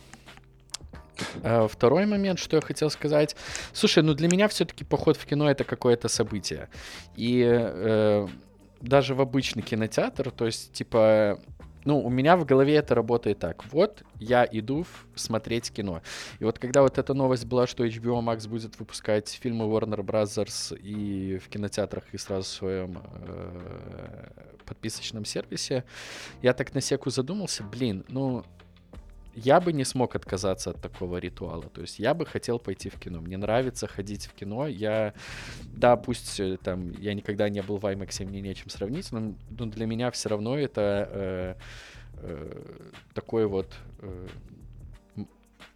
А 1.44 1.68
второй 1.68 2.06
момент, 2.06 2.39
что 2.39 2.56
я 2.56 2.62
хотел 2.62 2.89
сказать. 2.89 3.36
Слушай, 3.74 4.04
ну 4.04 4.14
для 4.14 4.30
меня 4.30 4.48
все-таки 4.48 4.84
поход 4.84 5.18
в 5.18 5.26
кино 5.26 5.50
это 5.50 5.64
какое-то 5.64 6.08
событие. 6.08 6.70
И 7.16 7.44
э, 7.46 8.28
даже 8.82 9.14
в 9.14 9.22
обычный 9.22 9.62
кинотеатр, 9.62 10.32
то 10.32 10.46
есть, 10.46 10.74
типа, 10.74 11.39
ну, 11.86 12.00
у 12.00 12.10
меня 12.10 12.38
в 12.38 12.46
голове 12.46 12.76
это 12.76 12.96
работает 12.96 13.40
так. 13.40 13.66
Вот 13.72 14.04
я 14.20 14.48
иду 14.50 14.86
смотреть 15.16 15.72
кино. 15.72 16.02
И 16.40 16.44
вот 16.44 16.60
когда 16.60 16.82
вот 16.82 16.98
эта 16.98 17.14
новость 17.14 17.46
была, 17.46 17.68
что 17.68 17.86
HBO 17.86 18.22
Max 18.22 18.48
будет 18.48 18.80
выпускать 18.80 19.30
фильмы 19.30 19.66
Warner 19.66 20.04
Brothers 20.04 20.78
и 20.78 21.38
в 21.38 21.50
кинотеатрах, 21.50 22.04
и 22.14 22.18
сразу 22.18 22.44
в 22.44 22.48
своем 22.48 23.00
э, 23.16 24.30
подписочном 24.66 25.26
сервисе, 25.26 25.84
я 26.42 26.54
так 26.54 26.74
на 26.74 26.82
секу 26.82 27.10
задумался, 27.10 27.64
блин, 27.64 28.06
ну, 28.08 28.44
я 29.36 29.60
бы 29.60 29.74
не 29.74 29.84
смог 29.84 30.16
отказаться 30.16 30.72
от 30.72 30.82
такого 30.82 31.18
ритуала. 31.18 31.64
То 31.64 31.82
есть 31.82 32.00
я 32.00 32.14
бы 32.14 32.26
хотел 32.26 32.60
пойти 32.60 32.90
в 32.90 33.00
кино. 33.00 33.22
Мне 33.22 33.38
нравится 33.38 33.88
ходить 33.88 34.26
в 34.28 34.34
кино. 34.34 34.68
Я, 34.68 35.14
да, 35.64 35.96
пусть 35.96 36.40
э, 36.40 36.58
там 36.58 36.92
я 37.00 37.14
никогда 37.14 37.50
не 37.50 37.62
был 37.62 37.78
в 37.78 37.86
IMAX, 37.86 38.26
мне 38.26 38.42
нечем 38.42 38.70
сравнить, 38.70 39.12
но, 39.12 39.34
но 39.50 39.66
для 39.66 39.86
меня 39.86 40.12
все 40.12 40.30
равно 40.30 40.58
это 40.58 41.10
э, 41.12 41.56
э, 42.18 42.62
такой 43.14 43.48
вот 43.48 43.74
э, 44.00 44.28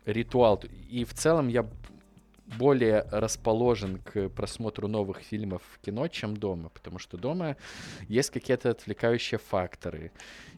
ритуал. 0.06 0.62
И 0.90 1.04
в 1.04 1.14
целом 1.14 1.48
я 1.48 1.66
более 2.58 3.06
расположен 3.12 4.00
к 4.00 4.30
просмотру 4.30 4.88
новых 4.88 5.20
фильмов 5.20 5.62
в 5.74 5.80
кино, 5.80 6.08
чем 6.08 6.38
дома, 6.38 6.70
потому 6.70 7.00
что 7.00 7.18
дома 7.18 7.58
есть 8.08 8.30
какие-то 8.30 8.70
отвлекающие 8.70 9.38
факторы. 9.38 10.12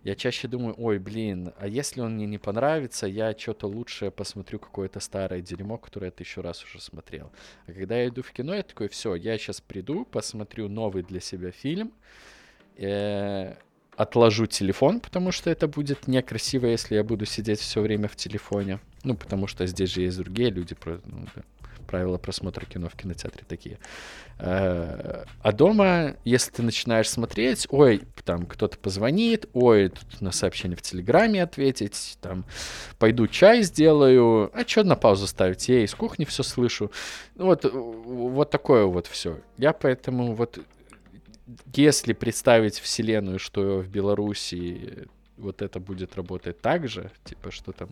Я 0.03 0.15
чаще 0.15 0.47
думаю, 0.47 0.75
ой, 0.77 0.99
блин, 0.99 1.51
а 1.57 1.67
если 1.67 2.01
он 2.01 2.15
мне 2.15 2.25
не 2.25 2.37
понравится, 2.37 3.07
я 3.07 3.35
что-то 3.37 3.67
лучше 3.67 4.11
посмотрю 4.11 4.59
какое-то 4.59 4.99
старое 4.99 5.41
дерьмо, 5.41 5.77
которое 5.77 6.07
я 6.07 6.11
тысячу 6.11 6.41
раз 6.41 6.63
уже 6.63 6.79
смотрел. 6.79 7.31
А 7.67 7.73
когда 7.73 7.97
я 7.97 8.07
иду 8.07 8.21
в 8.21 8.31
кино, 8.31 8.53
я 8.53 8.63
такой, 8.63 8.87
все, 8.87 9.15
я 9.15 9.37
сейчас 9.37 9.59
приду, 9.59 10.05
посмотрю 10.05 10.69
новый 10.69 11.03
для 11.03 11.19
себя 11.19 11.51
фильм, 11.51 11.91
э, 12.77 13.55
отложу 13.97 14.45
телефон, 14.45 14.99
потому 14.99 15.31
что 15.31 15.49
это 15.49 15.67
будет 15.67 16.07
некрасиво, 16.07 16.67
если 16.67 16.95
я 16.95 17.03
буду 17.03 17.25
сидеть 17.25 17.59
все 17.59 17.81
время 17.81 18.07
в 18.07 18.15
телефоне. 18.15 18.79
Ну, 19.03 19.15
потому 19.15 19.47
что 19.47 19.65
здесь 19.65 19.89
же 19.89 20.01
есть 20.01 20.17
другие 20.17 20.49
люди, 20.49 20.75
ну, 20.85 21.25
правила 21.89 22.19
просмотра 22.19 22.65
кино 22.65 22.87
в 22.87 22.95
кинотеатре 22.95 23.43
такие. 23.47 23.79
Э, 24.37 25.23
а 25.41 25.51
дома, 25.51 26.15
если 26.23 26.51
ты 26.51 26.61
начинаешь 26.61 27.09
смотреть, 27.09 27.65
ой, 27.71 28.03
там 28.23 28.45
кто-то 28.45 28.77
позвонит, 28.77 29.49
ой, 29.53 29.89
тут 29.89 30.21
на 30.21 30.31
сообщение 30.31 30.77
в 30.77 30.83
Телеграме 30.83 31.41
ответить, 31.41 32.19
там, 32.21 32.45
пойду 32.99 33.27
чай 33.27 33.63
сделаю, 33.63 34.51
а 34.53 34.67
что 34.67 34.83
на 34.83 34.95
паузу 34.95 35.25
ставить? 35.25 35.67
Я 35.67 35.83
из 35.83 35.95
кухни 35.95 36.25
все 36.25 36.43
слышу. 36.43 36.91
Вот, 37.35 37.65
вот 37.65 38.51
такое 38.51 38.85
вот 38.85 39.07
все. 39.07 39.39
Я 39.57 39.73
поэтому 39.73 40.33
вот 40.33 40.59
если 41.73 42.13
представить 42.13 42.79
вселенную, 42.79 43.39
что 43.39 43.79
в 43.79 43.87
Беларуси 43.87 45.07
вот 45.37 45.63
это 45.63 45.79
будет 45.79 46.15
работать 46.15 46.61
так 46.61 46.87
же, 46.87 47.09
типа, 47.23 47.49
что 47.49 47.71
там 47.71 47.89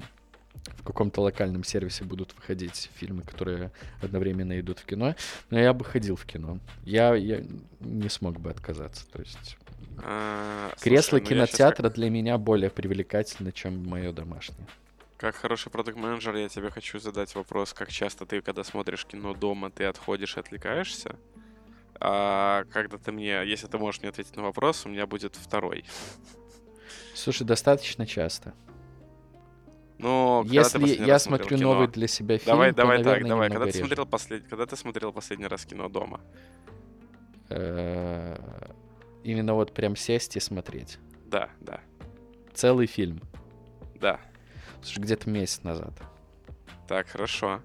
в 0.77 0.83
каком-то 0.83 1.21
локальном 1.21 1.63
сервисе 1.63 2.03
будут 2.03 2.33
выходить 2.35 2.89
фильмы, 2.95 3.23
которые 3.23 3.71
одновременно 4.01 4.59
идут 4.59 4.79
в 4.79 4.85
кино. 4.85 5.15
Но 5.49 5.59
я 5.59 5.73
бы 5.73 5.85
ходил 5.85 6.15
в 6.15 6.25
кино. 6.25 6.59
Я, 6.83 7.15
я 7.15 7.43
не 7.79 8.09
смог 8.09 8.39
бы 8.39 8.49
отказаться. 8.49 9.05
То 9.11 9.19
есть 9.19 9.57
а, 10.03 10.71
кресло 10.79 11.17
слушай, 11.17 11.23
ну 11.23 11.29
кинотеатра 11.29 11.83
как... 11.83 11.93
для 11.93 12.09
меня 12.09 12.37
более 12.37 12.69
привлекательно, 12.69 13.51
чем 13.51 13.85
мое 13.87 14.11
домашнее. 14.11 14.67
Как 15.17 15.35
хороший 15.35 15.71
продукт-менеджер, 15.71 16.35
я 16.35 16.47
тебе 16.47 16.69
хочу 16.69 16.99
задать 16.99 17.33
вопрос, 17.33 17.73
как 17.73 17.89
часто 17.89 18.27
ты, 18.27 18.41
когда 18.41 18.63
смотришь 18.63 19.05
кино 19.05 19.33
дома, 19.33 19.71
ты 19.71 19.85
отходишь 19.85 20.37
и 20.37 20.39
отвлекаешься? 20.39 21.15
А 21.99 22.65
когда 22.71 22.99
ты 22.99 23.11
мне, 23.11 23.43
если 23.43 23.65
ты 23.65 23.79
можешь 23.79 24.01
мне 24.01 24.09
ответить 24.09 24.35
на 24.35 24.43
вопрос, 24.43 24.85
у 24.85 24.89
меня 24.89 25.07
будет 25.07 25.35
второй. 25.35 25.85
Слушай, 27.15 27.47
достаточно 27.47 28.05
часто. 28.05 28.53
Но 29.97 30.43
если 30.47 30.87
я 31.03 31.17
смотрю 31.17 31.57
кино, 31.57 31.73
новый 31.73 31.87
для 31.87 32.07
себя 32.07 32.37
фильм, 32.37 32.51
давай, 32.51 32.71
то, 32.71 32.77
давай 32.77 32.97
наверное, 32.99 33.19
так, 33.19 33.27
давай. 33.27 33.49
Когда 33.49 33.65
ты 33.65 33.77
смотрел 33.79 34.05
послед... 34.05 34.47
когда 34.47 34.65
ты 34.65 34.75
смотрел 34.75 35.11
последний 35.11 35.47
раз 35.47 35.65
кино 35.65 35.89
дома? 35.89 36.21
Э, 37.49 38.37
именно 39.23 39.55
вот 39.55 39.73
прям 39.73 39.95
сесть 39.95 40.35
и 40.37 40.39
смотреть. 40.39 40.99
Да, 41.25 41.49
да. 41.61 41.79
Целый 42.53 42.85
фильм. 42.85 43.21
Да. 43.95 44.19
Слушай, 44.81 44.99
где-то 44.99 45.29
месяц 45.29 45.63
назад. 45.63 45.93
Так, 46.87 47.07
хорошо. 47.07 47.61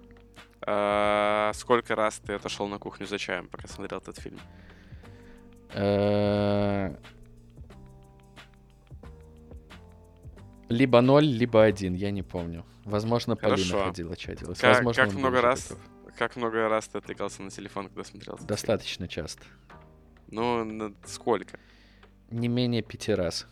А, 0.61 1.51
сколько 1.53 1.95
раз 1.95 2.19
ты 2.19 2.33
отошел 2.33 2.67
на 2.67 2.79
кухню 2.79 3.05
за 3.05 3.17
чаем, 3.17 3.47
пока 3.47 3.67
смотрел 3.67 3.99
этот 3.99 4.17
фильм? 4.17 4.39
Либо 10.73 11.01
ноль, 11.01 11.25
либо 11.25 11.63
один, 11.63 11.93
я 11.93 12.09
не 12.09 12.23
помню. 12.23 12.65
Возможно, 12.83 13.35
Хорошо. 13.35 13.63
Полина 13.73 13.85
ходила, 13.85 14.15
чай 14.15 14.35
делать. 14.35 14.59
Как, 14.59 14.75
Возможно, 14.75 15.05
как 15.05 15.13
много 15.13 15.41
раз, 15.41 15.69
готов. 15.69 16.17
как 16.17 16.35
много 16.35 16.67
раз 16.67 16.87
ты 16.87 16.97
отвлекался 16.97 17.43
на 17.43 17.51
телефон, 17.51 17.87
когда 17.89 18.03
смотрел? 18.03 18.39
Достаточно 18.41 19.07
часто. 19.07 19.43
Ну, 20.29 20.63
на 20.63 20.93
сколько? 21.05 21.59
Не 22.31 22.47
менее 22.47 22.81
пяти 22.81 23.13
раз. 23.13 23.45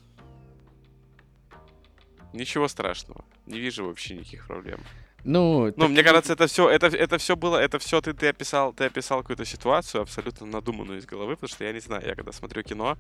Ничего 2.34 2.68
страшного. 2.68 3.24
Не 3.46 3.60
вижу 3.60 3.86
вообще 3.86 4.16
никаких 4.16 4.48
проблем. 4.48 4.80
Ну, 5.24 5.72
Ну, 5.76 5.88
мне 5.88 6.04
кажется, 6.04 6.34
это 6.34 6.48
все, 6.48 6.70
это, 6.70 6.88
это 6.88 7.18
все 7.18 7.36
было, 7.36 7.58
это 7.58 7.80
все 7.80 8.02
ты, 8.02 8.14
ты 8.14 8.30
описал, 8.30 8.74
ты 8.74 8.86
описал 8.86 9.22
какую-то 9.22 9.46
ситуацию 9.46 10.02
абсолютно 10.02 10.48
надуманную 10.48 11.00
из 11.00 11.06
головы, 11.06 11.36
потому 11.36 11.50
что 11.50 11.64
я 11.64 11.74
не 11.74 11.80
знаю, 11.80 12.06
я 12.06 12.16
когда 12.16 12.32
смотрю 12.32 12.64
кино 12.64 12.98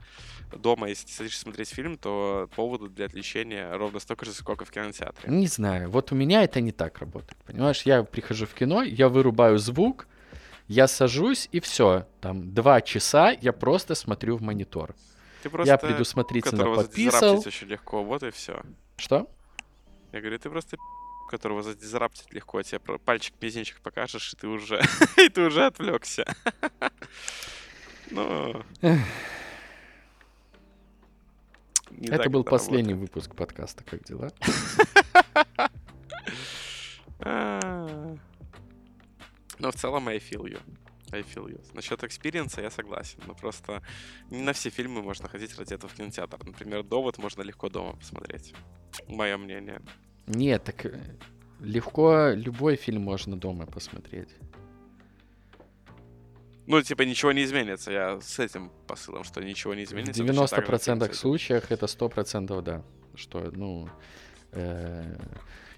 дома, 0.55 0.89
если 0.89 1.07
ты 1.07 1.13
садишься 1.13 1.41
смотреть 1.41 1.69
фильм, 1.69 1.97
то 1.97 2.49
повода 2.55 2.89
для 2.89 3.05
отвлечения 3.05 3.71
ровно 3.75 3.99
столько 3.99 4.25
же, 4.25 4.33
сколько 4.33 4.65
в 4.65 4.71
кинотеатре. 4.71 5.31
Не 5.31 5.47
знаю, 5.47 5.89
вот 5.89 6.11
у 6.11 6.15
меня 6.15 6.43
это 6.43 6.61
не 6.61 6.71
так 6.71 6.99
работает, 6.99 7.37
понимаешь? 7.45 7.81
Я 7.83 8.03
прихожу 8.03 8.45
в 8.45 8.53
кино, 8.53 8.83
я 8.83 9.09
вырубаю 9.09 9.57
звук, 9.57 10.07
я 10.67 10.87
сажусь 10.87 11.49
и 11.51 11.59
все, 11.59 12.07
там 12.21 12.53
два 12.53 12.81
часа 12.81 13.31
я 13.31 13.51
просто 13.53 13.95
смотрю 13.95 14.37
в 14.37 14.41
монитор. 14.41 14.95
Ты 15.43 15.49
просто 15.49 15.73
я 15.73 15.77
предусмотрительно 15.77 16.65
подписал. 16.75 17.39
очень 17.39 17.67
легко, 17.67 18.03
вот 18.03 18.23
и 18.23 18.29
все. 18.29 18.61
Что? 18.97 19.27
Я 20.11 20.19
говорю, 20.19 20.37
ты 20.37 20.49
просто 20.49 20.77
которого 21.31 21.63
задизраптить 21.63 22.31
легко, 22.33 22.61
тебе 22.61 22.79
про- 22.79 22.99
пальчик 22.99 23.33
мизинчик 23.41 23.79
покажешь, 23.81 24.33
и 24.33 24.35
ты 24.37 24.47
уже, 24.47 24.81
и 25.17 25.29
ты 25.29 25.41
уже 25.47 25.65
отвлекся. 25.65 26.25
Ну, 28.13 28.61
это 32.01 32.29
был 32.29 32.43
последний 32.43 32.93
выпуск 32.93 33.35
подкаста 33.35 33.83
«Как 33.83 34.03
дела?». 34.03 34.31
А. 37.23 38.17
Но 39.59 39.71
в 39.71 39.75
целом 39.75 40.07
I 40.07 40.17
feel 40.17 40.43
you. 40.45 40.59
I 41.11 41.21
feel 41.21 41.47
you. 41.47 41.61
Насчет 41.73 42.03
experience 42.03 42.51
-а 42.51 42.61
я 42.61 42.71
согласен. 42.71 43.19
Но 43.27 43.35
просто 43.35 43.83
не 44.31 44.41
на 44.41 44.53
все 44.53 44.71
фильмы 44.71 45.03
можно 45.03 45.27
ходить 45.29 45.55
ради 45.57 45.75
этого 45.75 45.89
в 45.89 45.93
кинотеатр. 45.93 46.43
Например, 46.43 46.83
«Довод» 46.83 47.17
можно 47.19 47.43
легко 47.43 47.69
дома 47.69 47.95
посмотреть. 47.95 48.55
Мое 49.07 49.37
мнение. 49.37 49.81
Нет, 50.35 50.63
так 50.63 50.85
э, 50.85 50.99
легко 51.59 52.29
любой 52.33 52.75
фильм 52.75 53.01
можно 53.03 53.37
дома 53.37 53.65
посмотреть. 53.65 54.29
Ну, 56.67 56.81
типа, 56.81 57.01
ничего 57.01 57.31
не 57.31 57.43
изменится. 57.43 57.91
Я 57.91 58.21
с 58.21 58.39
этим 58.39 58.71
посылом, 58.87 59.23
что 59.23 59.41
ничего 59.43 59.73
не 59.73 59.83
В 59.85 59.89
изменится. 59.89 60.23
и 60.23 60.25
90% 60.25 60.79
с 60.79 60.87
этим. 60.87 61.13
случаях 61.13 61.71
это 61.71 61.85
100% 61.87 62.61
да. 62.61 62.83
Что, 63.15 63.51
ну, 63.51 63.89
э, 64.51 65.17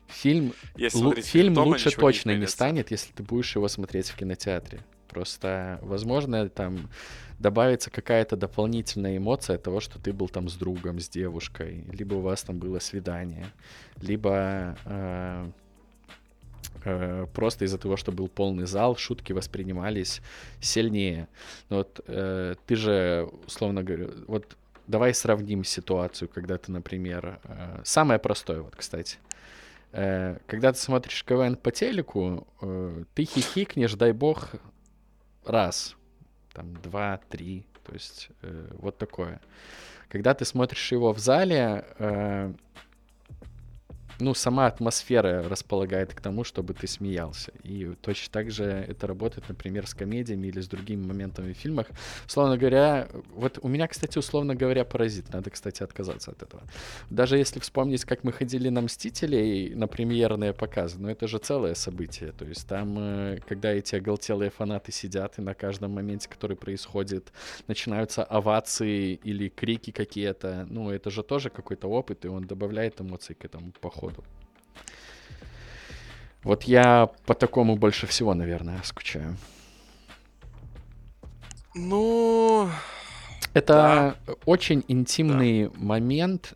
фильм, 0.07 0.53
Если 0.75 0.99
смотреть 0.99 1.25
фильм 1.25 1.57
лучше 1.57 1.89
точно 1.91 2.29
не 2.29 2.35
изменится. 2.35 2.55
станет, 2.55 2.91
если 2.91 3.11
ты 3.13 3.23
будешь 3.23 3.55
его 3.55 3.67
смотреть 3.67 4.09
в 4.09 4.15
кинотеатре. 4.15 4.85
Просто, 5.13 5.77
возможно, 5.83 6.49
там 6.49 6.89
добавится 7.37 7.91
какая-то 7.91 8.35
дополнительная 8.35 9.17
эмоция 9.17 9.59
того, 9.59 9.79
что 9.79 9.99
ты 9.99 10.11
был 10.11 10.27
там 10.27 10.49
с 10.49 10.55
другом, 10.55 10.99
с 10.99 11.07
девушкой, 11.07 11.83
либо 11.91 12.15
у 12.15 12.21
вас 12.21 12.41
там 12.41 12.57
было 12.57 12.79
свидание, 12.79 13.45
либо 14.01 14.75
э, 14.85 15.45
э, 16.85 17.27
просто 17.31 17.65
из-за 17.65 17.77
того, 17.77 17.95
что 17.95 18.11
был 18.11 18.27
полный 18.27 18.65
зал, 18.65 18.95
шутки 18.95 19.33
воспринимались 19.33 20.21
сильнее. 20.59 21.27
Но 21.69 21.77
вот 21.77 22.01
э, 22.07 22.55
ты 22.65 22.75
же, 22.75 23.29
условно 23.45 23.83
говоря, 23.83 24.07
вот 24.25 24.57
давай 24.87 25.13
сравним 25.13 25.63
ситуацию, 25.63 26.27
когда 26.27 26.57
ты, 26.57 26.71
например, 26.71 27.39
э, 27.43 27.81
самое 27.83 28.19
простое, 28.19 28.61
вот, 28.61 28.75
кстати, 28.75 29.19
Э, 29.93 30.37
когда 30.47 30.73
ты 30.73 30.79
смотришь 30.79 31.23
КВН 31.23 31.55
по 31.55 31.71
телеку, 31.71 32.47
э, 32.61 33.03
ты 33.13 33.25
хихикнешь, 33.25 33.93
дай 33.93 34.11
бог, 34.11 34.49
раз, 35.45 35.95
там, 36.53 36.73
два, 36.81 37.19
три, 37.29 37.65
то 37.83 37.93
есть 37.93 38.29
э, 38.41 38.67
вот 38.79 38.97
такое. 38.97 39.41
Когда 40.09 40.33
ты 40.33 40.45
смотришь 40.45 40.91
его 40.91 41.13
в 41.13 41.19
зале, 41.19 41.85
э, 41.97 42.53
ну, 44.19 44.33
сама 44.33 44.67
атмосфера 44.67 45.47
располагает 45.49 46.13
к 46.13 46.21
тому, 46.21 46.43
чтобы 46.43 46.73
ты 46.73 46.87
смеялся. 46.87 47.51
И 47.63 47.93
точно 48.01 48.31
так 48.31 48.51
же 48.51 48.63
это 48.63 49.07
работает, 49.07 49.49
например, 49.49 49.87
с 49.87 49.93
комедиями 49.93 50.47
или 50.47 50.61
с 50.61 50.67
другими 50.67 51.05
моментами 51.05 51.53
в 51.53 51.57
фильмах. 51.57 51.87
Условно 52.25 52.57
говоря, 52.57 53.07
вот 53.35 53.59
у 53.61 53.67
меня, 53.67 53.87
кстати, 53.87 54.17
условно 54.17 54.55
говоря, 54.55 54.85
паразит. 54.85 55.33
Надо, 55.33 55.49
кстати, 55.49 55.83
отказаться 55.83 56.31
от 56.31 56.43
этого. 56.43 56.63
Даже 57.09 57.37
если 57.37 57.59
вспомнить, 57.59 58.05
как 58.05 58.23
мы 58.23 58.31
ходили 58.31 58.69
на 58.69 58.81
«Мстителей», 58.81 59.73
на 59.75 59.87
премьерные 59.87 60.53
показы, 60.53 60.97
ну, 60.99 61.09
это 61.09 61.27
же 61.27 61.37
целое 61.39 61.75
событие. 61.75 62.31
То 62.31 62.45
есть 62.45 62.67
там, 62.67 62.95
э, 62.97 63.39
когда 63.47 63.71
эти 63.71 63.95
оголтелые 63.95 64.49
фанаты 64.49 64.91
сидят, 64.91 65.39
и 65.39 65.41
на 65.41 65.53
каждом 65.53 65.91
моменте, 65.91 66.29
который 66.29 66.55
происходит, 66.57 67.31
начинаются 67.67 68.23
овации 68.23 69.19
или 69.23 69.49
крики 69.49 69.91
какие-то, 69.91 70.67
ну, 70.69 70.91
это 70.91 71.09
же 71.09 71.23
тоже 71.23 71.49
какой-то 71.49 71.87
опыт, 71.87 72.25
и 72.25 72.27
он 72.27 72.45
добавляет 72.45 73.01
эмоций 73.01 73.35
к 73.35 73.45
этому 73.45 73.71
походу. 73.81 74.02
Вот 76.43 76.63
я 76.63 77.07
по 77.25 77.33
такому 77.33 77.75
больше 77.77 78.05
всего, 78.07 78.33
наверное, 78.33 78.81
скучаю. 78.83 79.37
Ну, 81.75 82.69
Это 83.53 84.17
очень 84.45 84.83
интимный 84.87 85.69
момент 85.75 86.53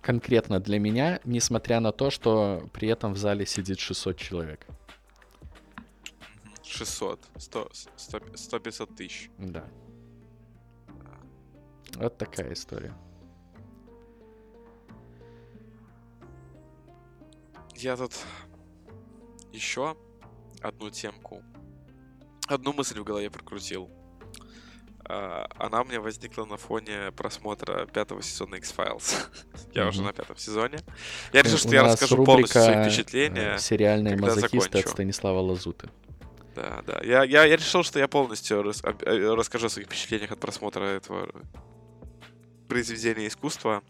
конкретно 0.00 0.60
для 0.60 0.78
меня, 0.78 1.20
несмотря 1.24 1.80
на 1.80 1.92
то, 1.92 2.10
что 2.10 2.68
при 2.72 2.88
этом 2.88 3.12
в 3.12 3.18
зале 3.18 3.46
сидит 3.46 3.78
600 3.78 4.16
человек. 4.16 4.66
600, 6.64 7.20
100, 7.36 7.70
100, 7.96 8.18
100-500 8.18 8.94
тысяч. 8.96 9.30
Да. 9.38 9.64
Вот 11.96 12.16
такая 12.16 12.52
история. 12.54 12.92
Я 17.82 17.96
тут 17.96 18.12
еще 19.52 19.96
одну 20.60 20.90
темку, 20.90 21.42
одну 22.46 22.72
мысль 22.72 23.00
в 23.00 23.04
голове 23.04 23.28
прокрутил. 23.30 23.90
А, 25.04 25.48
Она 25.56 25.82
у 25.82 25.84
меня 25.84 26.00
возникла 26.00 26.44
на 26.44 26.56
фоне 26.56 27.10
просмотра 27.16 27.86
пятого 27.86 28.22
сезона 28.22 28.54
X-Files. 28.56 29.16
Я 29.74 29.88
уже 29.88 30.02
на 30.02 30.12
пятом 30.12 30.36
сезоне. 30.36 30.78
Я 31.32 31.42
решил, 31.42 31.56
У 31.56 31.58
что 31.58 31.74
я 31.74 31.82
расскажу 31.82 32.24
полностью 32.24 32.60
свои 32.62 32.74
рубрика, 32.76 32.90
впечатления. 32.90 33.54
э, 33.56 33.58
Сериальные 33.58 34.16
мазохисты 34.16 34.78
от. 34.78 34.88
Станислава 34.88 35.40
Лазуты. 35.40 35.88
Да, 36.54 36.82
да. 36.86 37.00
Я, 37.02 37.24
я, 37.24 37.44
я 37.46 37.56
решил, 37.56 37.82
что 37.82 37.98
я 37.98 38.06
полностью 38.06 38.62
рас- 38.62 38.82
э, 38.84 39.34
расскажу 39.34 39.66
о 39.66 39.70
своих 39.70 39.88
впечатлениях 39.88 40.30
от 40.30 40.38
просмотра 40.38 40.84
этого 40.84 41.28
произведения 42.68 43.26
искусства, 43.26 43.82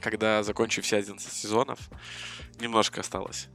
когда 0.00 0.42
закончу 0.42 0.82
все 0.82 0.96
11 0.96 1.32
сезонов. 1.32 1.78
Немножко 2.60 3.00
осталось. 3.00 3.48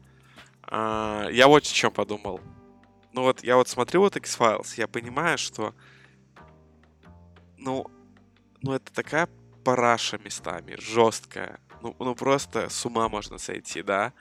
А, 0.63 1.27
я 1.31 1.47
вот 1.47 1.63
о 1.63 1.65
чем 1.65 1.91
подумал. 1.91 2.39
Ну 3.13 3.23
вот, 3.23 3.43
я 3.43 3.57
вот 3.57 3.67
смотрю 3.67 4.01
вот 4.01 4.15
X-Files, 4.15 4.73
я 4.77 4.87
понимаю, 4.87 5.37
что 5.37 5.73
ну, 7.57 7.85
ну 8.61 8.73
это 8.73 8.91
такая 8.93 9.27
параша 9.63 10.17
местами, 10.17 10.75
жесткая. 10.79 11.59
Ну, 11.81 11.95
ну 11.99 12.15
просто 12.15 12.69
с 12.69 12.85
ума 12.85 13.09
можно 13.09 13.37
сойти, 13.37 13.83
да? 13.83 14.13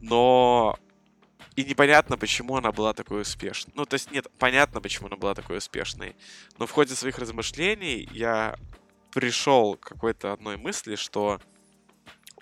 Но 0.00 0.78
и 1.56 1.64
непонятно, 1.64 2.16
почему 2.16 2.56
она 2.56 2.72
была 2.72 2.92
такой 2.94 3.22
успешной. 3.22 3.72
Ну, 3.76 3.84
то 3.84 3.94
есть, 3.94 4.10
нет, 4.10 4.26
понятно, 4.38 4.80
почему 4.80 5.06
она 5.06 5.16
была 5.16 5.34
такой 5.34 5.58
успешной. 5.58 6.16
Но 6.58 6.66
в 6.66 6.72
ходе 6.72 6.94
своих 6.94 7.18
размышлений 7.18 8.08
я 8.12 8.56
пришел 9.14 9.76
к 9.76 9.88
какой-то 9.88 10.32
одной 10.32 10.56
мысли, 10.56 10.96
что 10.96 11.40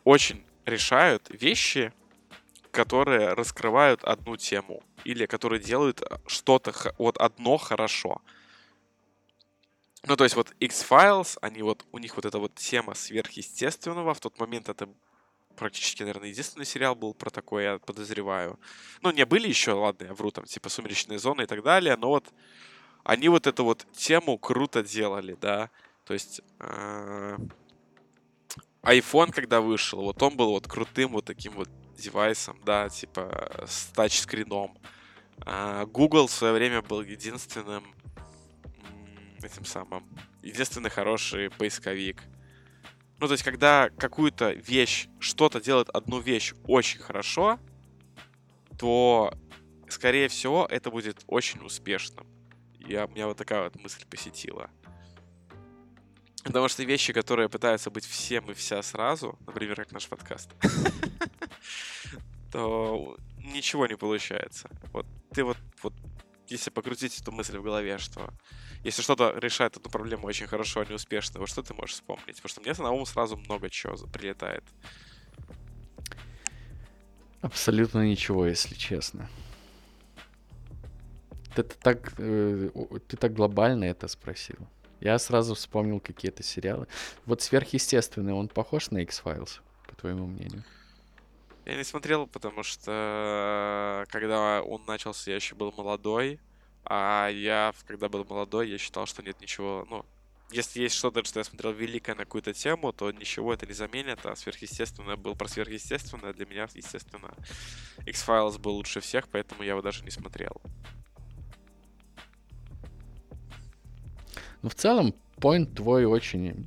очень 0.04 0.42
решают 0.64 1.28
вещи, 1.28 1.92
которые 2.70 3.34
раскрывают 3.34 4.02
одну 4.02 4.36
тему. 4.38 4.82
Или 5.04 5.26
которые 5.26 5.60
делают 5.60 6.00
э, 6.00 6.18
что-то, 6.26 6.72
вот 6.96 7.18
одно 7.18 7.58
хорошо. 7.58 8.22
Ну, 10.04 10.16
то 10.16 10.24
есть 10.24 10.34
вот 10.34 10.52
X-Files, 10.60 11.38
они 11.42 11.62
вот, 11.62 11.84
у 11.92 11.98
них 11.98 12.16
вот 12.16 12.24
эта 12.24 12.38
вот 12.38 12.54
тема 12.54 12.94
сверхъестественного, 12.94 14.14
в 14.14 14.20
тот 14.20 14.40
момент 14.40 14.68
это 14.68 14.88
практически, 15.56 16.02
наверное, 16.02 16.30
единственный 16.30 16.64
сериал 16.64 16.94
был 16.94 17.12
про 17.12 17.30
такое, 17.30 17.74
я 17.74 17.78
подозреваю. 17.78 18.58
Ну, 19.02 19.12
не, 19.12 19.26
были 19.26 19.46
еще, 19.46 19.72
ладно, 19.72 20.06
я 20.06 20.14
вру, 20.14 20.30
там, 20.30 20.46
типа 20.46 20.70
«Сумеречные 20.70 21.18
зоны» 21.18 21.42
и 21.42 21.46
так 21.46 21.62
далее, 21.62 21.96
но 21.96 22.08
вот 22.08 22.24
они 23.04 23.28
вот 23.28 23.46
эту 23.46 23.64
вот 23.64 23.86
тему 23.92 24.38
круто 24.38 24.82
делали, 24.82 25.36
да. 25.40 25.70
То 26.04 26.14
есть 26.14 26.40
э, 26.58 27.36
iPhone, 28.82 29.32
когда 29.32 29.60
вышел, 29.60 30.02
вот 30.02 30.22
он 30.22 30.36
был 30.36 30.50
вот 30.50 30.66
крутым 30.66 31.12
вот 31.12 31.24
таким 31.24 31.52
вот 31.52 31.68
девайсом, 31.96 32.60
да, 32.64 32.88
типа 32.88 33.64
с 33.66 33.86
тачскрином. 33.94 34.76
А 35.44 35.86
Google 35.86 36.26
в 36.26 36.32
свое 36.32 36.52
время 36.52 36.82
был 36.82 37.02
единственным 37.02 37.84
этим 39.42 39.64
самым, 39.64 40.04
единственный 40.42 40.90
хороший 40.90 41.50
поисковик. 41.50 42.22
Ну, 43.18 43.26
то 43.28 43.34
есть, 43.34 43.44
когда 43.44 43.90
какую-то 43.90 44.52
вещь, 44.52 45.08
что-то 45.20 45.60
делает 45.60 45.88
одну 45.90 46.20
вещь 46.20 46.54
очень 46.64 46.98
хорошо, 46.98 47.58
то, 48.78 49.32
скорее 49.88 50.28
всего, 50.28 50.66
это 50.68 50.90
будет 50.90 51.22
очень 51.28 51.64
успешным. 51.64 52.26
Я, 52.80 53.06
у 53.06 53.08
меня 53.10 53.28
вот 53.28 53.36
такая 53.36 53.64
вот 53.64 53.76
мысль 53.76 54.04
посетила. 54.10 54.70
Потому 56.44 56.68
что 56.68 56.82
вещи, 56.82 57.12
которые 57.12 57.48
пытаются 57.48 57.90
быть 57.90 58.04
всем 58.04 58.50
и 58.50 58.54
вся 58.54 58.82
сразу, 58.82 59.38
например, 59.46 59.76
как 59.76 59.92
наш 59.92 60.08
подкаст, 60.08 60.50
то 62.52 63.16
ничего 63.36 63.86
не 63.86 63.96
получается. 63.96 64.68
Вот 64.92 65.06
ты 65.32 65.44
вот, 65.44 65.56
вот 65.82 65.94
если 66.48 66.70
покрутить 66.70 67.20
эту 67.20 67.32
мысль 67.32 67.58
в 67.58 67.62
голове, 67.62 67.98
что 67.98 68.32
если 68.84 69.02
что-то 69.02 69.34
решает 69.38 69.76
эту 69.76 69.88
проблему 69.88 70.26
очень 70.26 70.46
хорошо, 70.46 70.80
а 70.80 70.84
не 70.84 70.94
успешно, 70.94 71.40
вот 71.40 71.48
что 71.48 71.62
ты 71.62 71.74
можешь 71.74 71.94
вспомнить? 71.94 72.36
Потому 72.36 72.48
что 72.48 72.60
мне 72.60 72.72
на 72.78 72.90
ум 72.90 73.06
сразу 73.06 73.36
много 73.36 73.70
чего 73.70 73.96
прилетает. 74.08 74.64
Абсолютно 77.40 78.06
ничего, 78.06 78.46
если 78.46 78.74
честно. 78.74 79.28
Ты 81.54 81.62
так, 81.62 82.14
э, 82.18 82.70
ты 83.08 83.16
так 83.16 83.32
глобально 83.34 83.84
это 83.84 84.08
спросил. 84.08 84.56
Я 85.02 85.18
сразу 85.18 85.54
вспомнил 85.56 85.98
какие-то 85.98 86.44
сериалы. 86.44 86.86
Вот 87.26 87.42
сверхъестественный, 87.42 88.32
он 88.32 88.46
похож 88.46 88.92
на 88.92 88.98
X-Files, 88.98 89.60
по 89.88 89.96
твоему 89.96 90.26
мнению? 90.26 90.62
Я 91.64 91.74
не 91.74 91.82
смотрел, 91.82 92.28
потому 92.28 92.62
что 92.62 94.06
когда 94.10 94.62
он 94.62 94.84
начался, 94.86 95.32
я 95.32 95.36
еще 95.36 95.56
был 95.56 95.74
молодой. 95.76 96.38
А 96.84 97.28
я, 97.28 97.72
когда 97.88 98.08
был 98.08 98.24
молодой, 98.24 98.70
я 98.70 98.78
считал, 98.78 99.06
что 99.06 99.22
нет 99.22 99.40
ничего, 99.40 99.86
ну, 99.90 100.04
если 100.52 100.82
есть 100.82 100.94
что-то, 100.94 101.24
что 101.24 101.40
я 101.40 101.44
смотрел 101.44 101.72
великое 101.72 102.14
на 102.14 102.24
какую-то 102.24 102.52
тему, 102.52 102.92
то 102.92 103.10
ничего 103.10 103.54
это 103.54 103.66
не 103.66 103.72
заменит, 103.72 104.24
а 104.24 104.36
сверхъестественное 104.36 105.16
был 105.16 105.34
про 105.34 105.48
сверхъестественное. 105.48 106.32
Для 106.32 106.46
меня, 106.46 106.68
естественно, 106.74 107.34
X-Files 108.06 108.58
был 108.58 108.74
лучше 108.74 109.00
всех, 109.00 109.28
поэтому 109.28 109.62
я 109.62 109.70
его 109.70 109.82
даже 109.82 110.04
не 110.04 110.10
смотрел. 110.10 110.60
Ну, 114.62 114.68
в 114.68 114.74
целом, 114.74 115.14
point 115.36 115.74
твой 115.74 116.04
очень 116.04 116.66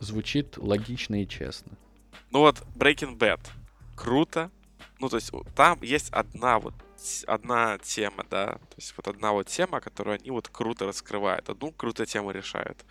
звучит 0.00 0.58
логично 0.58 1.22
и 1.22 1.26
честно. 1.26 1.72
Ну 2.30 2.40
вот, 2.40 2.62
Breaking 2.76 3.16
Bad. 3.16 3.40
Круто. 3.96 4.50
Ну, 5.00 5.08
то 5.08 5.16
есть, 5.16 5.32
там 5.54 5.82
есть 5.82 6.10
одна 6.10 6.58
вот 6.58 6.74
одна 7.26 7.78
тема, 7.78 8.24
да, 8.28 8.46
то 8.46 8.74
есть 8.76 8.92
вот 8.96 9.06
одна 9.06 9.32
вот 9.32 9.46
тема, 9.46 9.80
которую 9.80 10.16
они 10.16 10.32
вот 10.32 10.48
круто 10.48 10.84
раскрывают, 10.84 11.48
одну 11.48 11.70
крутую 11.70 12.06
тему 12.06 12.32
решают 12.32 12.84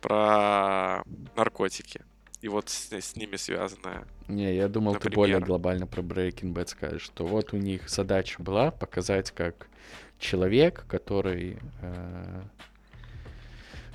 про 0.00 1.02
наркотики 1.36 2.02
и 2.40 2.48
вот 2.48 2.68
с, 2.68 2.92
с 2.92 3.16
ними 3.16 3.36
связанная. 3.36 4.06
Не, 4.28 4.54
я 4.54 4.68
думал, 4.68 4.94
Например. 4.94 5.12
ты 5.12 5.16
более 5.16 5.40
глобально 5.40 5.86
про 5.86 6.02
Breaking 6.02 6.52
Bad 6.52 6.68
скажешь, 6.68 7.02
что 7.02 7.26
вот 7.26 7.52
у 7.52 7.56
них 7.56 7.88
задача 7.88 8.42
была 8.42 8.70
показать, 8.70 9.30
как 9.30 9.68
человек, 10.18 10.84
который 10.86 11.58
э, 11.80 12.42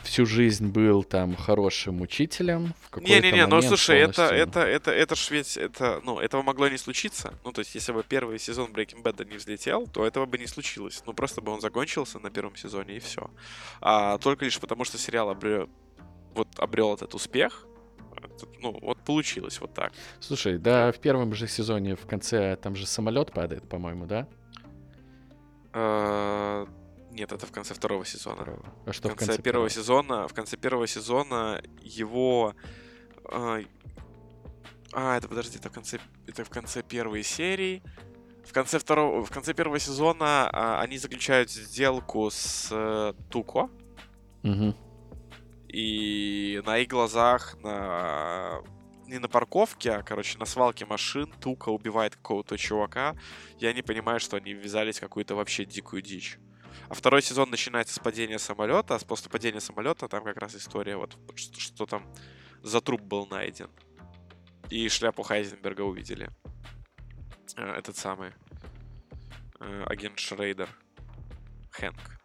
всю 0.04 0.26
жизнь 0.26 0.68
был 0.68 1.04
там 1.04 1.36
хорошим 1.36 2.02
учителем. 2.02 2.74
Не-не-не, 2.96 3.48
ну 3.48 3.62
слушай, 3.62 4.00
полностью... 4.00 4.26
это, 4.26 4.36
это, 4.36 4.60
это, 4.62 4.92
это 4.92 5.16
ж 5.16 5.32
ведь, 5.32 5.58
это, 5.58 6.02
ну, 6.04 6.20
этого 6.20 6.42
могло 6.42 6.68
не 6.68 6.78
случиться. 6.78 7.34
Ну, 7.44 7.52
то 7.52 7.60
есть, 7.60 7.76
если 7.76 7.92
бы 7.92 8.04
первый 8.04 8.40
сезон 8.40 8.72
Breaking 8.72 9.04
Bad 9.04 9.28
не 9.30 9.38
взлетел, 9.38 9.88
то 9.88 10.06
этого 10.06 10.26
бы 10.26 10.38
не 10.38 10.48
случилось. 10.48 11.04
Ну, 11.06 11.14
просто 11.14 11.42
бы 11.42 11.52
он 11.52 11.62
закончился 11.62 12.20
на 12.20 12.30
первом 12.30 12.56
сезоне 12.56 12.98
и 12.98 13.00
все. 13.00 13.30
А 13.82 14.18
только 14.18 14.46
лишь 14.46 14.60
потому, 14.60 14.84
что 14.84 14.98
сериал 14.98 15.30
обрел, 15.30 15.70
вот 16.34 16.48
обрел 16.58 16.94
этот 16.94 17.14
успех, 17.16 17.66
ну, 18.62 18.78
вот 18.82 19.00
получилось 19.00 19.60
вот 19.62 19.74
так. 19.74 19.94
Слушай, 20.20 20.58
да, 20.58 20.92
в 20.92 21.00
первом 21.00 21.34
же 21.34 21.48
сезоне 21.48 21.96
в 21.96 22.06
конце 22.06 22.56
там 22.56 22.76
же 22.76 22.86
самолет 22.86 23.32
падает, 23.32 23.68
по-моему, 23.68 24.06
да? 24.06 24.28
Нет, 27.20 27.34
это 27.34 27.46
в 27.46 27.52
конце 27.52 27.74
второго 27.74 28.06
сезона. 28.06 28.46
А 28.86 28.94
что 28.94 29.10
в 29.10 29.12
конце, 29.12 29.26
в 29.26 29.28
конце 29.28 29.42
первого 29.42 29.70
сезона? 29.70 30.28
В 30.30 30.34
конце 30.34 30.56
первого 30.56 30.88
сезона 30.88 31.62
его. 31.82 32.56
А, 33.26 33.60
а, 34.94 35.18
это 35.18 35.28
подожди, 35.28 35.58
это 35.58 35.68
в 35.68 35.74
конце, 35.74 36.00
это 36.28 36.46
в 36.46 36.50
конце 36.50 36.82
первой 36.82 37.24
серии. 37.24 37.84
В 38.46 38.54
конце 38.54 38.80
второго, 38.80 39.26
в 39.26 39.32
конце 39.32 39.54
первого 39.54 39.80
сезона 39.80 40.50
а, 40.50 40.80
они 40.80 40.98
заключают 40.98 41.52
сделку 41.52 42.30
с 42.32 42.70
э, 42.72 43.14
Туко. 43.30 43.70
Угу. 44.44 44.74
И 45.68 46.62
на 46.66 46.78
их 46.78 46.88
глазах 46.88 47.58
на 47.62 48.62
не 49.08 49.20
на 49.20 49.28
парковке, 49.28 49.92
а, 49.92 50.04
короче, 50.04 50.38
на 50.38 50.46
свалке 50.46 50.86
машин 50.86 51.30
Тука 51.42 51.68
убивает 51.68 52.16
какого-то 52.16 52.58
чувака, 52.58 53.18
и 53.60 53.66
они 53.66 53.82
понимают, 53.82 54.24
что 54.24 54.38
они 54.38 54.54
ввязались 54.54 55.00
в 55.00 55.02
какую-то 55.02 55.36
вообще 55.36 55.66
дикую 55.66 56.02
дичь. 56.02 56.40
А 56.90 56.94
второй 56.94 57.22
сезон 57.22 57.50
начинается 57.50 57.96
с 57.96 58.00
падения 58.00 58.40
самолета, 58.40 58.96
а 58.96 59.00
после 59.00 59.30
падения 59.30 59.60
самолета 59.60 60.08
там 60.08 60.24
как 60.24 60.38
раз 60.38 60.56
история, 60.56 60.98
вот 60.98 61.18
что, 61.36 61.60
что 61.60 61.86
там 61.86 62.06
за 62.62 62.82
труп 62.82 63.02
был 63.02 63.28
найден. 63.28 63.70
И 64.70 64.88
шляпу 64.90 65.24
Хайзенберга 65.24 65.82
увидели. 65.82 66.30
Э, 67.56 67.74
этот 67.78 67.98
самый 67.98 68.32
э, 69.60 69.84
агент 69.88 70.20
Шрейдер. 70.20 70.70
Хэнк. 71.72 72.20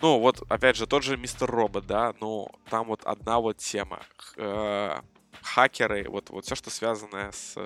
Ну, 0.00 0.20
вот, 0.20 0.42
опять 0.48 0.76
же, 0.76 0.86
тот 0.86 1.02
же 1.02 1.16
Мистер 1.16 1.50
Робот, 1.50 1.86
да, 1.86 2.14
ну, 2.20 2.48
там 2.70 2.86
вот 2.86 3.04
одна 3.04 3.40
вот 3.40 3.58
тема. 3.58 4.00
Э, 4.36 5.00
хакеры, 5.42 6.08
вот, 6.08 6.30
вот 6.30 6.44
все, 6.44 6.54
что 6.54 6.70
связанное 6.70 7.32
с, 7.32 7.56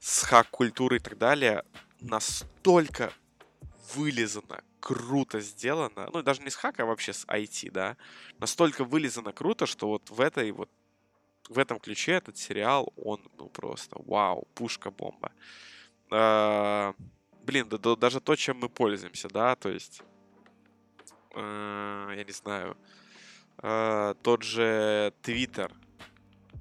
с 0.00 0.22
хак-культурой 0.24 0.98
и 0.98 1.02
так 1.02 1.16
далее, 1.16 1.64
настолько 2.00 3.12
вылизано, 3.94 4.62
круто 4.80 5.40
сделано, 5.40 6.08
ну, 6.12 6.22
даже 6.22 6.42
не 6.42 6.50
с 6.50 6.56
хака, 6.56 6.82
а 6.82 6.86
вообще 6.86 7.12
с 7.12 7.24
IT, 7.26 7.70
да, 7.70 7.96
настолько 8.38 8.84
вылизано 8.84 9.32
круто, 9.32 9.66
что 9.66 9.88
вот 9.88 10.10
в 10.10 10.20
этой 10.20 10.52
вот 10.52 10.70
в 11.48 11.58
этом 11.58 11.78
ключе 11.78 12.12
этот 12.12 12.36
сериал, 12.36 12.92
он, 12.96 13.20
ну, 13.38 13.48
просто 13.48 13.96
вау, 14.04 14.48
пушка-бомба. 14.54 15.30
А, 16.10 16.94
блин, 17.44 17.68
да, 17.68 17.78
да, 17.78 17.96
даже 17.96 18.20
то, 18.20 18.36
чем 18.36 18.58
мы 18.58 18.68
пользуемся, 18.68 19.28
да, 19.28 19.54
то 19.54 19.68
есть, 19.68 20.02
а, 21.34 22.12
я 22.12 22.24
не 22.24 22.32
знаю, 22.32 22.76
а, 23.58 24.14
тот 24.22 24.42
же 24.42 25.12
Твиттер, 25.22 25.72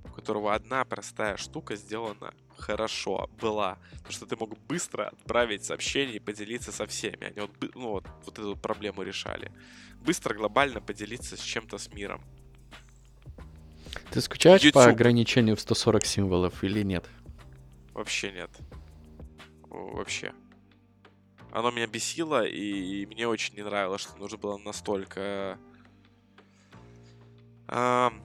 у 0.04 0.10
которого 0.10 0.54
одна 0.54 0.86
простая 0.86 1.38
штука 1.38 1.76
сделана 1.76 2.34
хорошо 2.58 3.30
была. 3.40 3.78
Потому 3.92 4.12
что 4.12 4.26
ты 4.26 4.36
мог 4.36 4.58
быстро 4.68 5.08
отправить 5.08 5.64
сообщение 5.64 6.16
и 6.16 6.20
поделиться 6.20 6.72
со 6.72 6.86
всеми. 6.88 7.26
Они 7.26 7.40
вот, 7.40 7.52
ну, 7.76 7.90
вот, 7.92 8.08
вот 8.26 8.40
эту 8.40 8.56
проблему 8.56 9.04
решали. 9.04 9.52
Быстро, 10.06 10.34
глобально 10.34 10.82
поделиться 10.82 11.38
с 11.38 11.42
чем-то 11.42 11.78
с 11.78 11.92
миром. 11.94 12.22
Ты 14.12 14.22
скучаешь 14.22 14.62
YouTube. 14.62 14.74
по 14.74 14.86
ограничению 14.86 15.56
в 15.56 15.62
140 15.62 16.06
символов 16.06 16.64
или 16.64 16.84
нет? 16.84 17.06
Вообще 17.94 18.32
нет. 18.32 18.52
Вообще. 19.70 20.34
Оно 21.52 21.72
меня 21.72 21.88
бесило, 21.88 22.46
и 22.46 23.06
мне 23.06 23.28
очень 23.28 23.56
не 23.56 23.64
нравилось, 23.64 24.02
что 24.02 24.18
нужно 24.18 24.38
было 24.38 24.58
настолько... 24.58 25.58
Эм, 27.68 28.22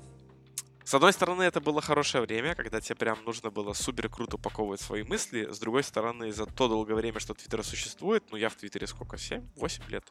с 0.91 0.95
одной 0.95 1.12
стороны, 1.12 1.45
это 1.45 1.61
было 1.61 1.80
хорошее 1.80 2.24
время, 2.24 2.57
когда 2.57 2.80
тебе 2.80 2.97
прям 2.97 3.22
нужно 3.24 3.53
было 3.53 3.74
супер 3.74 4.09
круто 4.09 4.34
упаковывать 4.34 4.80
свои 4.80 5.05
мысли. 5.05 5.47
С 5.49 5.61
другой 5.61 5.84
стороны, 5.84 6.32
за 6.32 6.47
то 6.47 6.66
долгое 6.66 6.95
время, 6.95 7.20
что 7.20 7.32
Твиттер 7.32 7.62
существует, 7.62 8.24
ну 8.32 8.36
я 8.36 8.49
в 8.49 8.57
Твиттере 8.57 8.88
сколько, 8.88 9.16
7? 9.16 9.41
8 9.55 9.84
лет? 9.88 10.05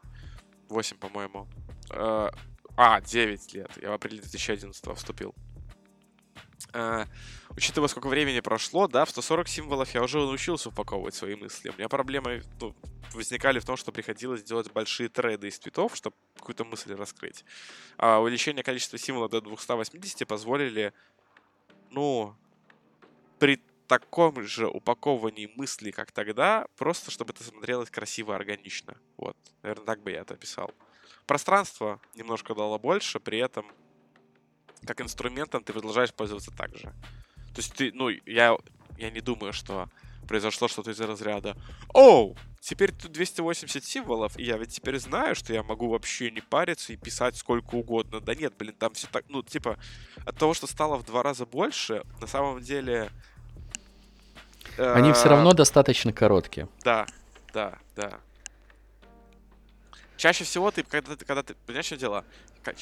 8, 0.69 0.95
по-моему. 0.95 1.49
Э, 1.89 2.29
а, 2.77 3.01
9 3.01 3.53
лет. 3.55 3.69
Я 3.81 3.89
в 3.89 3.93
апреле 3.95 4.21
2011 4.21 4.95
вступил. 4.95 5.35
Учитывая, 7.55 7.87
сколько 7.89 8.07
времени 8.07 8.39
прошло, 8.39 8.87
да, 8.87 9.05
в 9.05 9.09
140 9.09 9.47
символов 9.47 9.93
я 9.93 10.03
уже 10.03 10.19
научился 10.19 10.69
упаковывать 10.69 11.15
свои 11.15 11.35
мысли. 11.35 11.69
У 11.69 11.73
меня 11.73 11.89
проблемы 11.89 12.43
ну, 12.61 12.75
возникали 13.13 13.59
в 13.59 13.65
том, 13.65 13.75
что 13.75 13.91
приходилось 13.91 14.43
делать 14.43 14.71
большие 14.71 15.09
треды 15.09 15.47
из 15.47 15.59
твитов, 15.59 15.95
чтобы 15.95 16.15
какую-то 16.35 16.63
мысль 16.63 16.93
раскрыть. 16.93 17.43
А 17.97 18.19
увеличение 18.19 18.63
количества 18.63 18.97
символов 18.97 19.31
до 19.31 19.41
280 19.41 20.27
позволили, 20.27 20.93
ну, 21.89 22.35
при 23.39 23.59
таком 23.87 24.43
же 24.43 24.67
упаковании 24.67 25.51
мыслей, 25.55 25.91
как 25.91 26.11
тогда, 26.11 26.67
просто 26.77 27.09
чтобы 27.09 27.33
это 27.33 27.43
смотрелось 27.43 27.89
красиво, 27.89 28.35
органично. 28.35 28.95
Вот, 29.17 29.35
наверное, 29.63 29.85
так 29.85 30.01
бы 30.01 30.11
я 30.11 30.21
это 30.21 30.35
описал. 30.35 30.71
Пространство 31.25 31.99
немножко 32.13 32.53
дало 32.53 32.77
больше, 32.77 33.19
при 33.19 33.39
этом 33.39 33.65
как 34.85 35.01
инструментом 35.01 35.63
ты 35.63 35.73
продолжаешь 35.73 36.13
пользоваться 36.13 36.51
так 36.51 36.75
же. 36.75 36.93
То 37.59 37.61
есть 37.61 37.73
ты, 37.73 37.91
ну, 37.93 38.07
я, 38.25 38.55
я 38.97 39.09
не 39.09 39.19
думаю, 39.19 39.51
что 39.51 39.89
произошло 40.29 40.69
что-то 40.69 40.91
из 40.91 41.01
разряда 41.01 41.57
«Оу, 41.93 42.37
теперь 42.61 42.93
тут 42.93 43.11
280 43.11 43.83
символов, 43.83 44.39
и 44.39 44.43
я 44.43 44.57
ведь 44.57 44.73
теперь 44.73 44.97
знаю, 44.97 45.35
что 45.35 45.51
я 45.51 45.61
могу 45.61 45.89
вообще 45.89 46.31
не 46.31 46.39
париться 46.39 46.93
и 46.93 46.95
писать 46.95 47.35
сколько 47.35 47.75
угодно». 47.75 48.21
Да 48.21 48.33
нет, 48.33 48.53
блин, 48.57 48.73
там 48.79 48.93
все 48.93 49.07
так, 49.11 49.25
ну, 49.27 49.43
типа, 49.43 49.77
от 50.25 50.37
того, 50.37 50.53
что 50.53 50.67
стало 50.67 50.95
в 50.95 51.03
два 51.03 51.21
раза 51.21 51.45
больше, 51.45 52.03
на 52.21 52.27
самом 52.27 52.61
деле... 52.61 53.11
Они 54.77 55.11
все 55.11 55.27
равно 55.27 55.51
достаточно 55.51 56.13
короткие. 56.13 56.69
Да, 56.85 57.07
да, 57.51 57.77
да. 57.97 58.21
Чаще 60.15 60.45
всего 60.45 60.71
ты, 60.71 60.83
когда 60.83 61.17
ты, 61.17 61.25
когда 61.25 61.43
ты, 61.43 61.55
понимаешь, 61.65 61.87
что 61.87 61.97
дело? 61.97 62.23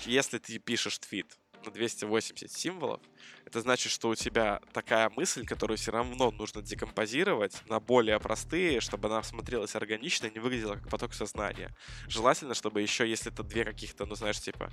Если 0.06 0.38
ты 0.38 0.60
пишешь 0.60 1.00
твит, 1.00 1.36
на 1.66 1.72
280 1.72 2.52
символов, 2.52 3.02
это 3.48 3.62
значит, 3.62 3.94
что 3.94 4.10
у 4.10 4.16
тебя 4.16 4.60
такая 4.74 5.10
мысль, 5.10 5.46
которую 5.46 5.78
все 5.78 5.92
равно 5.92 6.32
нужно 6.32 6.62
декомпозировать 6.62 7.64
на 7.70 7.80
более 7.80 8.20
простые, 8.20 8.82
чтобы 8.82 9.08
она 9.08 9.24
смотрелась 9.24 9.74
органично 9.74 10.26
и 10.26 10.34
не 10.34 10.40
выглядела 10.40 10.76
как 10.76 10.90
поток 10.90 11.14
сознания. 11.14 11.74
Желательно, 12.10 12.56
чтобы 12.56 12.82
еще, 12.82 13.10
если 13.10 13.32
это 13.32 13.44
две 13.44 13.64
каких-то, 13.64 14.06
ну 14.06 14.16
знаешь, 14.16 14.42
типа 14.42 14.70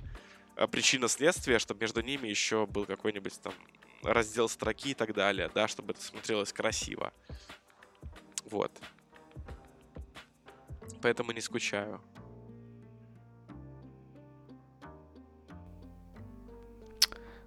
э, 0.57 0.67
причина 0.67 1.07
следствия, 1.07 1.57
чтобы 1.57 1.79
между 1.79 2.01
ними 2.01 2.27
еще 2.27 2.65
был 2.65 2.85
какой-нибудь 2.85 3.39
там 3.41 3.53
раздел 4.03 4.49
строки 4.49 4.89
и 4.89 4.93
так 4.93 5.13
далее, 5.13 5.49
да, 5.55 5.69
чтобы 5.69 5.93
это 5.93 6.03
смотрелось 6.03 6.51
красиво. 6.51 7.13
Вот. 8.43 8.73
Поэтому 11.01 11.31
не 11.31 11.39
скучаю. 11.39 12.01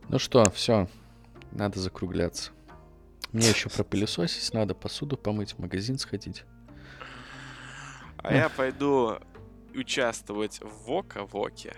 Ну 0.09 0.18
что, 0.18 0.51
все, 0.53 0.89
надо 1.53 1.80
закругляться. 1.80 2.53
Мне 3.32 3.49
еще 3.51 3.68
пропылесосить 3.68 4.53
надо, 4.55 4.74
посуду 4.74 5.16
помыть, 5.16 5.53
в 5.53 5.59
магазин 5.59 5.99
сходить. 5.99 6.44
А 8.18 8.34
я 8.34 8.49
пойду 8.49 9.18
участвовать 9.74 10.61
в 10.61 10.86
Вока-Воке, 10.86 11.74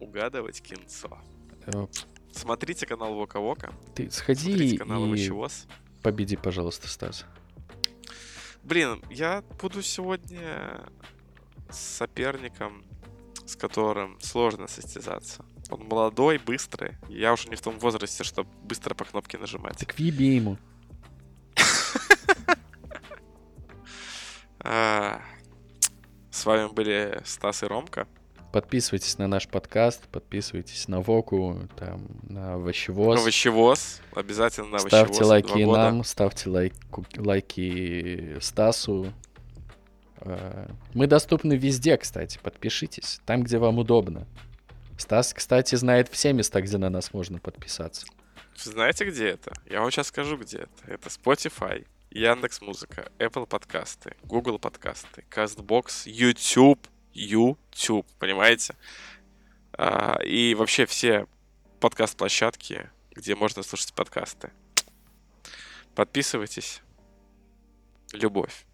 угадывать 0.00 0.60
кинцо. 0.60 1.18
Э, 1.66 1.86
Смотрите 2.32 2.86
канал 2.86 3.14
Вока-Вока, 3.14 3.72
Ты 3.94 4.10
сходи 4.10 4.50
смотрите 4.50 4.78
канал 4.78 5.14
и 5.14 5.30
победи, 6.02 6.36
пожалуйста, 6.36 6.88
Стас. 6.88 7.24
Блин, 8.62 9.02
я 9.10 9.42
буду 9.60 9.80
сегодня 9.82 10.84
с 11.70 11.78
соперником, 11.78 12.84
с 13.46 13.56
которым 13.56 14.18
сложно 14.20 14.66
состязаться. 14.68 15.44
Он 15.70 15.80
молодой, 15.88 16.38
быстрый. 16.38 16.96
Я 17.08 17.32
уже 17.32 17.48
не 17.48 17.56
в 17.56 17.60
том 17.60 17.78
возрасте, 17.78 18.24
чтобы 18.24 18.48
быстро 18.62 18.94
по 18.94 19.04
кнопке 19.04 19.38
нажимать. 19.38 19.78
Так 19.78 19.96
въеби 19.98 20.34
ему. 20.36 20.58
А, 24.68 25.20
С 26.30 26.44
вами 26.44 26.68
были 26.72 27.20
Стас 27.24 27.62
и 27.62 27.66
Ромка. 27.66 28.08
Подписывайтесь 28.52 29.18
на 29.18 29.26
наш 29.26 29.46
подкаст, 29.48 30.08
подписывайтесь 30.08 30.88
на 30.88 31.00
Воку, 31.00 31.68
там, 31.76 32.06
на 32.22 32.54
Овощевоз. 32.54 33.20
Овощевоз. 33.20 34.00
Обязательно 34.14 34.68
на 34.70 34.78
Ставьте 34.78 34.96
Овощевоз. 34.96 35.28
лайки 35.28 35.48
Два 35.48 35.60
и 35.60 35.64
года. 35.64 35.78
нам, 35.78 36.04
ставьте 36.04 36.48
лайки 37.18 38.38
Стасу. 38.40 39.12
Э, 40.20 40.68
Мы 40.94 41.06
доступны 41.06 41.54
везде, 41.54 41.96
кстати, 41.96 42.38
подпишитесь, 42.42 43.20
там, 43.26 43.42
где 43.42 43.58
вам 43.58 43.78
удобно. 43.78 44.26
Стас, 44.98 45.34
кстати, 45.34 45.74
знает 45.74 46.08
все 46.08 46.32
места, 46.32 46.60
где 46.62 46.78
на 46.78 46.88
нас 46.90 47.12
можно 47.12 47.38
подписаться. 47.38 48.06
Знаете, 48.56 49.04
где 49.04 49.28
это? 49.28 49.52
Я 49.66 49.80
вам 49.80 49.90
сейчас 49.90 50.08
скажу, 50.08 50.38
где 50.38 50.58
это. 50.58 50.70
Это 50.86 51.08
Spotify, 51.10 51.86
Яндекс 52.10 52.62
Музыка, 52.62 53.10
Apple 53.18 53.46
подкасты, 53.46 54.16
Google 54.24 54.58
подкасты, 54.58 55.24
CastBox, 55.30 56.04
YouTube, 56.06 56.80
YouTube, 57.12 58.06
понимаете? 58.18 58.74
А, 59.72 60.18
и 60.24 60.54
вообще 60.54 60.86
все 60.86 61.26
подкаст-площадки, 61.80 62.88
где 63.10 63.34
можно 63.34 63.62
слушать 63.62 63.92
подкасты. 63.92 64.50
Подписывайтесь. 65.94 66.82
Любовь. 68.12 68.65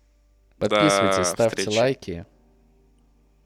Подписывайтесь, 0.68 1.26
ставьте 1.26 1.62
встречи. 1.62 1.78
лайки 1.78 2.26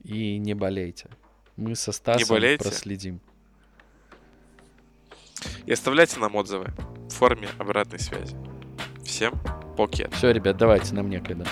и 0.04 0.38
не 0.38 0.54
болейте. 0.54 1.08
Мы 1.56 1.74
со 1.74 1.92
Стасом 1.92 2.36
проследим. 2.58 3.20
И 5.64 5.72
оставляйте 5.72 6.18
нам 6.20 6.34
отзывы 6.36 6.72
в 7.08 7.10
форме 7.10 7.48
обратной 7.58 7.98
связи. 7.98 8.36
Всем 9.04 9.34
покет. 9.76 10.12
Все, 10.14 10.30
ребят, 10.30 10.56
давайте, 10.56 10.94
нам 10.94 11.08
некогда. 11.08 11.46